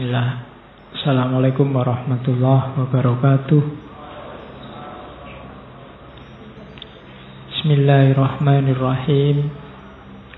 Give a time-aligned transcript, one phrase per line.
[0.00, 0.32] Bismillah.
[0.96, 3.62] Assalamualaikum warahmatullahi wabarakatuh.
[7.52, 9.52] Bismillahirrahmanirrahim.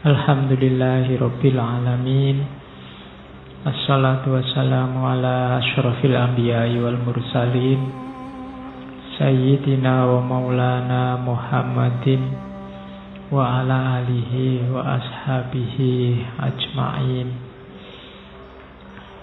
[0.03, 2.43] Alhamdulillahi rabbil alamin.
[3.63, 7.87] Assalatu wassalamu ala ashrafil anbiya'i wal mursalin.
[9.15, 12.35] Sayyidina wa maulana Muhammadin
[13.31, 16.19] wa ala alihi wa ashabihi
[16.50, 17.42] ajma'in.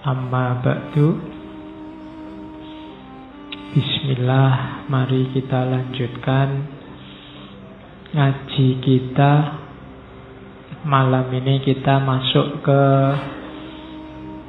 [0.00, 1.12] Amma ba'du.
[3.76, 6.48] Bismillah Mari kita lanjutkan
[8.16, 9.32] Ngaji kita.
[10.88, 12.84] Malam ini kita masuk ke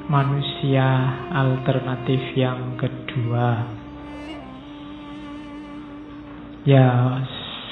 [0.08, 0.88] Manusia
[1.36, 3.76] alternatif yang kedua.
[6.64, 7.20] Ya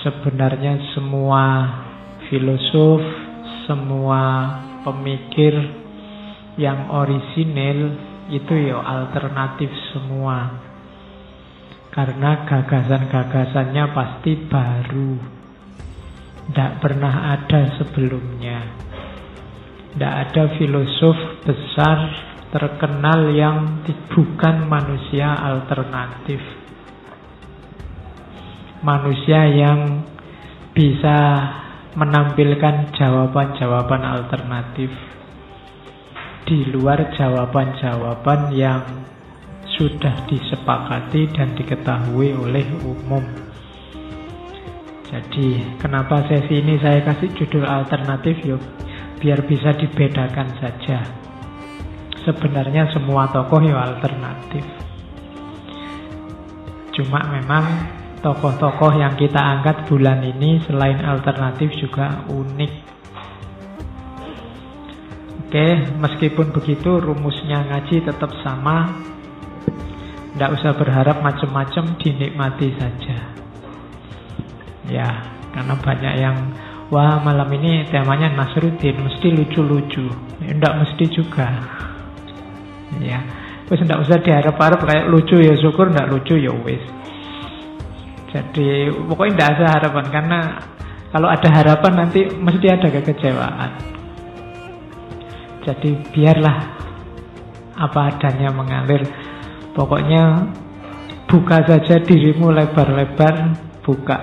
[0.03, 1.43] sebenarnya semua
[2.27, 2.99] filosof
[3.63, 4.23] Semua
[4.83, 5.78] pemikir
[6.59, 7.95] yang orisinil
[8.27, 10.67] itu ya alternatif semua.
[11.89, 15.11] Karena gagasan-gagasannya pasti baru.
[16.51, 18.59] Tidak pernah ada sebelumnya.
[19.95, 21.97] Tidak ada filosof besar
[22.53, 26.43] terkenal yang bukan manusia alternatif.
[28.85, 30.05] Manusia yang
[30.77, 31.17] bisa
[31.97, 34.93] menampilkan jawaban-jawaban alternatif
[36.45, 38.83] di luar jawaban-jawaban yang
[39.79, 43.23] sudah disepakati dan diketahui oleh umum.
[45.09, 48.61] Jadi, kenapa sesi ini saya kasih judul alternatif yuk?
[49.17, 51.01] Biar bisa dibedakan saja.
[52.27, 54.63] Sebenarnya semua tokoh ya alternatif.
[56.93, 57.65] Cuma memang
[58.19, 62.98] tokoh-tokoh yang kita angkat bulan ini selain alternatif juga unik
[65.49, 68.85] Oke, meskipun begitu rumusnya ngaji tetap sama.
[70.37, 73.17] Tidak usah berharap macam-macam, dinikmati saja.
[74.85, 75.09] Ya,
[75.49, 76.37] karena banyak yang
[76.93, 80.09] Wah malam ini temanya Nasruddin Mesti lucu-lucu
[80.41, 81.45] Tidak mesti juga
[82.97, 83.21] Ya
[83.69, 86.81] Terus tidak usah diharap-harap kayak lucu ya syukur Tidak lucu ya wis
[88.33, 90.39] Jadi pokoknya tidak ada harapan Karena
[91.13, 93.98] kalau ada harapan nanti Mesti ada kekecewaan
[95.63, 96.57] jadi biarlah
[97.79, 99.07] apa adanya mengalir.
[99.71, 100.49] Pokoknya
[101.29, 103.55] buka saja dirimu lebar-lebar,
[103.85, 104.17] buka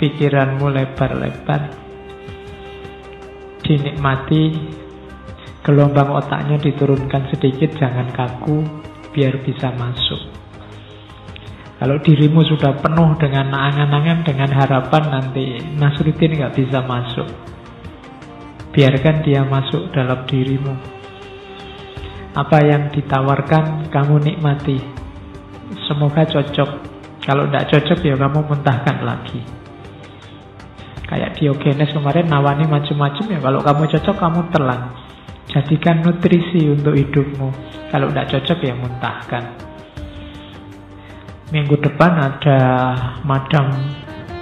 [0.00, 1.60] pikiranmu lebar-lebar.
[3.66, 4.42] Dinikmati
[5.66, 8.62] gelombang otaknya diturunkan sedikit, jangan kaku,
[9.10, 10.22] biar bisa masuk.
[11.76, 17.55] Kalau dirimu sudah penuh dengan angan-angan, dengan harapan nanti Nasruddin nggak bisa masuk.
[18.76, 20.76] Biarkan dia masuk dalam dirimu.
[22.36, 24.76] Apa yang ditawarkan kamu nikmati.
[25.88, 26.70] Semoga cocok.
[27.24, 29.40] Kalau tidak cocok ya kamu muntahkan lagi.
[31.08, 33.40] Kayak Diogenes kemarin nawani macam-macam ya.
[33.40, 34.80] Kalau kamu cocok kamu telan.
[35.48, 37.48] Jadikan nutrisi untuk hidupmu.
[37.88, 39.44] Kalau tidak cocok ya muntahkan.
[41.48, 42.58] Minggu depan ada
[43.24, 43.72] Madam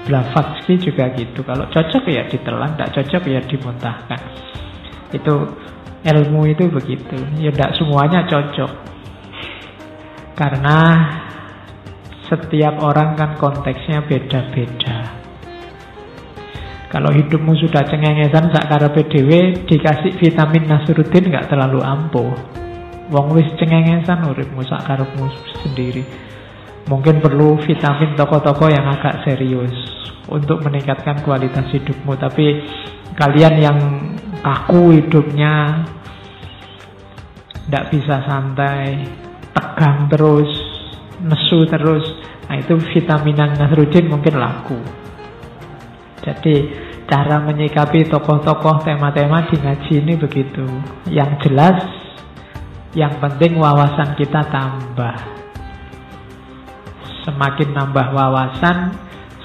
[0.05, 1.41] Blavatsky juga gitu.
[1.41, 4.21] Kalau cocok ya ditelan, tidak cocok ya dimuntahkan.
[5.17, 5.35] Itu
[6.05, 7.17] ilmu itu begitu.
[7.41, 8.73] Ya tidak semuanya cocok.
[10.37, 10.79] Karena
[12.29, 15.25] setiap orang kan konteksnya beda-beda.
[16.93, 22.31] Kalau hidupmu sudah cengengesan sakara PDW dikasih vitamin Nasruddin nggak terlalu ampuh.
[23.11, 25.27] Wong wis cengengesan uripmu sakarepmu
[25.65, 26.05] sendiri.
[26.87, 29.94] Mungkin perlu vitamin toko-toko yang agak serius
[30.29, 32.17] untuk meningkatkan kualitas hidupmu.
[32.17, 32.47] Tapi
[33.17, 33.79] kalian yang
[34.41, 35.85] kaku hidupnya,
[37.65, 39.09] tidak bisa santai,
[39.57, 40.51] tegang terus,
[41.25, 42.05] nesu terus,
[42.45, 44.79] nah itu vitamin Nasruddin mungkin laku.
[46.25, 46.55] Jadi
[47.05, 50.65] cara menyikapi tokoh-tokoh tema-tema di ngaji ini begitu.
[51.09, 51.79] Yang jelas,
[52.97, 55.17] yang penting wawasan kita tambah.
[57.25, 58.93] Semakin nambah wawasan,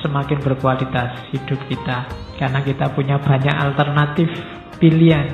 [0.01, 2.07] semakin berkualitas hidup kita.
[2.40, 4.28] Karena kita punya banyak alternatif
[4.80, 5.28] pilihan.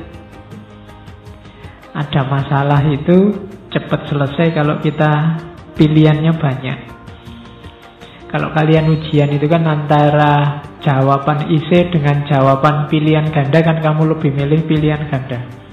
[1.96, 3.32] Ada masalah itu
[3.72, 5.40] cepat selesai kalau kita
[5.80, 6.80] pilihannya banyak.
[8.32, 14.36] Kalau kalian ujian itu kan antara jawaban IC dengan jawaban pilihan ganda kan kamu lebih
[14.36, 15.65] milih pilihan ganda.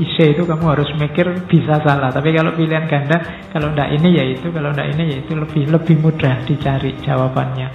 [0.00, 2.08] IC itu kamu harus mikir bisa salah.
[2.08, 3.20] Tapi kalau pilihan ganda,
[3.52, 7.68] kalau ndak ini ya itu, kalau ndak ini ya itu lebih lebih mudah dicari jawabannya.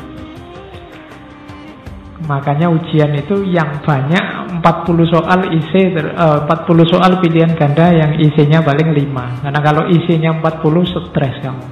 [2.26, 8.66] Makanya ujian itu yang banyak 40 soal isi uh, 40 soal pilihan ganda yang isinya
[8.66, 9.46] paling 5.
[9.46, 11.66] Karena kalau isinya 40 stres kamu.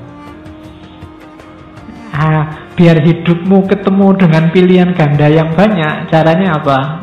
[2.14, 7.02] Ah, biar hidupmu ketemu dengan pilihan ganda yang banyak, caranya apa?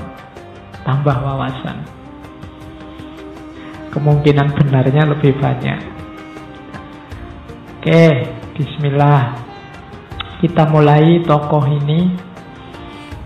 [0.86, 1.89] Tambah wawasan.
[3.90, 5.80] Kemungkinan benarnya lebih banyak.
[7.80, 8.04] Oke,
[8.54, 9.34] bismillah.
[10.40, 12.30] Kita mulai tokoh ini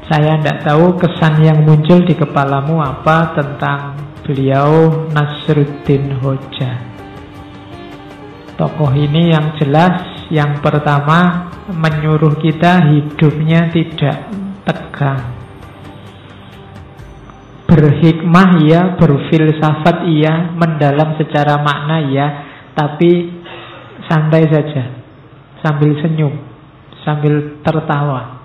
[0.04, 6.76] saya tidak tahu kesan yang muncul di kepalamu apa tentang beliau Nasruddin Hoja.
[8.54, 14.28] Tokoh ini yang jelas, yang pertama menyuruh kita hidupnya tidak
[14.68, 15.43] tegang.
[17.64, 22.26] Berhikmah ya, berfilsafat iya, mendalam secara makna ya,
[22.76, 23.40] tapi
[24.04, 25.00] santai saja,
[25.64, 26.34] sambil senyum,
[27.02, 28.44] sambil tertawa.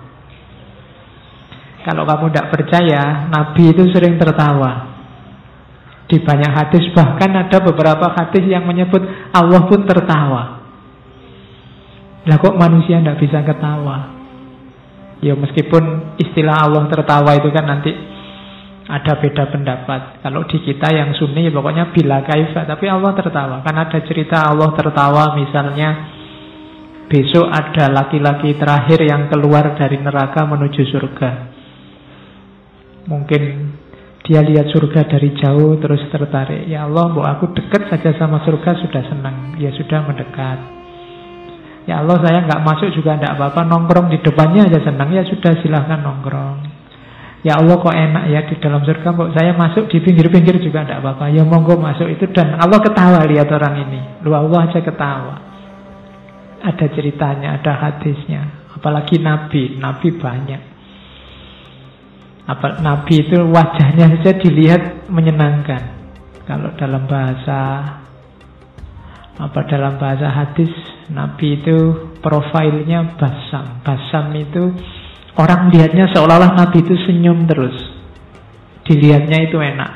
[1.84, 4.88] Kalau kamu tidak percaya, Nabi itu sering tertawa.
[6.10, 9.00] Di banyak hadis, bahkan ada beberapa hadis yang menyebut
[9.32, 10.60] Allah pun tertawa.
[12.28, 14.12] Lah kok manusia tidak bisa ketawa?
[15.24, 17.92] Ya meskipun istilah Allah tertawa itu kan nanti
[18.90, 20.18] ada beda pendapat.
[20.26, 23.62] Kalau di kita yang sunni ya pokoknya bila kaifa, tapi Allah tertawa.
[23.62, 26.18] Kan ada cerita Allah tertawa misalnya
[27.10, 31.30] besok ada laki-laki terakhir yang keluar dari neraka menuju surga.
[33.10, 33.42] Mungkin
[34.22, 36.70] dia lihat surga dari jauh terus tertarik.
[36.70, 39.58] Ya Allah, bu aku dekat saja sama surga sudah senang.
[39.58, 40.58] Ya sudah mendekat.
[41.90, 43.66] Ya Allah, saya nggak masuk juga tidak apa-apa.
[43.66, 45.10] Nongkrong di depannya aja senang.
[45.10, 46.69] Ya sudah silahkan nongkrong.
[47.40, 51.00] Ya Allah kok enak ya di dalam surga kok saya masuk di pinggir-pinggir juga tidak
[51.00, 51.32] apa-apa.
[51.32, 54.00] Ya monggo masuk itu dan Allah ketawa lihat orang ini.
[54.20, 55.36] Lu Allah aja ketawa.
[56.60, 58.68] Ada ceritanya, ada hadisnya.
[58.76, 60.62] Apalagi Nabi, Nabi banyak.
[62.44, 65.96] Apa, Nabi itu wajahnya saja dilihat menyenangkan.
[66.44, 67.60] Kalau dalam bahasa
[69.40, 70.68] apa dalam bahasa hadis
[71.08, 71.76] Nabi itu
[72.20, 73.80] profilnya basam.
[73.80, 74.76] Basam itu
[75.38, 77.76] orang lihatnya seolah-olah Nabi itu senyum terus.
[78.82, 79.92] Dilihatnya itu enak.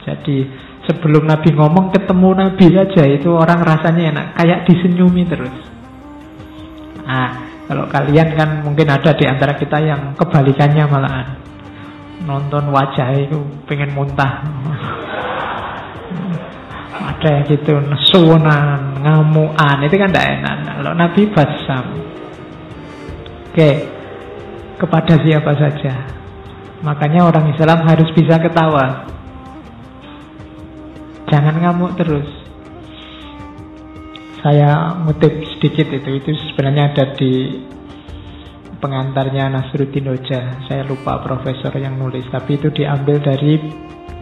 [0.00, 0.48] Jadi
[0.88, 5.52] sebelum Nabi ngomong ketemu Nabi saja itu orang rasanya enak, kayak disenyumi terus.
[7.04, 11.28] Ah, kalau kalian kan mungkin ada di antara kita yang kebalikannya malahan.
[12.24, 14.42] Nonton wajah itu pengen muntah.
[17.00, 20.56] ada yang gitu, nesunan, ngamuan, itu kan tidak enak.
[20.78, 21.84] Kalau Nabi basam.
[23.50, 23.82] Oke,
[24.78, 26.06] kepada siapa saja.
[26.86, 29.10] Makanya orang Islam harus bisa ketawa.
[31.26, 32.30] Jangan ngamuk terus.
[34.38, 37.58] Saya ngutip sedikit itu, itu sebenarnya ada di
[38.78, 40.64] pengantarnya Nasruddin Hoja.
[40.70, 43.58] Saya lupa profesor yang nulis, tapi itu diambil dari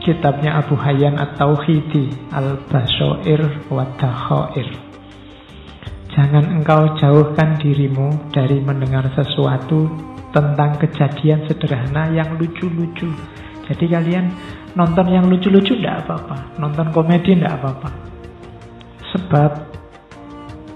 [0.00, 3.84] kitabnya Abu Hayyan At-Tauhidi Al-Bashoir wa
[6.18, 9.86] Jangan engkau jauhkan dirimu dari mendengar sesuatu
[10.34, 13.06] tentang kejadian sederhana yang lucu-lucu.
[13.70, 14.26] Jadi kalian
[14.74, 17.90] nonton yang lucu-lucu tidak apa-apa, nonton komedi tidak apa-apa.
[19.14, 19.50] Sebab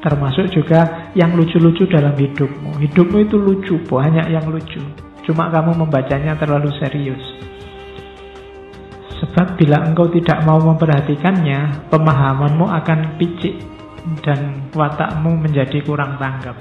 [0.03, 2.75] Termasuk juga yang lucu-lucu dalam hidupmu.
[2.75, 4.82] Hidupmu itu lucu, banyak yang lucu.
[5.22, 7.22] Cuma kamu membacanya terlalu serius.
[9.22, 13.63] Sebab bila engkau tidak mau memperhatikannya, pemahamanmu akan picik
[14.23, 16.59] dan watakmu menjadi kurang tanggap.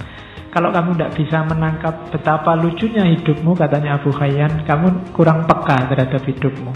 [0.52, 6.20] Kalau kamu tidak bisa menangkap betapa lucunya hidupmu, katanya Abu Khayyan, kamu kurang peka terhadap
[6.28, 6.72] hidupmu.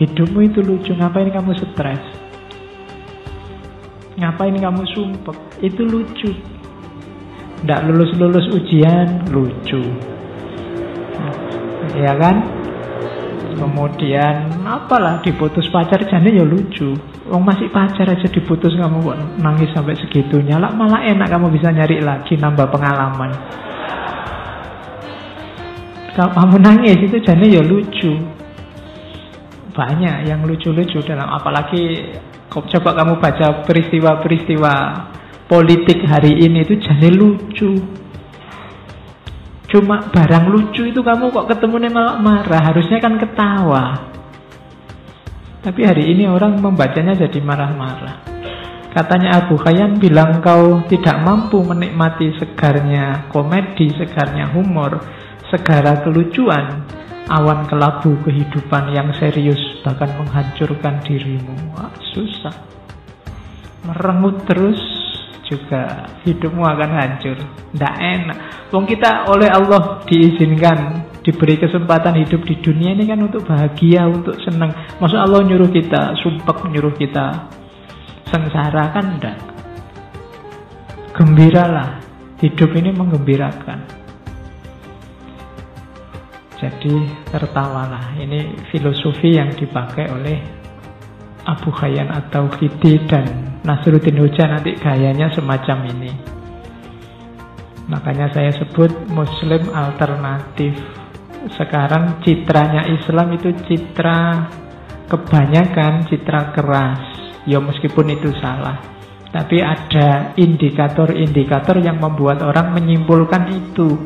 [0.00, 2.00] Hidupmu itu lucu, ngapain kamu stres?
[4.16, 5.36] Ngapain kamu sumpah?
[5.60, 6.32] Itu lucu.
[7.60, 9.82] Tidak lulus-lulus ujian, lucu.
[11.98, 12.48] Ya kan?
[13.58, 16.96] Kemudian apalah diputus pacar jadi ya lucu.
[17.28, 20.56] Wong masih pacar aja diputus kamu kok nangis sampai segitunya.
[20.56, 23.30] Lah malah enak kamu bisa nyari lagi nambah pengalaman.
[26.16, 28.16] Kalau kamu nangis itu jadi ya lucu.
[29.76, 32.02] Banyak yang lucu-lucu dalam apalagi
[32.48, 34.72] Coba kamu baca peristiwa-peristiwa
[35.52, 37.76] politik hari ini itu jadi lucu.
[39.68, 44.16] Cuma barang lucu itu kamu kok ketemu malah marah, harusnya kan ketawa.
[45.58, 48.22] Tapi hari ini orang membacanya jadi marah-marah.
[48.94, 55.02] Katanya Abu Khayyam bilang kau tidak mampu menikmati segarnya komedi, segarnya humor,
[55.50, 56.86] segara kelucuan,
[57.28, 61.54] awan kelabu kehidupan yang serius bahkan menghancurkan dirimu.
[61.76, 62.54] Wah, susah.
[63.84, 64.80] Merengut terus
[65.48, 67.36] juga hidupmu akan hancur.
[67.74, 68.38] Tidak enak.
[68.72, 74.38] Wong kita oleh Allah diizinkan diberi kesempatan hidup di dunia ini kan untuk bahagia, untuk
[74.42, 74.70] senang.
[75.02, 77.50] Masa Allah nyuruh kita sumpah, nyuruh kita
[78.28, 79.38] sengsara kan enggak.
[81.16, 81.98] Gembiralah,
[82.38, 83.98] hidup ini menggembirakan.
[86.58, 86.94] Jadi
[87.30, 88.18] tertawalah.
[88.18, 90.38] Ini filosofi yang dipakai oleh
[91.46, 93.24] Abu Hayyan atau Khidi dan
[93.62, 96.12] Nasruddin Hoja nanti gayanya semacam ini.
[97.88, 100.76] Makanya saya sebut Muslim alternatif
[101.56, 104.48] sekarang citranya Islam itu citra
[105.08, 107.00] kebanyakan citra keras.
[107.48, 108.76] Ya meskipun itu salah.
[109.28, 113.96] Tapi ada indikator-indikator yang membuat orang menyimpulkan itu.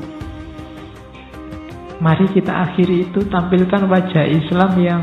[2.02, 5.02] Mari kita akhiri itu tampilkan wajah Islam yang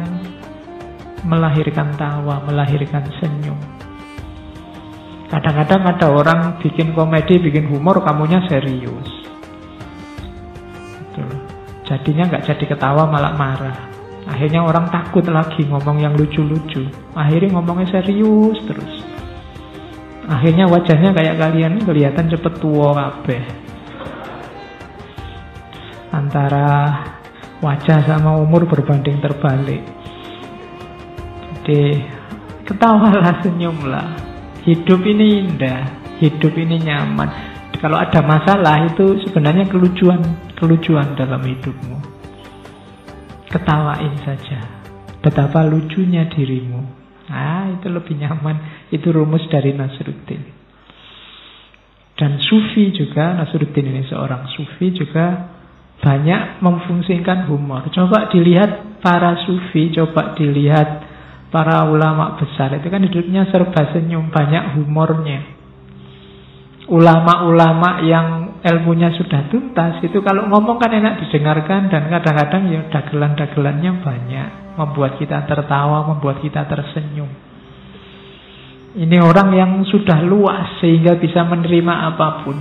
[1.24, 3.60] melahirkan tawa, melahirkan senyum.
[5.32, 9.19] Kadang-kadang ada orang bikin komedi, bikin humor, kamunya serius.
[11.90, 13.78] Jadinya nggak jadi ketawa malah marah.
[14.30, 16.86] Akhirnya orang takut lagi ngomong yang lucu-lucu.
[17.18, 19.02] Akhirnya ngomongnya serius terus.
[20.30, 23.42] Akhirnya wajahnya kayak kalian kelihatan cepet tua kabeh.
[26.14, 26.70] Antara
[27.66, 29.82] wajah sama umur berbanding terbalik.
[31.66, 32.06] Jadi
[32.70, 34.30] ketawalah senyumlah.
[34.62, 35.90] Hidup ini indah,
[36.22, 37.30] hidup ini nyaman.
[37.82, 40.22] Kalau ada masalah itu sebenarnya kelucuan
[40.60, 41.98] kelucuan dalam hidupmu.
[43.50, 44.60] Ketawain saja.
[45.20, 47.00] Betapa lucunya dirimu.
[47.32, 48.88] Ah, itu lebih nyaman.
[48.94, 50.60] Itu rumus dari Nasruddin.
[52.20, 55.56] Dan sufi juga, Nasruddin ini seorang sufi juga
[56.04, 57.88] banyak memfungsikan humor.
[57.96, 61.08] Coba dilihat para sufi, coba dilihat
[61.50, 62.76] para ulama besar.
[62.76, 65.60] Itu kan hidupnya serba senyum, banyak humornya
[66.90, 68.28] ulama-ulama yang
[68.60, 75.20] ilmunya sudah tuntas itu kalau ngomong kan enak didengarkan dan kadang-kadang ya dagelan-dagelannya banyak membuat
[75.20, 77.28] kita tertawa, membuat kita tersenyum.
[78.90, 82.58] Ini orang yang sudah luas sehingga bisa menerima apa pun.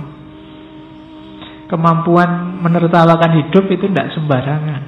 [1.69, 4.81] Kemampuan menertawakan hidup itu tidak sembarangan.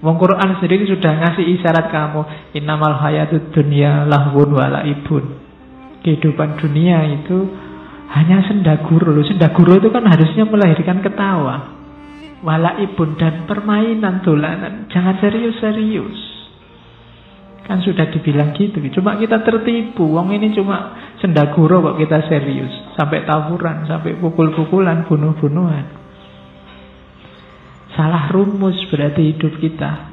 [0.00, 2.20] Wong Quran sendiri sudah ngasih isyarat kamu
[2.56, 5.36] innamal hayatud dunya lahwun walaibun.
[6.00, 7.38] Kehidupan dunia itu
[8.10, 9.22] hanya sendaguro loh.
[9.22, 11.78] Sendaguro itu kan harusnya melahirkan ketawa.
[12.42, 14.90] Walaibun dan permainan dolanan.
[14.90, 16.18] Jangan serius-serius.
[17.70, 18.82] Kan sudah dibilang gitu.
[18.98, 20.10] Cuma kita tertipu.
[20.10, 22.72] Wong ini cuma sendaguro kok kita serius.
[22.98, 25.86] Sampai tawuran, sampai pukul-pukulan, bunuh-bunuhan.
[27.94, 30.09] Salah rumus berarti hidup kita.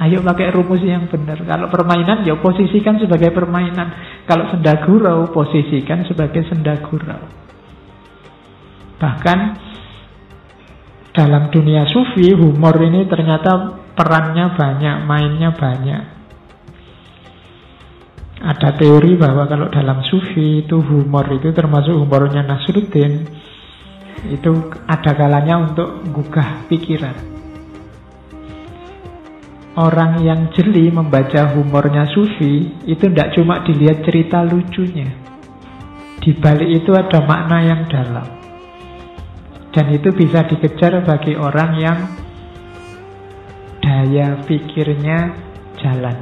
[0.00, 1.44] Ayo pakai rumus yang benar.
[1.44, 3.92] Kalau permainan, ya posisikan sebagai permainan.
[4.24, 7.22] Kalau senda gurau, posisikan sebagai senda gurau.
[8.96, 9.38] Bahkan
[11.12, 16.02] dalam dunia sufi, humor ini ternyata perannya banyak, mainnya banyak.
[18.42, 23.22] Ada teori bahwa kalau dalam sufi itu humor itu termasuk humornya Nasruddin,
[24.34, 24.50] itu
[24.88, 27.31] ada kalanya untuk gugah pikiran.
[29.72, 35.08] Orang yang jeli membaca humornya Sufi itu tidak cuma dilihat cerita lucunya.
[36.20, 38.26] Di balik itu ada makna yang dalam.
[39.72, 41.98] Dan itu bisa dikejar bagi orang yang
[43.80, 45.32] daya pikirnya
[45.80, 46.20] jalan.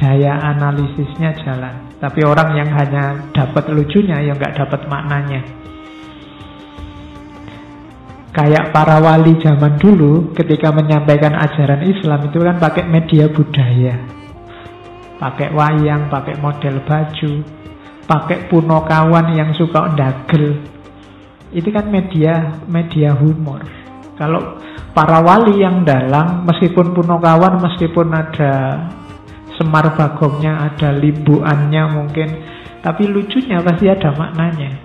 [0.00, 2.00] Daya analisisnya jalan.
[2.00, 5.44] Tapi orang yang hanya dapat lucunya, ya nggak dapat maknanya.
[8.32, 14.00] Kayak para wali zaman dulu ketika menyampaikan ajaran Islam itu kan pakai media budaya.
[15.20, 17.32] Pakai wayang, pakai model baju,
[18.08, 20.64] pakai punokawan yang suka dagel.
[21.52, 23.68] Itu kan media media humor.
[24.16, 24.56] Kalau
[24.96, 28.52] para wali yang dalang meskipun punokawan, meskipun ada
[29.60, 32.28] semar bagongnya, ada limbuannya mungkin,
[32.80, 34.81] tapi lucunya pasti ada maknanya.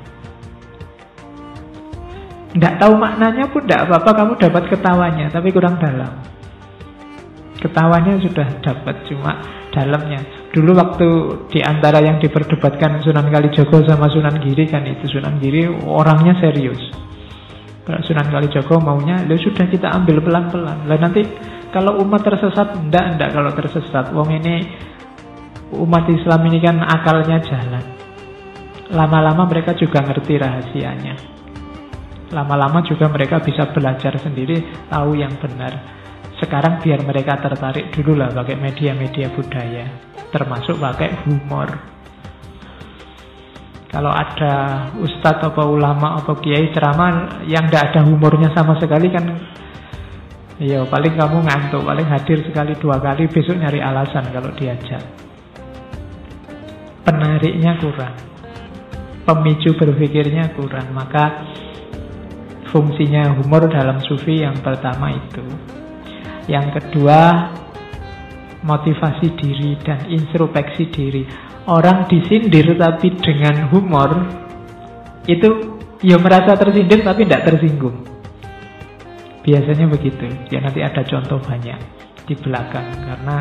[2.48, 6.12] Tidak tahu maknanya pun tidak apa-apa kamu dapat ketawanya Tapi kurang dalam.
[7.60, 9.32] Ketawanya sudah dapat Cuma
[9.74, 10.24] dalamnya.
[10.56, 11.08] Dulu waktu
[11.52, 16.80] di antara yang diperdebatkan Sunan Kalijogo sama Sunan Giri kan itu Sunan Giri orangnya serius.
[17.84, 20.88] Kalau Sunan Kalijogo maunya Ya sudah kita ambil pelan-pelan.
[20.88, 21.28] Lah nanti
[21.70, 24.56] kalau umat tersesat Tidak, tidak kalau tersesat Wong ini
[25.68, 27.84] Umat Islam ini kan akalnya jalan.
[28.88, 31.37] Lama-lama mereka juga ngerti rahasianya
[32.32, 35.74] Lama-lama juga mereka bisa belajar sendiri, tahu yang benar.
[36.38, 39.86] Sekarang biar mereka tertarik dulu lah pakai media-media budaya,
[40.30, 41.70] termasuk pakai humor.
[43.88, 49.26] Kalau ada ustadz atau ulama atau kiai ceramah yang tidak ada humornya sama sekali kan
[50.58, 55.06] Iya, paling kamu ngantuk, paling hadir sekali dua kali, besok nyari alasan kalau diajak.
[57.06, 58.18] Penariknya kurang.
[59.22, 60.90] Pemicu berpikirnya kurang.
[60.98, 61.46] Maka
[62.70, 65.44] fungsinya humor dalam sufi yang pertama itu.
[66.48, 67.52] Yang kedua,
[68.64, 71.24] motivasi diri dan introspeksi diri.
[71.68, 74.12] Orang disindir tapi dengan humor,
[75.28, 78.08] itu ya merasa tersindir tapi tidak tersinggung.
[79.44, 80.28] Biasanya begitu.
[80.48, 81.80] Ya nanti ada contoh banyak
[82.28, 83.38] di belakang karena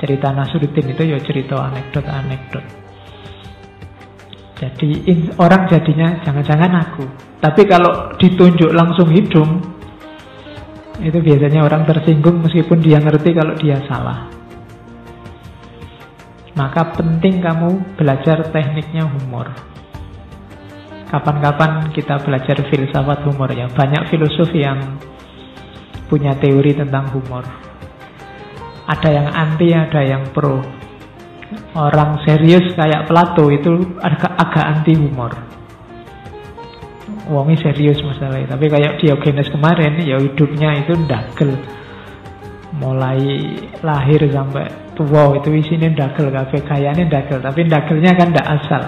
[0.00, 2.87] cerita Nasruddin itu ya cerita anekdot-anekdot.
[4.58, 5.06] Jadi
[5.38, 7.06] orang jadinya jangan-jangan aku.
[7.38, 9.62] Tapi kalau ditunjuk langsung hidung
[10.98, 14.26] itu biasanya orang tersinggung meskipun dia ngerti kalau dia salah.
[16.58, 19.46] Maka penting kamu belajar tekniknya humor.
[21.06, 23.70] Kapan-kapan kita belajar filsafat humor ya.
[23.70, 24.98] Banyak filosof yang
[26.10, 27.46] punya teori tentang humor.
[28.90, 30.77] Ada yang anti, ada yang pro.
[31.72, 35.32] Orang serius kayak Plato itu agak, agak anti humor.
[37.28, 38.52] Wongi serius masalahnya.
[38.52, 41.56] Tapi kayak Diogenes kemarin, ya hidupnya itu ndagel.
[42.76, 43.20] Mulai
[43.80, 47.40] lahir sampai tua itu isinya ndagel, kafe kayaknya ndagel.
[47.40, 48.82] Tapi ndagelnya kan ndak asal.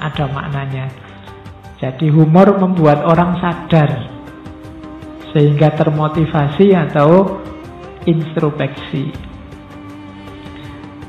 [0.00, 0.88] Ada maknanya.
[1.78, 4.08] Jadi humor membuat orang sadar
[5.36, 7.38] sehingga termotivasi atau
[8.08, 9.27] introspeksi.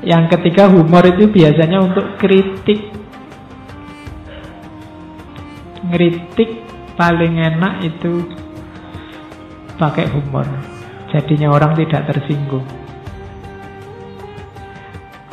[0.00, 2.92] Yang ketiga humor itu biasanya untuk kritik.
[5.90, 6.50] Ngeritik
[6.96, 8.24] paling enak itu
[9.76, 10.46] pakai humor.
[11.12, 12.64] Jadinya orang tidak tersinggung.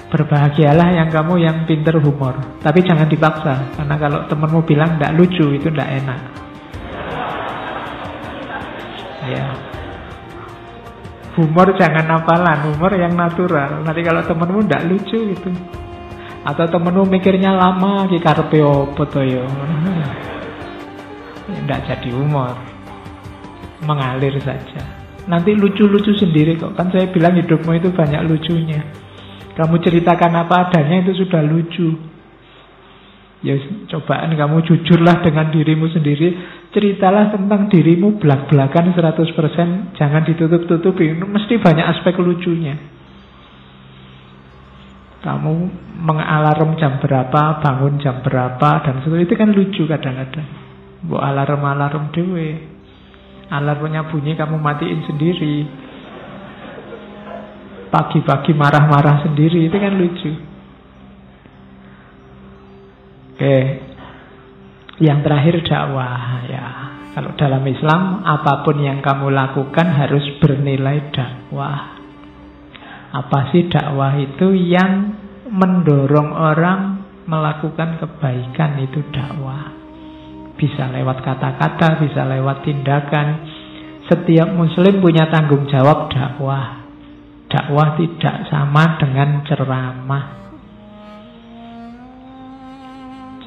[0.08, 2.36] Berbahagialah yang kamu yang pinter humor.
[2.64, 3.76] Tapi jangan dipaksa.
[3.76, 6.20] Karena kalau temenmu bilang tidak lucu, itu tidak enak
[9.28, 9.48] ya
[11.38, 13.86] humor jangan apalan humor yang natural.
[13.86, 15.50] Nanti kalau temenmu tidak lucu gitu.
[16.42, 19.46] Atau temenmu mikirnya lama di karpe opo to yo.
[21.48, 22.52] Tidak jadi humor.
[23.88, 24.84] Mengalir saja.
[25.32, 26.76] Nanti lucu-lucu sendiri kok.
[26.76, 28.84] Kan saya bilang hidupmu itu banyak lucunya.
[29.56, 31.96] Kamu ceritakan apa adanya itu sudah lucu.
[33.46, 33.56] Ya
[33.94, 36.36] cobaan kamu jujurlah dengan dirimu sendiri
[36.68, 41.16] Ceritalah tentang dirimu belak-belakan 100% Jangan ditutup-tutupi.
[41.16, 42.76] Mesti banyak aspek lucunya.
[45.24, 45.54] Kamu
[46.04, 49.26] mengalarm jam berapa Bangun jam berapa Dan seterusnya.
[49.28, 50.48] Itu kan lucu kadang-kadang.
[51.08, 52.78] Buat alarm-alarm dewe
[53.48, 55.64] Alarmnya bunyi kamu matiin sendiri.
[57.88, 59.72] Pagi-pagi marah-marah sendiri.
[59.72, 60.32] Itu kan lucu.
[63.38, 63.87] Oke.
[64.98, 66.68] Yang terakhir dakwah ya.
[67.14, 71.98] Kalau dalam Islam apa pun yang kamu lakukan harus bernilai dakwah.
[73.14, 75.18] Apa sih dakwah itu yang
[75.50, 76.82] mendorong orang
[77.30, 79.74] melakukan kebaikan itu dakwah.
[80.58, 83.28] Bisa lewat kata-kata, bisa lewat tindakan.
[84.10, 86.90] Setiap muslim punya tanggung jawab dakwah.
[87.46, 90.47] Dakwah tidak sama dengan ceramah.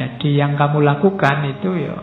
[0.01, 2.01] Jadi yang kamu lakukan itu ya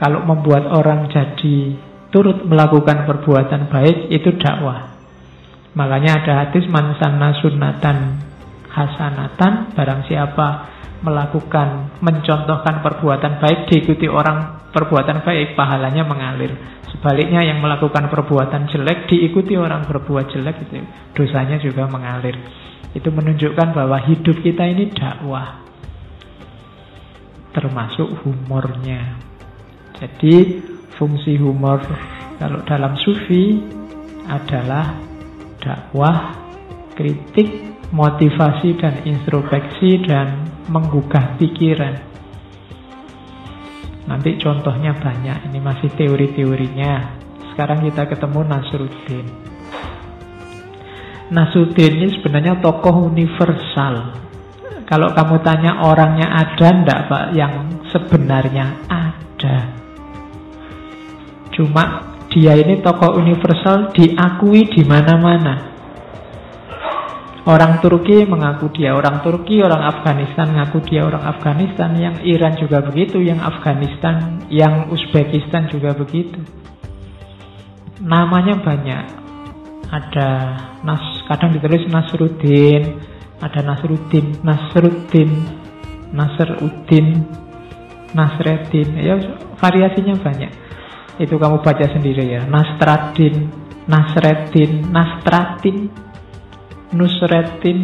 [0.00, 1.76] kalau membuat orang jadi
[2.08, 4.96] turut melakukan perbuatan baik itu dakwah.
[5.76, 8.24] Makanya ada hadis man sanna sunnatan
[8.72, 10.48] hasanatan barang siapa
[11.04, 16.56] melakukan mencontohkan perbuatan baik diikuti orang perbuatan baik pahalanya mengalir.
[16.88, 20.80] Sebaliknya yang melakukan perbuatan jelek diikuti orang berbuat jelek itu
[21.12, 22.40] dosanya juga mengalir.
[22.96, 25.69] Itu menunjukkan bahwa hidup kita ini dakwah
[27.50, 29.18] termasuk humornya.
[29.98, 30.62] Jadi
[30.96, 31.82] fungsi humor
[32.40, 33.60] kalau dalam sufi
[34.24, 34.96] adalah
[35.60, 36.32] dakwah,
[36.96, 37.48] kritik,
[37.92, 41.94] motivasi dan introspeksi dan menggugah pikiran.
[44.08, 46.92] Nanti contohnya banyak, ini masih teori-teorinya.
[47.52, 49.26] Sekarang kita ketemu Nasruddin.
[51.30, 54.29] Nasruddin ini sebenarnya tokoh universal
[54.90, 57.24] kalau kamu tanya orangnya ada ndak Pak?
[57.38, 57.54] Yang
[57.94, 59.70] sebenarnya ada.
[61.54, 65.70] Cuma dia ini tokoh universal diakui di mana-mana.
[67.46, 72.82] Orang Turki mengaku dia orang Turki, orang Afghanistan mengaku dia orang Afghanistan, yang Iran juga
[72.82, 76.36] begitu, yang Afghanistan, yang Uzbekistan juga begitu.
[78.02, 79.04] Namanya banyak.
[79.90, 80.28] Ada
[80.82, 83.02] Nas, kadang ditulis Nasruddin,
[83.40, 85.30] ada Nasruddin, Nasruddin,
[86.12, 87.06] Nasruddin,
[88.12, 88.88] Nasreddin.
[89.00, 89.16] Ya
[89.56, 90.52] variasinya banyak.
[91.20, 92.44] Itu kamu baca sendiri ya.
[92.48, 93.48] Nasradin,
[93.88, 95.76] Nasreddin, Nastratin,
[96.90, 97.78] Nusretin,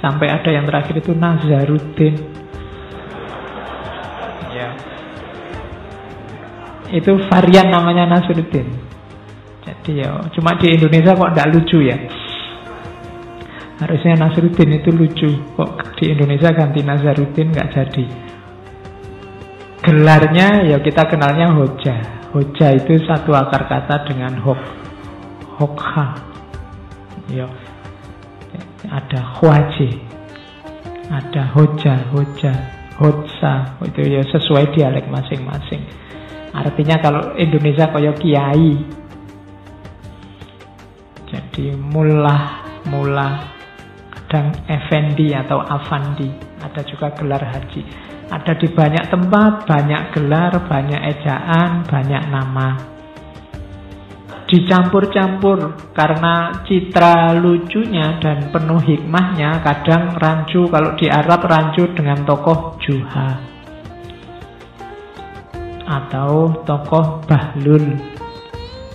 [0.00, 2.14] sampai ada yang terakhir itu Nazaruddin.
[4.50, 4.68] Ya.
[6.90, 8.66] Itu varian namanya Nasruddin.
[9.60, 11.96] Jadi ya, cuma di Indonesia kok tidak lucu ya.
[13.80, 15.30] Harusnya Nasruddin itu lucu.
[15.56, 18.04] Kok di Indonesia ganti Nazaruddin nggak jadi.
[19.80, 21.96] Gelarnya ya kita kenalnya Hoja.
[22.36, 24.60] Hoja itu satu akar kata dengan hok.
[25.56, 26.06] Hokha.
[27.32, 27.48] Ya.
[28.84, 29.90] Ada Huaji.
[31.10, 32.54] Ada Hoja, Hoja,
[33.00, 33.80] Hotsa.
[33.82, 35.82] Itu ya sesuai dialek masing-masing.
[36.54, 38.78] Artinya kalau Indonesia koyo kiai.
[41.30, 43.59] Jadi mullah, mullah,
[44.30, 46.30] kadang effendi atau afandi.
[46.62, 47.82] Ada juga gelar haji.
[48.30, 52.78] Ada di banyak tempat, banyak gelar, banyak ejaan, banyak nama.
[54.46, 62.78] Dicampur-campur karena citra lucunya dan penuh hikmahnya, kadang rancu kalau di Arab rancu dengan tokoh
[62.78, 63.34] Juha
[65.90, 67.98] atau tokoh Bahlul.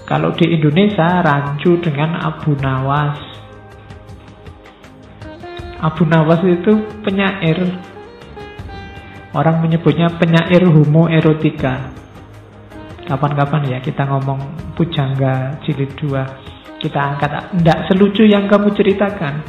[0.07, 3.34] Kalau di Indonesia rancu dengan Abu Nawas.
[5.85, 6.73] Abu Nawas itu
[7.05, 7.61] penyair
[9.35, 11.91] Orang menyebutnya penyair homoerotika.
[13.03, 14.39] Kapan-kapan ya kita ngomong
[14.79, 16.79] pujangga jilid 2.
[16.79, 19.43] Kita angkat, enggak selucu yang kamu ceritakan.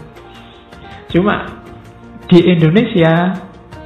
[1.06, 1.62] Cuma
[2.26, 3.30] di Indonesia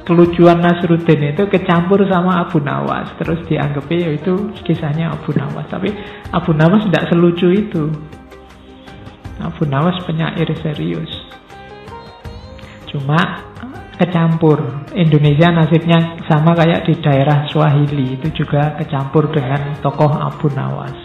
[0.01, 5.93] kelucuan Nasruddin itu kecampur sama Abu Nawas terus dianggapnya itu kisahnya Abu Nawas tapi
[6.33, 7.85] Abu Nawas tidak selucu itu
[9.37, 11.20] Abu Nawas penyair serius
[12.91, 13.47] cuma
[13.95, 14.59] kecampur.
[14.97, 20.95] Indonesia nasibnya sama kayak di daerah Swahili, itu juga kecampur dengan tokoh Abu Nawas.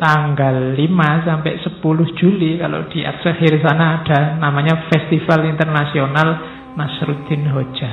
[0.00, 1.80] tanggal 5 sampai 10
[2.16, 6.28] Juli kalau di Aksahir sana ada namanya Festival Internasional
[6.72, 7.92] Nasruddin Hoja.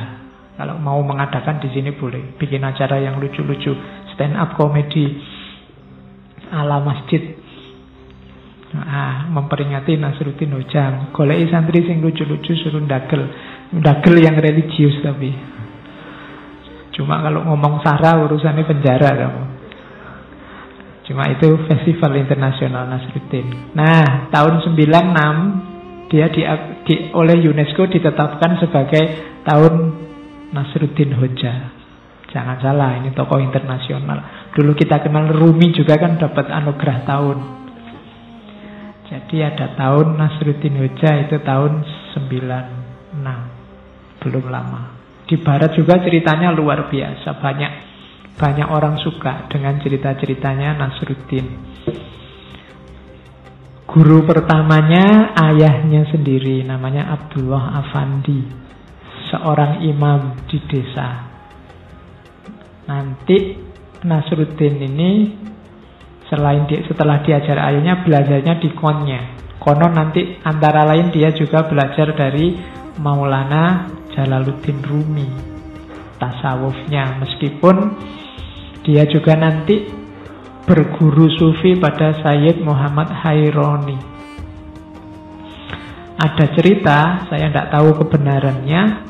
[0.58, 3.76] Kalau mau mengadakan di sini boleh bikin acara yang lucu-lucu,
[4.15, 5.19] stand up comedy
[6.50, 7.36] ala masjid.
[8.67, 11.12] Nah, memperingati Nasruddin Hoja.
[11.12, 13.28] Golei santri sing lucu-lucu suruh dagel.
[13.84, 15.56] Dagel yang religius tapi.
[16.97, 19.43] Cuma kalau ngomong sara urusannya penjara kamu.
[21.05, 23.71] Cuma itu Festival Internasional Nasruddin.
[23.77, 26.41] Nah, tahun 96 dia di,
[26.89, 29.03] di, oleh UNESCO ditetapkan sebagai
[29.45, 29.73] tahun
[30.51, 31.77] Nasruddin Hoja.
[32.27, 34.51] Jangan salah, ini tokoh internasional.
[34.51, 37.38] Dulu kita kenal Rumi juga kan dapat anugerah tahun.
[39.07, 41.88] Jadi ada tahun Nasruddin Hoja itu tahun
[42.19, 43.21] 96.
[44.27, 44.96] Belum lama.
[45.27, 47.71] Di barat juga ceritanya luar biasa, banyak
[48.37, 51.45] banyak orang suka dengan cerita-ceritanya Nasruddin.
[53.87, 58.45] Guru pertamanya ayahnya sendiri, namanya Abdullah Afandi,
[59.27, 61.27] seorang imam di desa.
[62.87, 63.57] Nanti
[64.05, 65.11] Nasruddin ini
[66.29, 69.21] selain di, setelah diajar ayahnya belajarnya di konnya.
[69.57, 72.53] Konon nanti antara lain dia juga belajar dari
[73.01, 75.30] Maulana Jalaluddin Rumi
[76.17, 77.93] tasawufnya meskipun
[78.82, 79.86] dia juga nanti
[80.65, 84.17] berguru sufi pada Sayyid Muhammad Haironi
[86.17, 89.06] ada cerita, saya tidak tahu kebenarannya,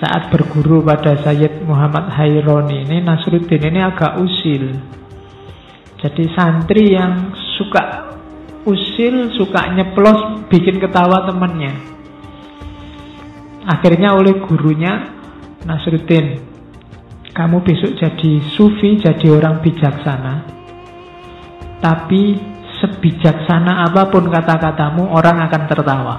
[0.00, 4.72] saat berguru pada Sayyid Muhammad Haironi ini, Nasruddin ini agak usil.
[6.00, 8.16] Jadi santri yang suka
[8.64, 11.99] usil, suka nyeplos, bikin ketawa temannya.
[13.68, 15.12] Akhirnya oleh gurunya
[15.68, 16.40] Nasruddin,
[17.36, 20.34] kamu besok jadi sufi, jadi orang bijaksana.
[21.80, 22.36] Tapi
[22.80, 26.16] sebijaksana apa pun kata-katamu, orang akan tertawa.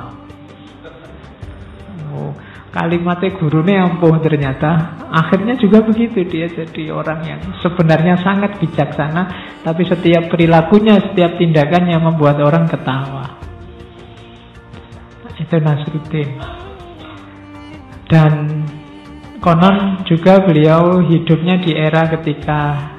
[2.71, 9.27] Kalimatnya gurunya ampuh ternyata Akhirnya juga begitu Dia jadi orang yang sebenarnya sangat bijaksana
[9.59, 13.27] Tapi setiap perilakunya Setiap tindakannya membuat orang ketawa
[15.35, 16.60] Itu Nasruddin
[18.11, 18.67] Dan
[19.39, 22.91] konon juga beliau hidupnya di era ketika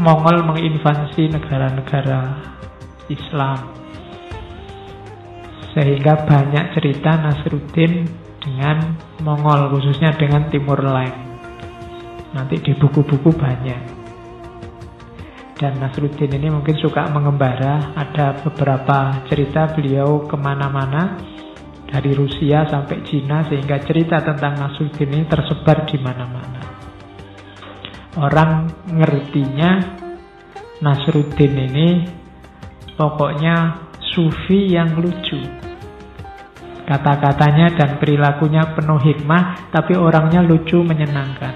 [0.00, 2.40] Mongol menginvasi negara-negara
[3.12, 3.76] Islam.
[5.76, 8.08] Sehingga banyak cerita Nasruddin
[8.40, 11.12] dengan Mongol khususnya dengan Timur Lain.
[12.32, 14.00] Nanti di buku-buku banyak.
[15.60, 17.92] Dan Nasruddin ini mungkin suka mengembara.
[17.92, 21.20] Ada beberapa cerita beliau ke mana-mana
[21.90, 26.62] dari Rusia sampai Cina sehingga cerita tentang Nasruddin ini tersebar di mana-mana
[28.22, 29.70] orang ngertinya
[30.80, 31.88] Nasruddin ini
[32.94, 35.60] pokoknya sufi yang lucu
[36.90, 41.54] Kata-katanya dan perilakunya penuh hikmah, tapi orangnya lucu menyenangkan.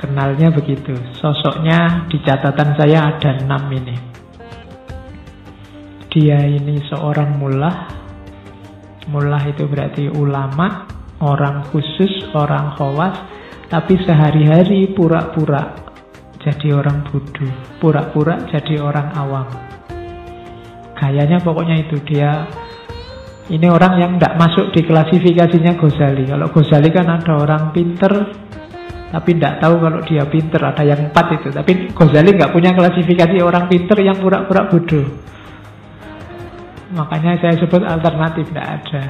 [0.00, 0.96] Kenalnya begitu.
[1.12, 4.17] Sosoknya di catatan saya ada enam ini.
[6.08, 7.76] Dia ini seorang mullah.
[9.08, 10.84] Mullah itu berarti ulama,
[11.24, 13.16] orang khusus, orang khawas,
[13.72, 15.88] tapi sehari-hari pura-pura
[16.38, 19.48] jadi orang bodoh, pura-pura jadi orang awam.
[20.96, 22.46] Gayanya pokoknya itu dia
[23.48, 26.24] ini orang yang tidak masuk di klasifikasinya Ghazali.
[26.28, 28.12] Kalau Ghazali kan ada orang pinter
[29.08, 30.60] tapi tidak tahu kalau dia pinter.
[30.60, 31.48] Ada yang empat itu.
[31.48, 35.06] Tapi Ghazali nggak punya klasifikasi orang pinter yang pura-pura bodoh.
[36.88, 39.02] Makanya saya sebut alternatif tidak ada.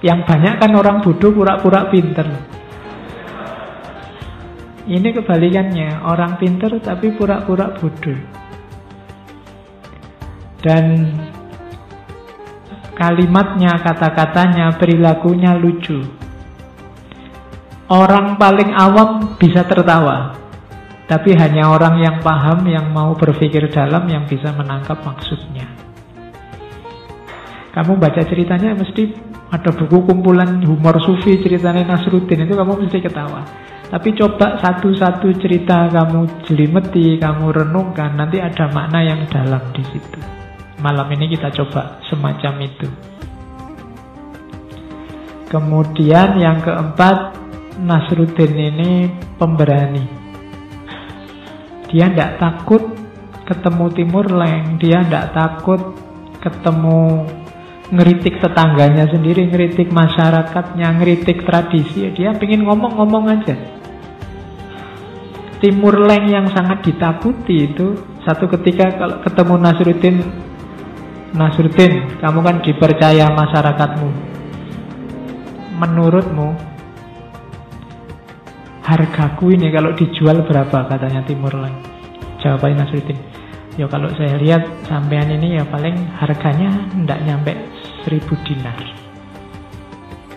[0.00, 2.24] Yang banyak kan orang bodoh pura-pura pinter.
[4.88, 8.16] Ini kebalikannya, orang pinter tapi pura-pura bodoh.
[10.64, 10.84] Dan
[12.96, 16.00] kalimatnya, kata-katanya, perilakunya lucu.
[17.90, 20.36] Orang paling awam bisa tertawa,
[21.10, 25.89] tapi hanya orang yang paham, yang mau berpikir dalam, yang bisa menangkap maksudnya.
[27.70, 29.14] Kamu baca ceritanya mesti
[29.50, 33.42] ada buku kumpulan humor sufi ceritanya Nasruddin itu kamu mesti ketawa.
[33.90, 40.18] Tapi coba satu-satu cerita kamu jelimeti, kamu renungkan, nanti ada makna yang dalam di situ.
[40.78, 42.86] Malam ini kita coba semacam itu.
[45.50, 47.34] Kemudian yang keempat,
[47.82, 50.06] Nasruddin ini pemberani.
[51.90, 52.86] Dia tidak takut
[53.50, 55.82] ketemu Timur Leng, dia tidak takut
[56.38, 57.26] ketemu
[57.90, 62.06] ngeritik tetangganya sendiri, ngeritik masyarakatnya, ngeritik tradisi.
[62.14, 63.54] Dia ingin ngomong-ngomong aja.
[65.60, 67.92] Timur Leng yang sangat ditakuti itu
[68.24, 70.16] satu ketika kalau ketemu Nasruddin
[71.30, 74.08] Nasruddin, kamu kan dipercaya masyarakatmu.
[75.78, 76.48] Menurutmu,
[78.82, 81.76] hargaku ini kalau dijual berapa katanya Timur Leng?
[82.42, 83.18] Jawabannya Nasruddin.
[83.80, 87.52] Ya kalau saya lihat sampean ini ya paling harganya tidak nyampe
[88.04, 88.76] seribu dinar.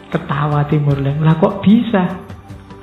[0.07, 2.23] Ketawa Timur Leng, lah kok bisa?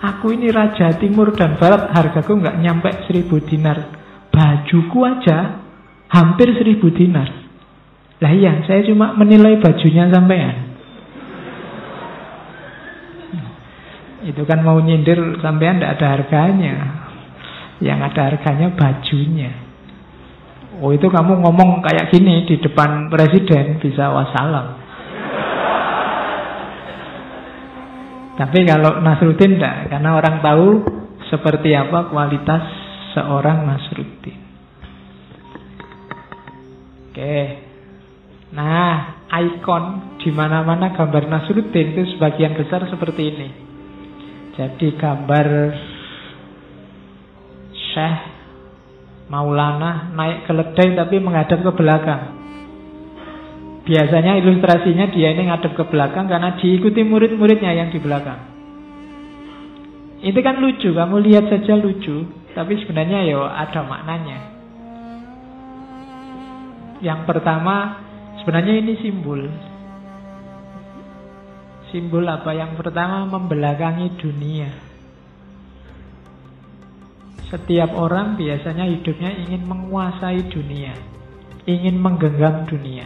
[0.04, 3.88] Aku ini Raja Timur dan Barat, hargaku nggak nyampe seribu dinar.
[4.28, 5.64] Bajuku aja
[6.12, 7.32] hampir seribu dinar.
[8.20, 10.76] Lah iya, saya cuma menilai bajunya sampean.
[14.28, 16.74] Itu kan mau nyindir sampean tidak ada harganya.
[17.80, 19.69] Yang ada harganya bajunya.
[20.80, 24.80] Oh itu kamu ngomong kayak gini di depan presiden bisa wassalam.
[28.40, 30.80] Tapi kalau Nasruddin tidak, karena orang tahu
[31.28, 32.64] seperti apa kualitas
[33.12, 34.40] seorang Nasruddin.
[37.12, 37.38] Oke.
[38.56, 43.48] Nah, ikon di mana-mana gambar Nasruddin itu sebagian besar seperti ini.
[44.56, 45.46] Jadi gambar
[47.76, 48.39] Syekh
[49.30, 52.22] Maulana naik keledai tapi menghadap ke belakang.
[53.86, 58.40] Biasanya ilustrasinya dia ini ngadep ke belakang karena diikuti murid-muridnya yang di belakang.
[60.20, 64.38] Itu kan lucu, kamu lihat saja lucu, tapi sebenarnya ya ada maknanya.
[67.00, 68.04] Yang pertama,
[68.40, 69.52] Sebenarnya ini simbol.
[71.92, 72.56] Simbol apa?
[72.56, 74.89] Yang pertama membelakangi dunia.
[77.50, 80.94] Setiap orang biasanya hidupnya ingin menguasai dunia,
[81.66, 83.02] ingin menggenggam dunia.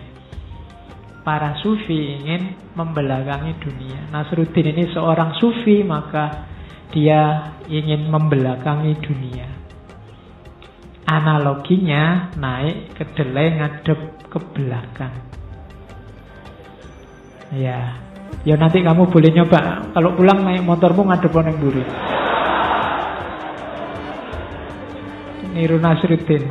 [1.25, 4.13] Para sufi ingin membelakangi dunia.
[4.13, 6.45] Nasruddin ini seorang sufi, maka
[6.93, 9.49] dia ingin membelakangi dunia.
[11.09, 15.15] Analoginya naik kedelai ngadep ke belakang.
[17.57, 17.97] Ya,
[18.45, 19.89] ya nanti kamu boleh nyoba.
[19.97, 21.85] Kalau pulang naik motormu ngadep neng buri.
[25.55, 26.51] Niru Nasruddin.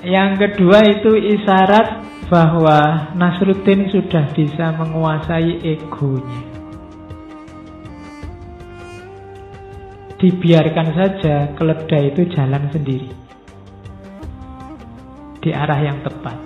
[0.00, 2.00] Yang kedua itu isyarat
[2.32, 6.40] bahwa Nasruddin sudah bisa menguasai egonya.
[10.16, 13.12] Dibiarkan saja keledai itu jalan sendiri.
[15.44, 16.40] Di arah yang tepat.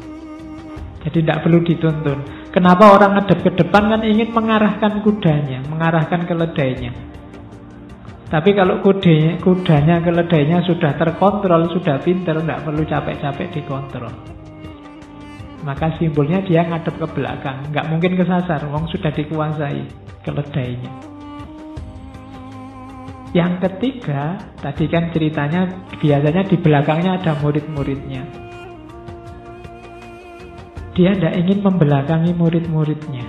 [1.07, 2.51] Jadi tidak perlu dituntun.
[2.51, 6.91] Kenapa orang ngedep ke depan kan ingin mengarahkan kudanya, mengarahkan keledainya.
[8.29, 14.13] Tapi kalau kudanya, kudanya keledainya sudah terkontrol, sudah pinter, tidak perlu capek-capek dikontrol.
[15.65, 19.81] Maka simbolnya dia ngadep ke belakang, nggak mungkin kesasar, wong sudah dikuasai
[20.29, 20.93] keledainya.
[23.33, 28.23] Yang ketiga, tadi kan ceritanya biasanya di belakangnya ada murid-muridnya.
[30.93, 33.27] Dia tidak ingin membelakangi murid-muridnya.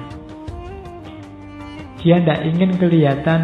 [1.99, 3.41] Dia tidak ingin kelihatan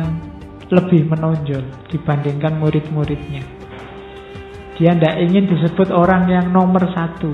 [0.73, 1.62] lebih menonjol
[1.93, 3.43] dibandingkan murid-muridnya.
[4.75, 7.32] Dia tidak ingin disebut orang yang nomor satu,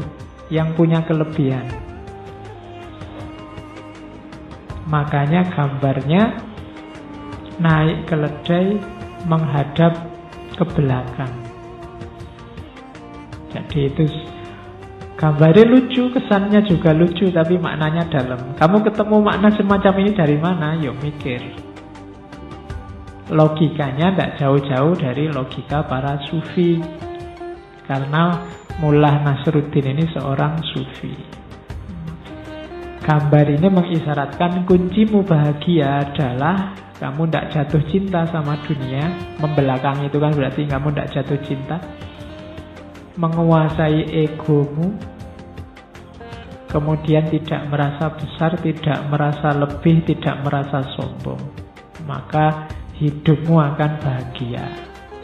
[0.53, 1.65] yang punya kelebihan.
[4.91, 6.37] Makanya gambarnya
[7.57, 8.77] naik keledai
[9.25, 9.93] menghadap
[10.59, 11.33] ke belakang.
[13.55, 14.03] Jadi itu
[15.15, 18.53] gambarnya lucu, kesannya juga lucu, tapi maknanya dalam.
[18.59, 20.75] Kamu ketemu makna semacam ini dari mana?
[20.77, 21.60] Yuk mikir
[23.31, 26.77] logikanya tidak jauh-jauh dari logika para sufi.
[27.87, 28.37] Karena
[28.79, 31.11] Mullah Nasruddin ini seorang sufi.
[33.01, 39.35] Gambar ini mengisyaratkan kuncimu bahagia adalah kamu tidak jatuh cinta sama dunia.
[39.41, 41.77] Membelakang itu kan berarti kamu tidak jatuh cinta.
[43.17, 44.97] Menguasai egomu.
[46.69, 51.41] Kemudian tidak merasa besar, tidak merasa lebih, tidak merasa sombong.
[52.07, 52.69] Maka
[53.01, 54.65] hidupmu akan bahagia.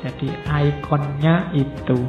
[0.01, 1.99] Jadi ikonnya itu.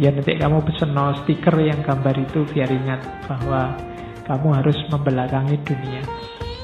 [0.00, 3.76] Ya nanti kamu pesen stiker yang gambar itu biar ingat bahwa
[4.24, 6.00] kamu harus membelakangi dunia.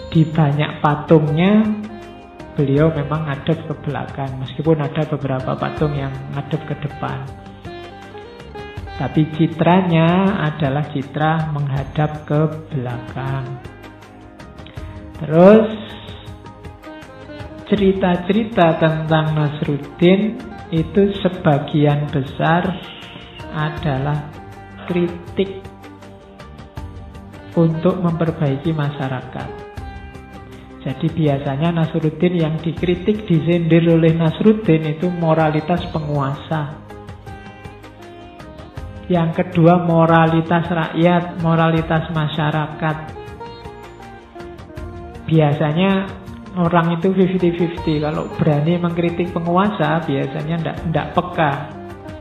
[0.08, 1.60] Di banyak patungnya
[2.56, 7.28] beliau memang ngadep ke belakang meskipun ada beberapa patung yang ngadep ke depan.
[8.98, 12.40] Tapi citranya adalah citra menghadap ke
[12.72, 13.46] belakang.
[15.22, 15.88] Terus
[17.68, 20.40] cerita-cerita tentang Nasruddin
[20.72, 22.64] itu sebagian besar
[23.52, 24.28] adalah
[24.88, 25.61] kritik
[27.52, 29.48] untuk memperbaiki masyarakat.
[30.88, 36.88] Jadi biasanya Nasruddin yang dikritik disindir oleh Nasruddin itu moralitas penguasa.
[39.12, 42.96] Yang kedua moralitas rakyat, moralitas masyarakat.
[45.28, 46.17] Biasanya
[46.58, 48.02] orang itu 50-50.
[48.02, 51.52] Kalau berani mengkritik penguasa, biasanya tidak peka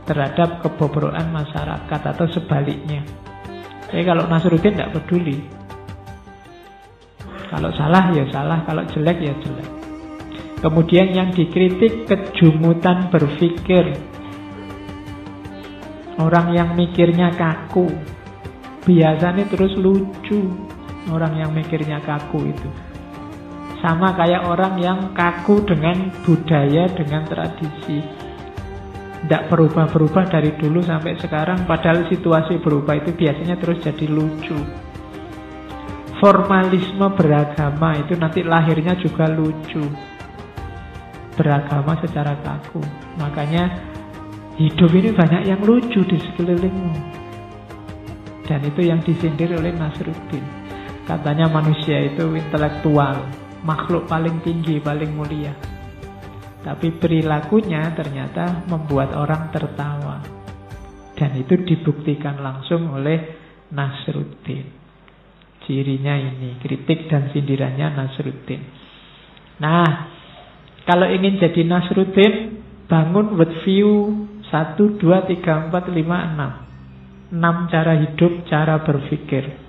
[0.06, 3.02] terhadap kebobrokan masyarakat atau sebaliknya.
[3.88, 5.42] Tapi kalau Nasruddin tidak peduli.
[7.48, 9.68] Kalau salah ya salah, kalau jelek ya jelek.
[10.58, 13.96] Kemudian yang dikritik kejumutan berpikir.
[16.18, 17.86] Orang yang mikirnya kaku.
[18.84, 20.50] Biasanya terus lucu.
[21.08, 22.68] Orang yang mikirnya kaku itu.
[23.78, 28.02] Sama kayak orang yang kaku dengan budaya, dengan tradisi.
[29.22, 34.58] Tidak berubah-berubah dari dulu sampai sekarang, padahal situasi berubah itu biasanya terus jadi lucu.
[36.18, 39.86] Formalisme beragama itu nanti lahirnya juga lucu.
[41.38, 42.82] Beragama secara kaku.
[43.22, 43.70] Makanya
[44.58, 46.98] hidup ini banyak yang lucu di sekelilingmu.
[48.42, 50.42] Dan itu yang disindir oleh Nasruddin.
[51.06, 53.22] Katanya manusia itu intelektual
[53.62, 55.54] makhluk paling tinggi, paling mulia.
[56.62, 60.20] Tapi perilakunya ternyata membuat orang tertawa.
[61.14, 63.18] Dan itu dibuktikan langsung oleh
[63.74, 64.66] Nasruddin.
[65.66, 68.62] Cirinya ini, kritik dan sindirannya Nasruddin.
[69.58, 69.86] Nah,
[70.86, 77.36] kalau ingin jadi Nasruddin, bangun with view 1, 2, 3, 4, 5, 6.
[77.36, 79.67] Enam cara hidup, cara berpikir.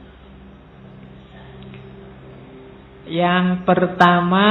[3.09, 4.45] Yang pertama,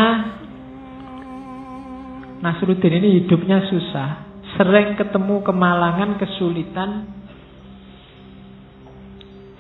[2.42, 4.26] Nasruddin ini hidupnya susah.
[4.58, 6.90] Sering ketemu kemalangan, kesulitan.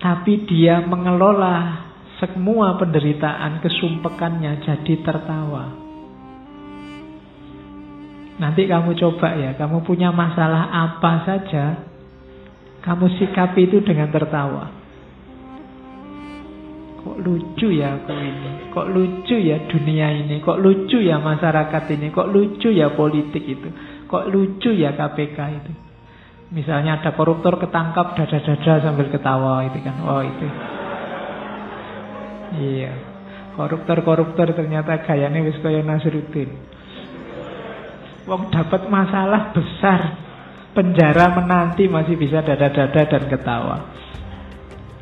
[0.02, 1.86] Tapi dia mengelola
[2.18, 5.64] semua penderitaan, kesumpekannya jadi tertawa.
[8.38, 11.82] Nanti kamu coba ya, kamu punya masalah apa saja,
[12.86, 14.77] kamu sikapi itu dengan tertawa.
[16.98, 22.10] Kok lucu ya aku ini, kok lucu ya dunia ini, kok lucu ya masyarakat ini,
[22.10, 23.70] kok lucu ya politik itu,
[24.10, 25.72] kok lucu ya KPK itu.
[26.50, 30.46] Misalnya ada koruptor ketangkap dada-dada sambil ketawa itu kan, oh itu.
[32.58, 32.92] Iya,
[33.54, 36.50] koruptor-koruptor ternyata gayanya wis kaya Nasruddin.
[38.26, 40.18] Wong dapat masalah besar,
[40.74, 43.76] penjara menanti masih bisa dada-dada dan ketawa.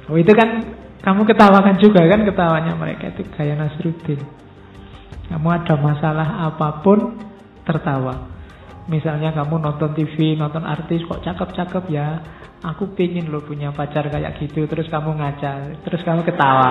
[0.06, 0.62] Oh itu kan
[1.06, 4.26] kamu ketawakan juga kan ketawanya mereka itu gaya Nasruddin.
[5.30, 7.14] Kamu ada masalah apa pun
[7.62, 8.26] tertawa.
[8.90, 12.26] Misalnya kamu nonton TV, nonton artis kok cakep-cakep ya.
[12.74, 14.66] Aku pingin lo punya pacar kayak gitu.
[14.66, 16.70] Terus kamu ngaca, terus kamu ketawa.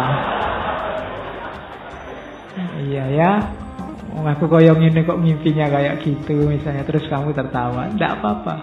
[2.91, 3.31] Iya ya,
[4.19, 8.55] aku koyong ini kok mimpinya kayak gitu misalnya terus kamu tertawa, tidak apa-apa.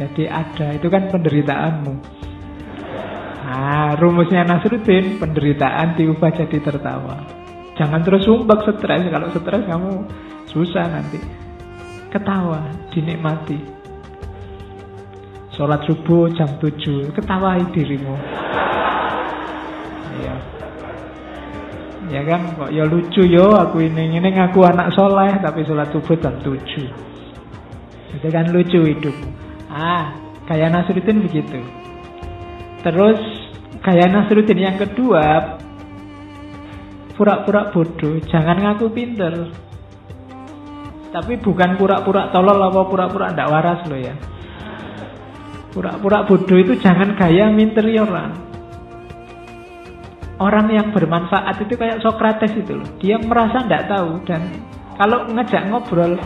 [0.00, 2.15] Jadi ada, itu kan penderitaanmu.
[3.46, 7.22] Nah, rumusnya Nasruddin, penderitaan diubah jadi tertawa.
[7.78, 10.02] Jangan terus sumbak stres, kalau stres kamu
[10.50, 11.22] susah nanti.
[12.10, 13.54] Ketawa, dinikmati.
[15.54, 18.18] Sholat subuh jam 7, ketawai dirimu.
[22.06, 26.14] Ya kan, kok ya lucu yo aku ini ini ngaku anak soleh tapi sholat subuh
[26.18, 26.86] jam tujuh.
[28.14, 29.14] Itu kan lucu hidup.
[29.70, 30.14] Ah,
[30.50, 31.85] kayak Nasruddin begitu.
[32.86, 33.18] Terus
[33.82, 35.58] kayak Nasruddin yang kedua,
[37.18, 39.50] pura-pura bodoh, jangan ngaku pinter.
[41.10, 44.14] Tapi bukan pura-pura tolol apa pura-pura ndak waras lo ya.
[45.74, 48.38] Pura-pura bodoh itu jangan gaya minteri orang.
[50.38, 52.86] Orang yang bermanfaat itu kayak Sokrates itu loh.
[53.02, 54.46] Dia merasa tidak tahu dan
[54.94, 56.22] kalau ngajak ngobrol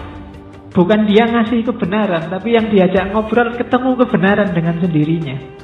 [0.77, 5.60] bukan dia ngasih kebenaran, tapi yang diajak ngobrol ketemu kebenaran dengan sendirinya.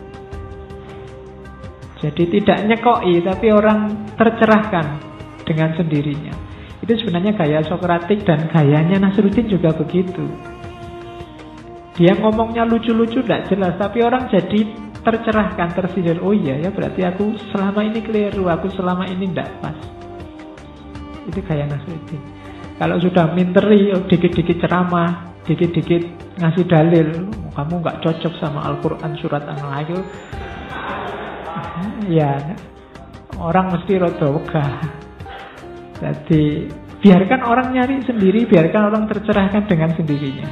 [1.97, 4.87] Jadi tidak nyekoi, tapi orang tercerahkan
[5.49, 6.35] dengan sendirinya.
[6.85, 10.29] Itu sebenarnya gaya Sokratik dan gayanya Nasruddin juga begitu.
[11.97, 14.69] Dia ngomongnya lucu-lucu tidak jelas, tapi orang jadi
[15.01, 16.21] tercerahkan, tersindir.
[16.21, 19.77] Oh iya ya, berarti aku selama ini keliru, aku selama ini tidak pas.
[21.25, 22.21] Itu kayak Nasruddin.
[22.77, 26.03] Kalau sudah minteri, oh, dikit-dikit ceramah, dikit-dikit
[26.37, 30.05] ngasih dalil, oh, kamu nggak cocok sama Al-Quran surat An-Nahl.
[32.07, 32.57] Ya,
[33.41, 34.73] orang mesti rodo wegah.
[35.97, 36.69] Jadi
[37.01, 40.49] biarkan orang nyari sendiri, biarkan orang tercerahkan dengan sendirinya.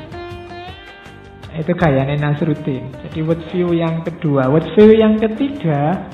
[1.54, 2.90] Itu gayanya Nasruddin.
[3.06, 4.50] Jadi word view yang kedua.
[4.50, 6.10] Word view yang ketiga,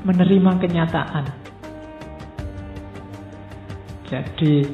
[0.00, 1.24] menerima kenyataan.
[4.08, 4.64] Jadi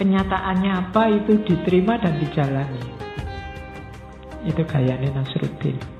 [0.00, 2.84] kenyataannya apa itu diterima dan dijalani.
[4.48, 5.91] Itu gayanya Nasruddin.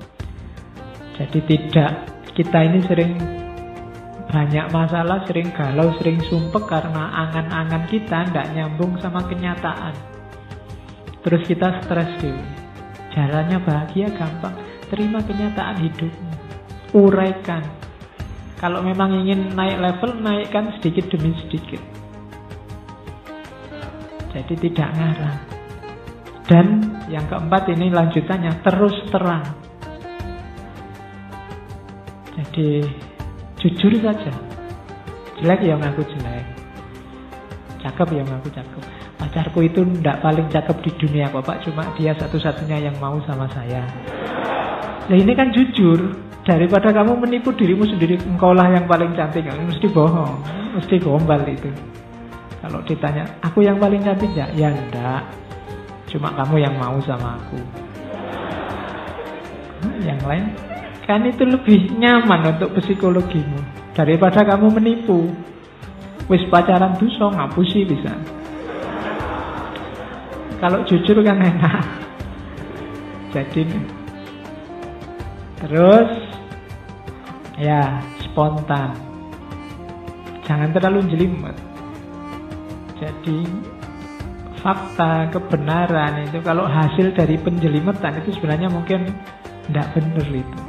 [1.13, 3.13] Jadi tidak kita ini sering
[4.33, 9.93] banyak masalah, sering galau, sering sumpek karena angan-angan kita tidak nyambung sama kenyataan.
[11.21, 12.41] Terus kita stres dulu.
[13.13, 14.57] Jalannya bahagia gampang.
[14.89, 16.33] Terima kenyataan hidupmu.
[16.97, 17.61] Uraikan.
[18.57, 21.81] Kalau memang ingin naik level, naikkan sedikit demi sedikit.
[24.33, 25.39] Jadi tidak ngarang.
[26.49, 26.65] Dan
[27.07, 29.62] yang keempat ini lanjutannya terus terang.
[32.33, 32.81] Jadi
[33.61, 34.33] jujur saja.
[35.37, 36.45] Jelek ya ngaku jelek.
[37.83, 38.81] Cakep ya ngaku cakep.
[39.21, 41.61] Pacarku itu ndak paling cakep di dunia kok pak.
[41.61, 43.85] Cuma dia satu-satunya yang mau sama saya.
[45.09, 45.99] Nah ini kan jujur.
[46.43, 49.47] Daripada kamu menipu dirimu sendiri engkau lah yang paling cantik.
[49.47, 50.43] Mesti bohong.
[50.75, 51.71] Mesti gombal itu.
[52.59, 54.27] Kalau ditanya aku yang paling cantik?
[54.35, 55.23] Ya ya ndak.
[56.11, 57.59] Cuma kamu yang mau sama aku.
[60.03, 60.45] Yang lain
[61.03, 63.59] kan itu lebih nyaman untuk psikologimu
[63.91, 65.31] daripada kamu menipu
[66.31, 68.15] wis pacaran tuh so ngapusi bisa
[70.63, 71.83] kalau jujur kan enak.
[73.35, 73.67] Jadi
[75.59, 76.07] terus
[77.59, 78.95] ya spontan.
[80.47, 81.55] Jangan terlalu jelimet.
[82.95, 83.43] Jadi
[84.63, 89.11] fakta, kebenaran itu kalau hasil dari penjelimetan itu sebenarnya mungkin
[89.63, 90.62] Tidak benar itu.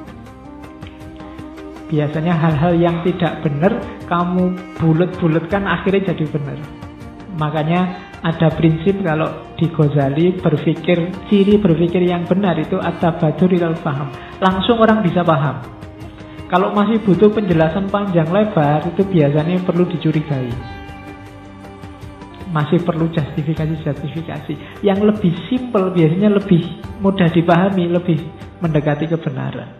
[1.94, 3.78] Biasanya hal-hal yang tidak benar
[4.10, 4.50] kamu
[4.82, 6.58] bulet-buletkan akhirnya jadi benar.
[7.38, 7.80] Makanya
[8.18, 14.10] ada prinsip kalau di Ghazali berpikir ciri berpikir yang benar itu at-tabadur faham.
[14.42, 15.62] Langsung orang bisa paham.
[16.50, 20.50] Kalau masih butuh penjelasan panjang lebar itu biasanya perlu dicurigai.
[22.50, 24.82] Masih perlu justifikasi-justifikasi.
[24.82, 26.62] Yang lebih simpel biasanya lebih
[26.98, 28.18] mudah dipahami, lebih
[28.58, 29.70] mendekati kebenaran.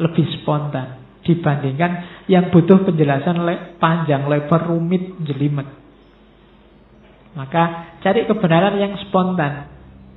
[0.00, 0.99] Lebih spontan
[1.30, 5.70] dibandingkan yang butuh penjelasan le panjang, lebar, rumit, jelimet.
[7.38, 9.70] Maka cari kebenaran yang spontan,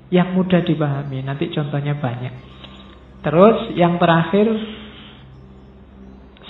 [0.09, 1.21] yang mudah dipahami.
[1.21, 2.33] Nanti contohnya banyak.
[3.21, 4.49] Terus yang terakhir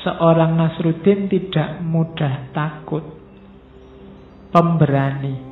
[0.07, 3.03] seorang Nasruddin tidak mudah takut.
[4.53, 5.51] Pemberani.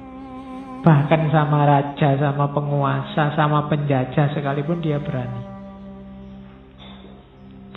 [0.82, 5.51] Bahkan sama raja, sama penguasa, sama penjajah sekalipun dia berani.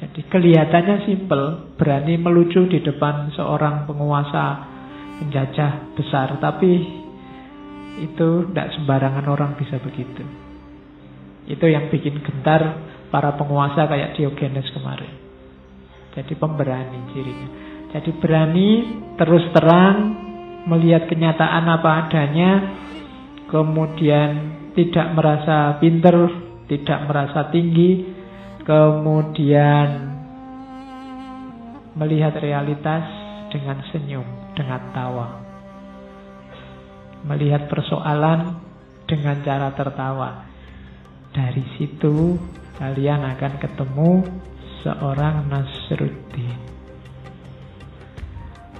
[0.04, 4.68] Jadi kelihatannya simpel, berani melucu di depan seorang penguasa
[5.16, 6.72] penjajah besar, tapi
[8.04, 10.20] itu tidak sembarangan orang bisa begitu.
[11.48, 15.08] Itu yang bikin gentar para penguasa kayak Diogenes kemarin.
[16.12, 17.48] Jadi pemberani cirinya.
[17.96, 18.68] Jadi berani
[19.16, 19.96] terus terang
[20.68, 22.50] melihat kenyataan apa adanya,
[23.48, 24.30] kemudian
[24.76, 26.28] tidak merasa pinter,
[26.68, 28.13] tidak merasa tinggi,
[28.64, 29.88] kemudian
[31.94, 33.04] melihat realitas
[33.52, 35.28] dengan senyum, dengan tawa.
[37.24, 38.58] Melihat persoalan
[39.06, 40.48] dengan cara tertawa.
[41.30, 42.40] Dari situ
[42.80, 44.10] kalian akan ketemu
[44.82, 46.58] seorang Nasruddin.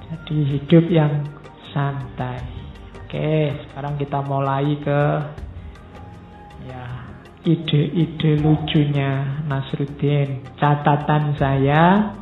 [0.05, 1.25] Jadi hidup yang
[1.73, 2.41] santai.
[3.05, 5.01] Oke, sekarang kita mulai ke
[7.45, 10.57] ide-ide lucunya Nasruddin.
[10.57, 12.17] Catatan saya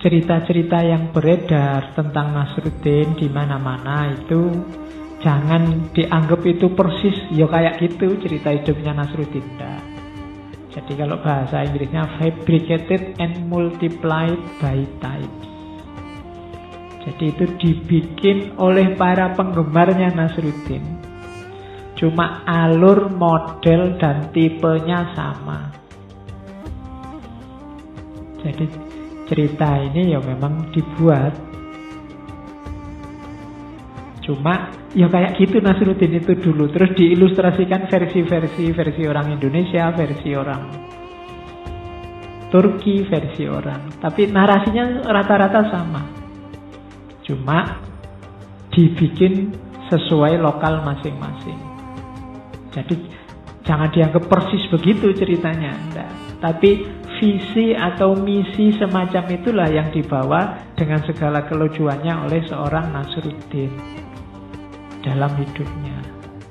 [0.00, 4.50] cerita-cerita yang beredar tentang Nasruddin di mana-mana itu
[5.22, 9.46] jangan dianggap itu persis ya kayak gitu cerita hidupnya Nasruddin.
[9.60, 9.80] Nah,
[10.72, 15.36] jadi kalau bahasa Inggrisnya fabricated and multiplied by type.
[17.04, 21.01] Jadi itu dibikin oleh para penggemarnya Nasruddin.
[22.02, 25.70] Cuma alur, model, dan tipenya sama.
[28.42, 28.66] Jadi
[29.30, 31.30] cerita ini ya memang dibuat.
[34.26, 36.68] Cuma Ya kayak gitu Nasruddin itu dulu.
[36.68, 40.62] Terus diilustrasikan versi-versi versi orang Indonesia, versi orang
[42.52, 43.96] Turki, versi orang.
[43.96, 46.04] Tapi narasinya rata-rata sama.
[47.24, 47.80] Cuma
[48.68, 49.56] dibikin
[49.88, 51.71] sesuai lokal masing-masing.
[52.72, 52.96] Jadi
[53.62, 55.76] jangan dianggap persis begitu ceritanya.
[55.76, 56.10] Enggak.
[56.42, 56.70] Tapi
[57.22, 63.70] visi atau misi semacam itulah yang dibawa dengan segala kelucuannya oleh seorang Nasruddin
[65.06, 66.02] dalam hidupnya.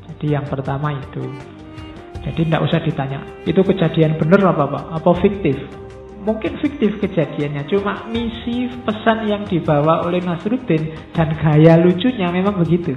[0.07, 1.28] Jadi yang pertama itu.
[2.22, 3.19] Jadi tidak usah ditanya,
[3.49, 4.84] itu kejadian benar apa Pak?
[5.01, 5.57] Apa fiktif?
[6.22, 12.93] Mungkin fiktif kejadiannya, cuma misi pesan yang dibawa oleh Nasruddin dan gaya lucunya memang begitu.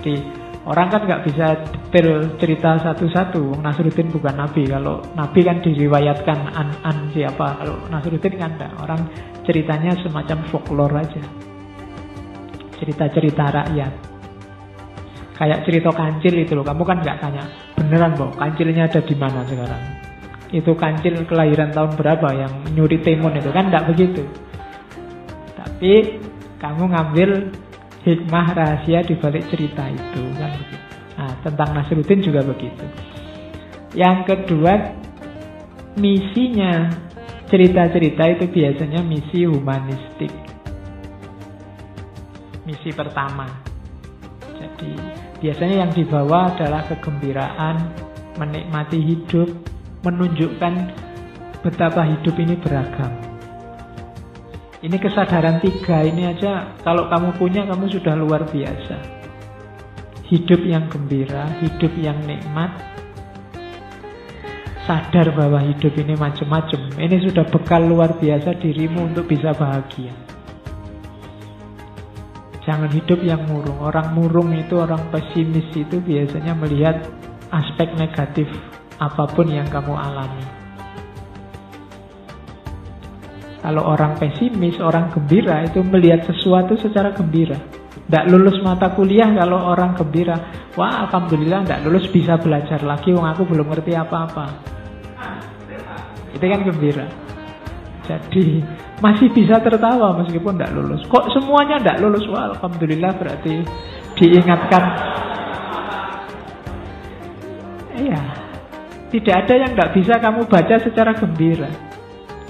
[0.00, 3.58] Jadi orang kan nggak bisa detail cerita satu-satu.
[3.62, 4.68] Nasruddin bukan nabi.
[4.68, 7.58] Kalau nabi kan diriwayatkan an-an siapa.
[7.62, 8.72] Kalau Nasruddin kan enggak.
[8.78, 9.00] Orang
[9.42, 11.22] ceritanya semacam folklore aja
[12.82, 13.92] cerita-cerita rakyat.
[15.38, 17.46] Kayak cerita kancil itu loh, kamu kan nggak tanya,
[17.78, 19.82] beneran boh, kancilnya ada di mana sekarang?
[20.50, 24.22] Itu kancil kelahiran tahun berapa yang nyuri timun itu kan nggak begitu.
[25.56, 26.20] Tapi
[26.58, 27.30] kamu ngambil
[28.02, 30.86] hikmah rahasia di balik cerita itu kan begitu.
[31.12, 32.84] Nah, tentang Nasruddin juga begitu.
[33.94, 34.72] Yang kedua,
[36.00, 36.90] misinya
[37.46, 40.32] cerita-cerita itu biasanya misi humanistik
[42.62, 43.46] misi pertama.
[44.58, 44.92] Jadi
[45.42, 47.76] biasanya yang dibawa adalah kegembiraan,
[48.38, 49.50] menikmati hidup,
[50.06, 50.74] menunjukkan
[51.62, 53.31] betapa hidup ini beragam.
[54.82, 58.98] Ini kesadaran tiga ini aja kalau kamu punya kamu sudah luar biasa.
[60.26, 62.82] Hidup yang gembira, hidup yang nikmat,
[64.82, 66.98] sadar bahwa hidup ini macam-macam.
[66.98, 70.10] Ini sudah bekal luar biasa dirimu untuk bisa bahagia.
[72.66, 73.78] Jangan hidup yang murung.
[73.86, 77.06] Orang murung itu, orang pesimis itu biasanya melihat
[77.54, 78.50] aspek negatif
[78.98, 80.61] apa pun yang kamu alami.
[83.62, 87.54] Kalau orang pesimis, orang gembira itu melihat sesuatu secara gembira.
[88.10, 90.34] Tidak lulus mata kuliah kalau orang gembira.
[90.74, 93.14] Wah, alhamdulillah tidak lulus bisa belajar lagi.
[93.14, 94.46] Wong aku belum ngerti apa-apa.
[96.34, 97.06] Itu kan gembira.
[98.02, 98.66] Jadi
[98.98, 101.06] masih bisa tertawa meskipun tidak lulus.
[101.06, 102.26] Kok semuanya tidak lulus?
[102.26, 103.62] Wah, alhamdulillah berarti
[104.18, 104.84] diingatkan.
[107.94, 108.22] Iya,
[109.14, 111.91] tidak ada yang tidak bisa kamu baca secara gembira.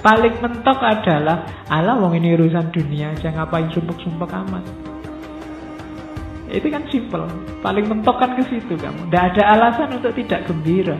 [0.02, 4.64] Paling mentok adalah Allah wong ini urusan dunia aja ngapain sumpek-sumpek amat.
[6.50, 7.22] Itu kan simple.
[7.62, 9.06] Paling mentok kan ke situ kamu.
[9.06, 10.98] Tidak ada alasan untuk tidak gembira.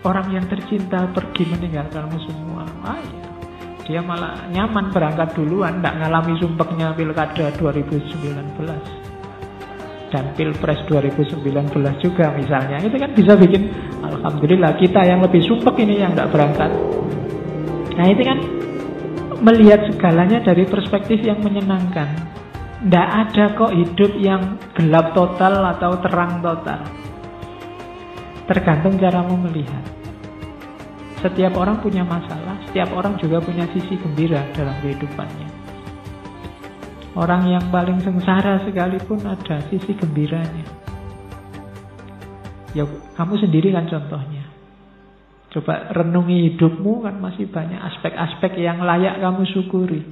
[0.00, 2.64] Orang yang tercinta pergi meninggalkanmu semua.
[2.88, 3.24] Ah ya.
[3.84, 8.99] Dia malah nyaman berangkat duluan, tidak ngalami sumpeknya pilkada 2019
[10.10, 11.42] dan Pilpres 2019
[12.02, 12.82] juga misalnya.
[12.82, 13.70] Itu kan bisa bikin
[14.02, 16.70] Alhamdulillah kita yang lebih sumpek ini yang tidak berangkat.
[17.96, 18.38] Nah itu kan
[19.40, 22.10] melihat segalanya dari perspektif yang menyenangkan.
[22.80, 26.80] Tidak ada kok hidup yang gelap total atau terang total.
[28.48, 29.84] Tergantung caramu melihat.
[31.20, 35.49] Setiap orang punya masalah setiap orang juga punya sisi gembira dalam kehidupannya
[37.18, 40.62] Orang yang paling sengsara sekalipun ada sisi gembiranya.
[42.70, 42.86] Ya
[43.18, 44.46] kamu sendiri kan contohnya.
[45.50, 50.06] Coba renungi hidupmu kan masih banyak aspek-aspek yang layak kamu syukuri.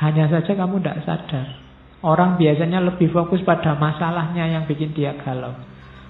[0.00, 1.60] Hanya saja kamu tidak sadar.
[2.00, 5.52] Orang biasanya lebih fokus pada masalahnya yang bikin dia galau.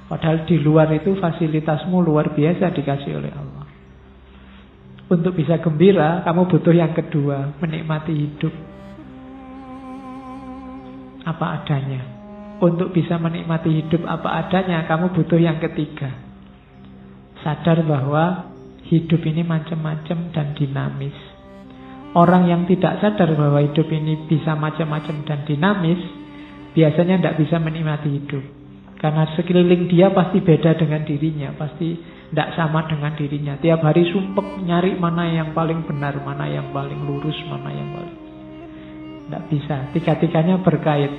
[0.07, 3.67] Padahal di luar itu fasilitasmu luar biasa dikasih oleh Allah.
[5.11, 8.55] Untuk bisa gembira, kamu butuh yang kedua, menikmati hidup
[11.25, 12.03] apa adanya.
[12.61, 16.13] Untuk bisa menikmati hidup apa adanya, kamu butuh yang ketiga.
[17.41, 18.53] Sadar bahwa
[18.85, 21.17] hidup ini macam-macam dan dinamis.
[22.13, 26.01] Orang yang tidak sadar bahwa hidup ini bisa macam-macam dan dinamis,
[26.77, 28.45] biasanya tidak bisa menikmati hidup.
[29.01, 31.97] Karena sekeliling dia pasti beda dengan dirinya, pasti
[32.29, 33.57] tidak sama dengan dirinya.
[33.57, 38.20] Tiap hari sumpek nyari mana yang paling benar, mana yang paling lurus, mana yang paling
[39.31, 39.77] tidak bisa.
[39.95, 41.15] Tiga-tiganya berkait.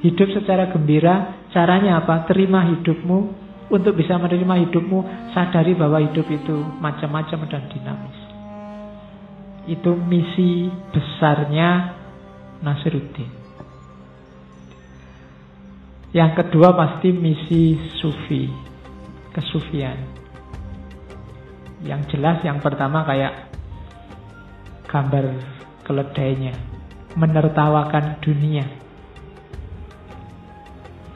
[0.00, 2.24] Hidup secara gembira, caranya apa?
[2.24, 3.44] Terima hidupmu.
[3.68, 8.18] Untuk bisa menerima hidupmu, sadari bahwa hidup itu macam-macam dan dinamis.
[9.68, 11.92] Itu misi besarnya
[12.64, 13.28] Nasruddin.
[16.12, 18.48] Yang kedua pasti misi sufi,
[19.32, 19.96] kesufian.
[21.84, 23.48] Yang jelas yang pertama kayak
[24.84, 25.32] gambar
[25.88, 26.71] keledainya
[27.16, 28.64] menertawakan dunia.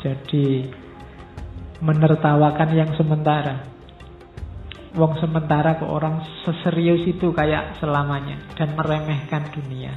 [0.01, 0.69] Jadi
[1.81, 3.75] menertawakan yang sementara.
[4.97, 9.93] Wong sementara ke orang seserius itu kayak selamanya dan meremehkan dunia.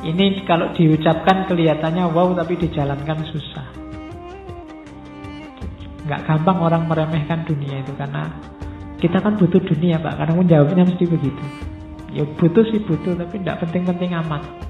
[0.00, 3.66] Ini kalau diucapkan kelihatannya wow tapi dijalankan susah.
[6.04, 8.28] Nggak gampang orang meremehkan dunia itu karena
[9.00, 10.20] kita kan butuh dunia pak.
[10.20, 11.44] Karena jawabnya mesti begitu.
[12.12, 14.69] Ya butuh sih butuh tapi tidak penting-penting amat.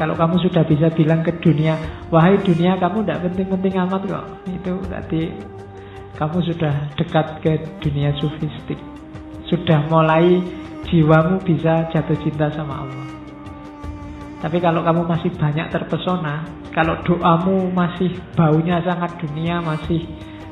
[0.00, 1.76] Kalau kamu sudah bisa bilang ke dunia,
[2.08, 4.26] wahai dunia kamu tidak penting-penting amat kok.
[4.48, 5.22] Itu berarti
[6.16, 7.52] kamu sudah dekat ke
[7.84, 8.80] dunia sufistik.
[9.46, 10.40] Sudah mulai
[10.88, 13.06] jiwamu bisa jatuh cinta sama Allah.
[14.42, 16.42] Tapi kalau kamu masih banyak terpesona,
[16.74, 20.02] kalau doamu masih baunya sangat dunia, masih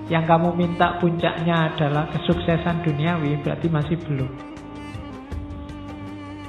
[0.07, 4.31] yang kamu minta puncaknya adalah kesuksesan duniawi, berarti masih belum.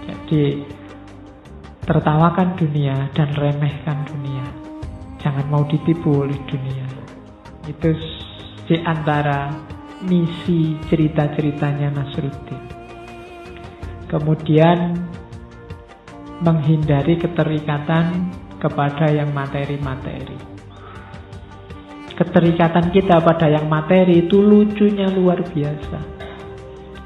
[0.05, 0.65] Jadi
[1.81, 4.45] Tertawakan dunia dan remehkan dunia.
[5.17, 6.85] Jangan mau ditipu oleh dunia.
[7.65, 7.93] Itu
[8.69, 9.49] di antara
[10.05, 12.61] misi cerita-ceritanya Nasruddin.
[14.09, 14.97] Kemudian
[16.41, 20.37] menghindari keterikatan kepada yang materi-materi.
[22.13, 25.99] Keterikatan kita pada yang materi itu lucunya luar biasa.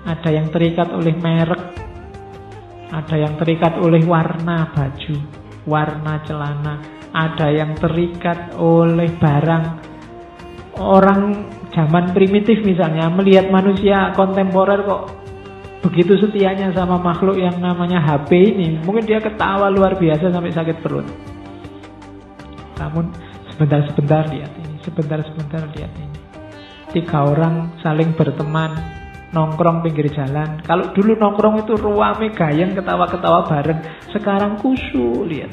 [0.03, 1.84] Ada yang terikat oleh merek,
[2.95, 5.15] ada yang terikat oleh warna baju,
[5.67, 6.75] warna celana.
[7.11, 9.65] Ada yang terikat oleh barang.
[10.79, 11.21] Orang
[11.71, 15.11] zaman primitif misalnya melihat manusia kontemporer kok
[15.83, 18.79] begitu setianya sama makhluk yang namanya HP ini.
[18.83, 21.07] Mungkin dia ketawa luar biasa sampai sakit perut.
[22.79, 23.11] Namun
[23.51, 26.19] sebentar-sebentar lihat ini, sebentar-sebentar lihat ini.
[26.91, 28.71] Tiga orang saling berteman,
[29.35, 30.63] nongkrong pinggir jalan.
[30.63, 33.83] Kalau dulu nongkrong itu ruame gayeng ketawa-ketawa bareng.
[34.15, 35.51] Sekarang kusu, lihat.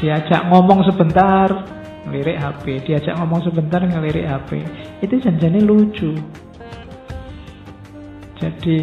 [0.00, 1.52] Diajak ngomong sebentar,
[2.08, 2.64] ngelirik HP.
[2.88, 4.64] Diajak ngomong sebentar, ngelirik HP.
[5.04, 6.16] Itu janjinya lucu.
[8.38, 8.76] Jadi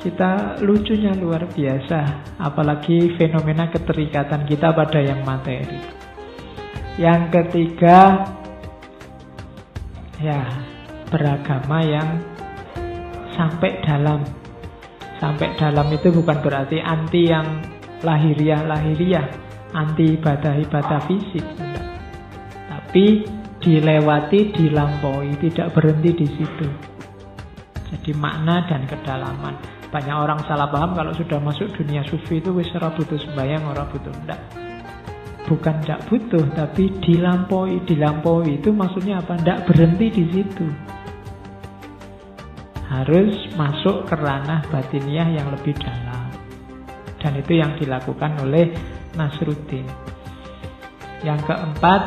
[0.00, 2.00] kita lucunya luar biasa.
[2.40, 5.78] Apalagi fenomena keterikatan kita pada yang materi.
[6.96, 8.24] Yang ketiga,
[10.20, 10.42] ya
[11.08, 12.08] beragama yang
[13.34, 14.22] sampai dalam.
[15.22, 17.62] Sampai dalam itu bukan berarti anti yang
[18.02, 19.26] lahiriah-lahiriah,
[19.72, 21.46] anti ibadah-ibadah fisik.
[22.68, 23.24] Tapi
[23.62, 26.68] dilewati, dilampaui, tidak berhenti di situ.
[27.88, 29.54] Jadi makna dan kedalaman.
[29.88, 33.86] Banyak orang salah paham kalau sudah masuk dunia sufi itu wis ora butuh sembahyang, ora
[33.86, 34.63] butuh ndak.
[35.44, 37.84] Bukan tidak butuh, tapi dilampaui.
[37.84, 39.36] Dilampaui itu maksudnya apa?
[39.36, 40.66] Tidak berhenti di situ.
[42.88, 46.32] Harus masuk ke ranah batiniah yang lebih dalam.
[47.20, 48.72] Dan itu yang dilakukan oleh
[49.16, 49.84] Nasruddin.
[51.20, 52.02] Yang keempat,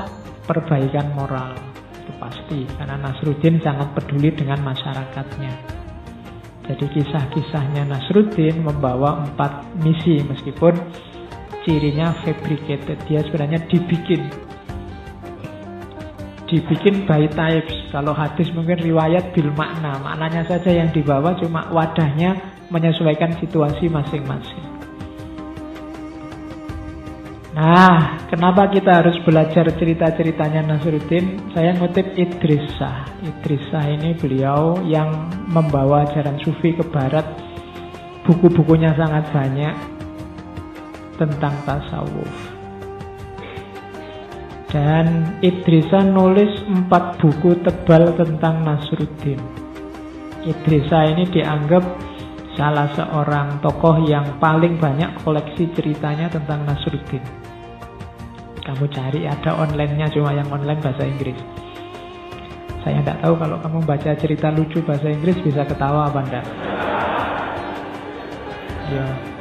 [0.49, 1.53] perbaikan moral.
[1.93, 5.77] Itu pasti, karena Nasruddin sangat peduli dengan masyarakatnya.
[6.67, 10.75] Jadi kisah-kisahnya Nasruddin membawa empat misi meskipun
[11.68, 12.95] cirinya fabricated.
[13.11, 14.24] Dia sebenarnya dibikin.
[16.47, 17.91] Dibikin by types.
[17.91, 19.99] Kalau hadis mungkin riwayat bil makna.
[19.99, 22.39] Maknanya saja yang dibawa cuma wadahnya
[22.72, 24.63] menyesuaikan situasi masing-masing.
[27.57, 31.51] Nah, kenapa kita harus belajar cerita-ceritanya Nasruddin?
[31.51, 33.03] Saya ngutip Idrisa.
[33.26, 37.26] Idrisa ini beliau yang membawa ajaran sufi ke barat.
[38.24, 39.96] Buku-bukunya sangat banyak
[41.18, 42.34] tentang tasawuf.
[44.68, 49.39] Dan Idrisa nulis empat buku tebal tentang Nasruddin.
[50.43, 51.84] Idrisa ini dianggap
[52.57, 57.24] salah seorang tokoh yang paling banyak koleksi ceritanya tentang Nasruddin.
[58.68, 61.39] Kamu cari ada online-nya cuma yang online bahasa Inggris.
[62.84, 66.45] Saya tidak tahu kalau kamu baca cerita lucu bahasa Inggris bisa ketawa apa enggak.
[68.91, 69.36] Ya.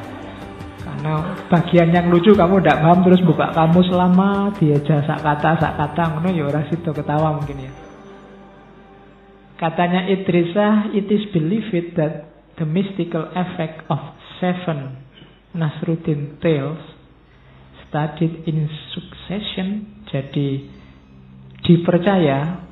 [1.06, 5.78] Karena bagian yang lucu kamu tidak paham terus buka kamu selama dia sak kata sak
[5.78, 7.72] kata ngono ya ora situ ketawa mungkin ya.
[9.54, 12.26] Katanya Idrisah, it is believed that
[12.58, 14.02] the mystical effect of
[14.42, 14.98] seven
[15.54, 16.82] Nasruddin tales
[17.86, 20.02] studied in succession.
[20.10, 20.66] Jadi
[21.62, 22.66] dipercaya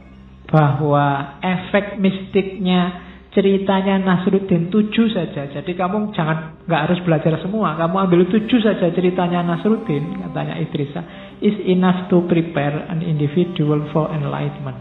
[0.50, 2.98] bahwa efek mistiknya
[3.34, 5.50] ceritanya Nasruddin tujuh saja.
[5.50, 7.74] Jadi kamu jangan nggak harus belajar semua.
[7.74, 11.02] Kamu ambil tujuh saja ceritanya Nasruddin, katanya Idrisa,
[11.42, 14.78] is enough to prepare an individual for enlightenment.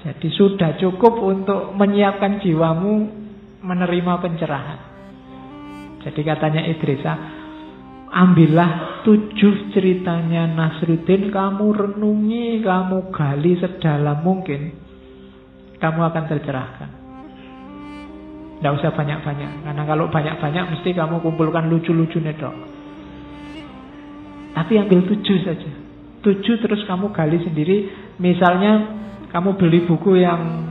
[0.00, 2.92] Jadi sudah cukup untuk menyiapkan jiwamu
[3.60, 4.80] menerima pencerahan.
[6.00, 7.12] Jadi katanya Idrisa,
[8.10, 14.72] Ambillah tujuh ceritanya Nasruddin, kamu renungi, kamu gali sedalam mungkin,
[15.78, 16.99] kamu akan tercerahkan.
[18.60, 22.52] Tidak usah banyak-banyak, karena kalau banyak-banyak mesti kamu kumpulkan lucu-lucu nedok.
[24.52, 25.70] Tapi ambil tujuh saja.
[26.20, 27.88] Tujuh terus kamu gali sendiri.
[28.20, 29.00] Misalnya
[29.32, 30.68] kamu beli buku yang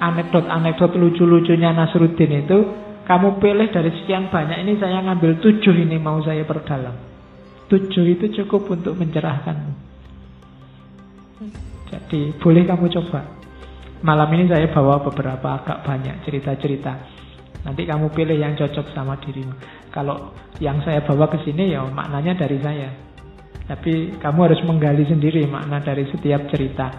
[0.00, 2.58] anekdot-anekdot lucu-lucunya Nasruddin itu,
[3.04, 6.96] kamu pilih dari sekian banyak ini saya ngambil tujuh ini mau saya perdalam.
[7.68, 9.72] Tujuh itu cukup untuk mencerahkanmu.
[11.92, 13.20] Jadi boleh kamu coba.
[14.00, 17.25] Malam ini saya bawa beberapa agak banyak cerita-cerita.
[17.66, 19.50] Nanti kamu pilih yang cocok sama dirimu.
[19.90, 20.30] Kalau
[20.62, 22.94] yang saya bawa ke sini ya maknanya dari saya.
[23.66, 26.94] Tapi kamu harus menggali sendiri makna dari setiap cerita.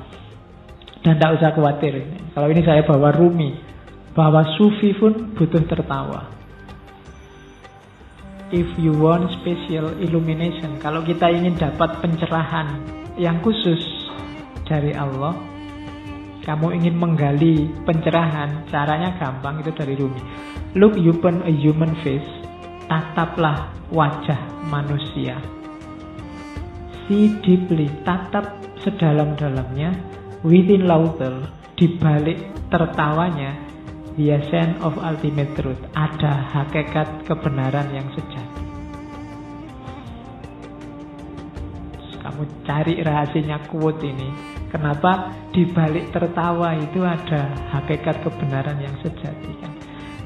[0.99, 2.03] Dan tidak usah khawatir.
[2.35, 3.55] Kalau ini saya bawa Rumi
[4.11, 6.27] bahwa sufi pun butuh tertawa.
[8.51, 12.79] If you want special illumination, kalau kita ingin dapat pencerahan
[13.15, 13.79] yang khusus
[14.67, 15.35] dari Allah,
[16.47, 20.23] kamu ingin menggali pencerahan, caranya gampang itu dari Rumi.
[20.79, 22.23] Look upon a human face,
[22.87, 24.39] tataplah wajah
[24.71, 25.35] manusia.
[27.03, 29.91] See deeply, tatap sedalam-dalamnya,
[30.47, 32.39] within laughter, di balik
[32.71, 33.67] tertawanya,
[34.17, 35.77] The essence of ultimate truth.
[35.93, 38.65] Ada hakikat kebenaran yang sejati.
[42.25, 44.56] Kamu cari rahasianya quote ini.
[44.67, 49.73] Kenapa di balik tertawa itu ada hakikat kebenaran yang sejati kan?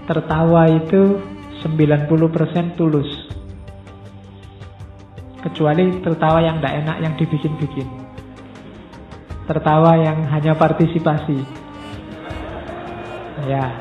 [0.09, 1.21] Tertawa itu
[1.61, 3.09] 90% tulus.
[5.41, 7.87] Kecuali tertawa yang tidak enak yang dibikin-bikin.
[9.45, 11.61] Tertawa yang hanya partisipasi
[13.49, 13.73] Ya,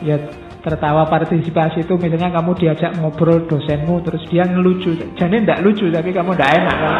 [0.00, 0.16] ya
[0.64, 4.96] tertawa partisipasi itu misalnya kamu diajak ngobrol dosenmu terus dia ngelucu.
[5.16, 6.94] Jadi tidak lucu tapi kamu tidak enak kan?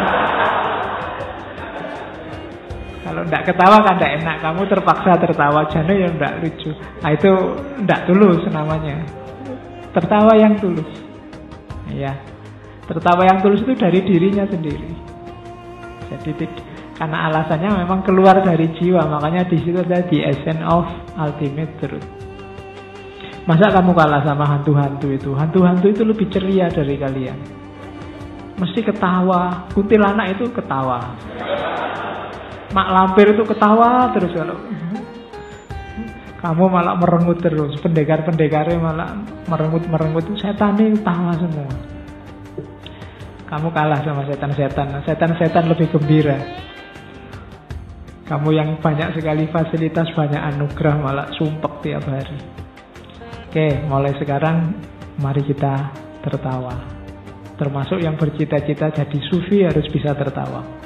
[3.31, 6.75] Tidak ketawa kan tidak enak, kamu terpaksa tertawa, jadi ya tidak lucu.
[6.99, 7.31] Nah itu
[7.79, 9.07] tidak tulus namanya.
[9.95, 10.91] Tertawa yang tulus.
[11.95, 12.11] Ya.
[12.91, 14.91] Tertawa yang tulus itu dari dirinya sendiri.
[16.11, 16.43] Jadi
[16.99, 20.83] karena alasannya memang keluar dari jiwa, makanya di situ ada the essence of
[21.15, 22.03] ultimate truth.
[23.47, 25.31] Masa kamu kalah sama hantu-hantu itu?
[25.39, 27.39] Hantu-hantu itu lebih ceria dari kalian.
[28.59, 29.71] Mesti ketawa.
[29.71, 30.99] Kuntilanak itu ketawa.
[32.71, 34.57] Mak lampir itu ketawa terus kalau
[36.41, 37.77] kamu malah merengut terus.
[37.85, 39.13] Pendekar-pendekarnya malah
[39.45, 40.25] merengut-merengut.
[40.41, 41.69] Setan ini ketawa semua.
[43.45, 45.05] Kamu kalah sama setan-setan.
[45.05, 46.39] Setan-setan lebih gembira.
[48.25, 52.39] Kamu yang banyak sekali fasilitas, banyak anugerah, malah sumpek tiap hari.
[53.51, 54.71] Oke, mulai sekarang
[55.19, 55.91] mari kita
[56.23, 56.73] tertawa.
[57.59, 60.80] Termasuk yang bercita-cita jadi sufi harus bisa tertawa.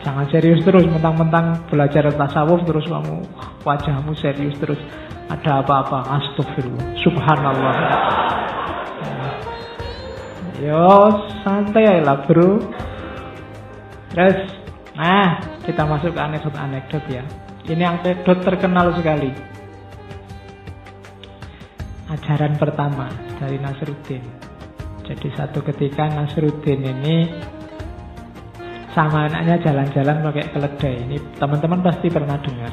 [0.00, 3.20] Jangan serius terus, mentang-mentang belajar tasawuf terus kamu
[3.68, 4.80] wajahmu serius terus.
[5.30, 7.74] Ada apa-apa, astagfirullah, subhanallah.
[10.60, 10.88] Yo,
[11.44, 12.58] santai lah bro.
[14.10, 14.40] Terus,
[14.96, 17.22] nah kita masuk ke anekdot-anekdot ya.
[17.68, 19.30] Ini anekdot terkenal sekali.
[22.10, 23.06] Ajaran pertama
[23.38, 24.24] dari Nasruddin.
[25.06, 27.30] Jadi satu ketika Nasruddin ini
[28.90, 30.94] sama anaknya jalan-jalan pakai keledai.
[31.06, 32.72] Ini teman-teman pasti pernah dengar.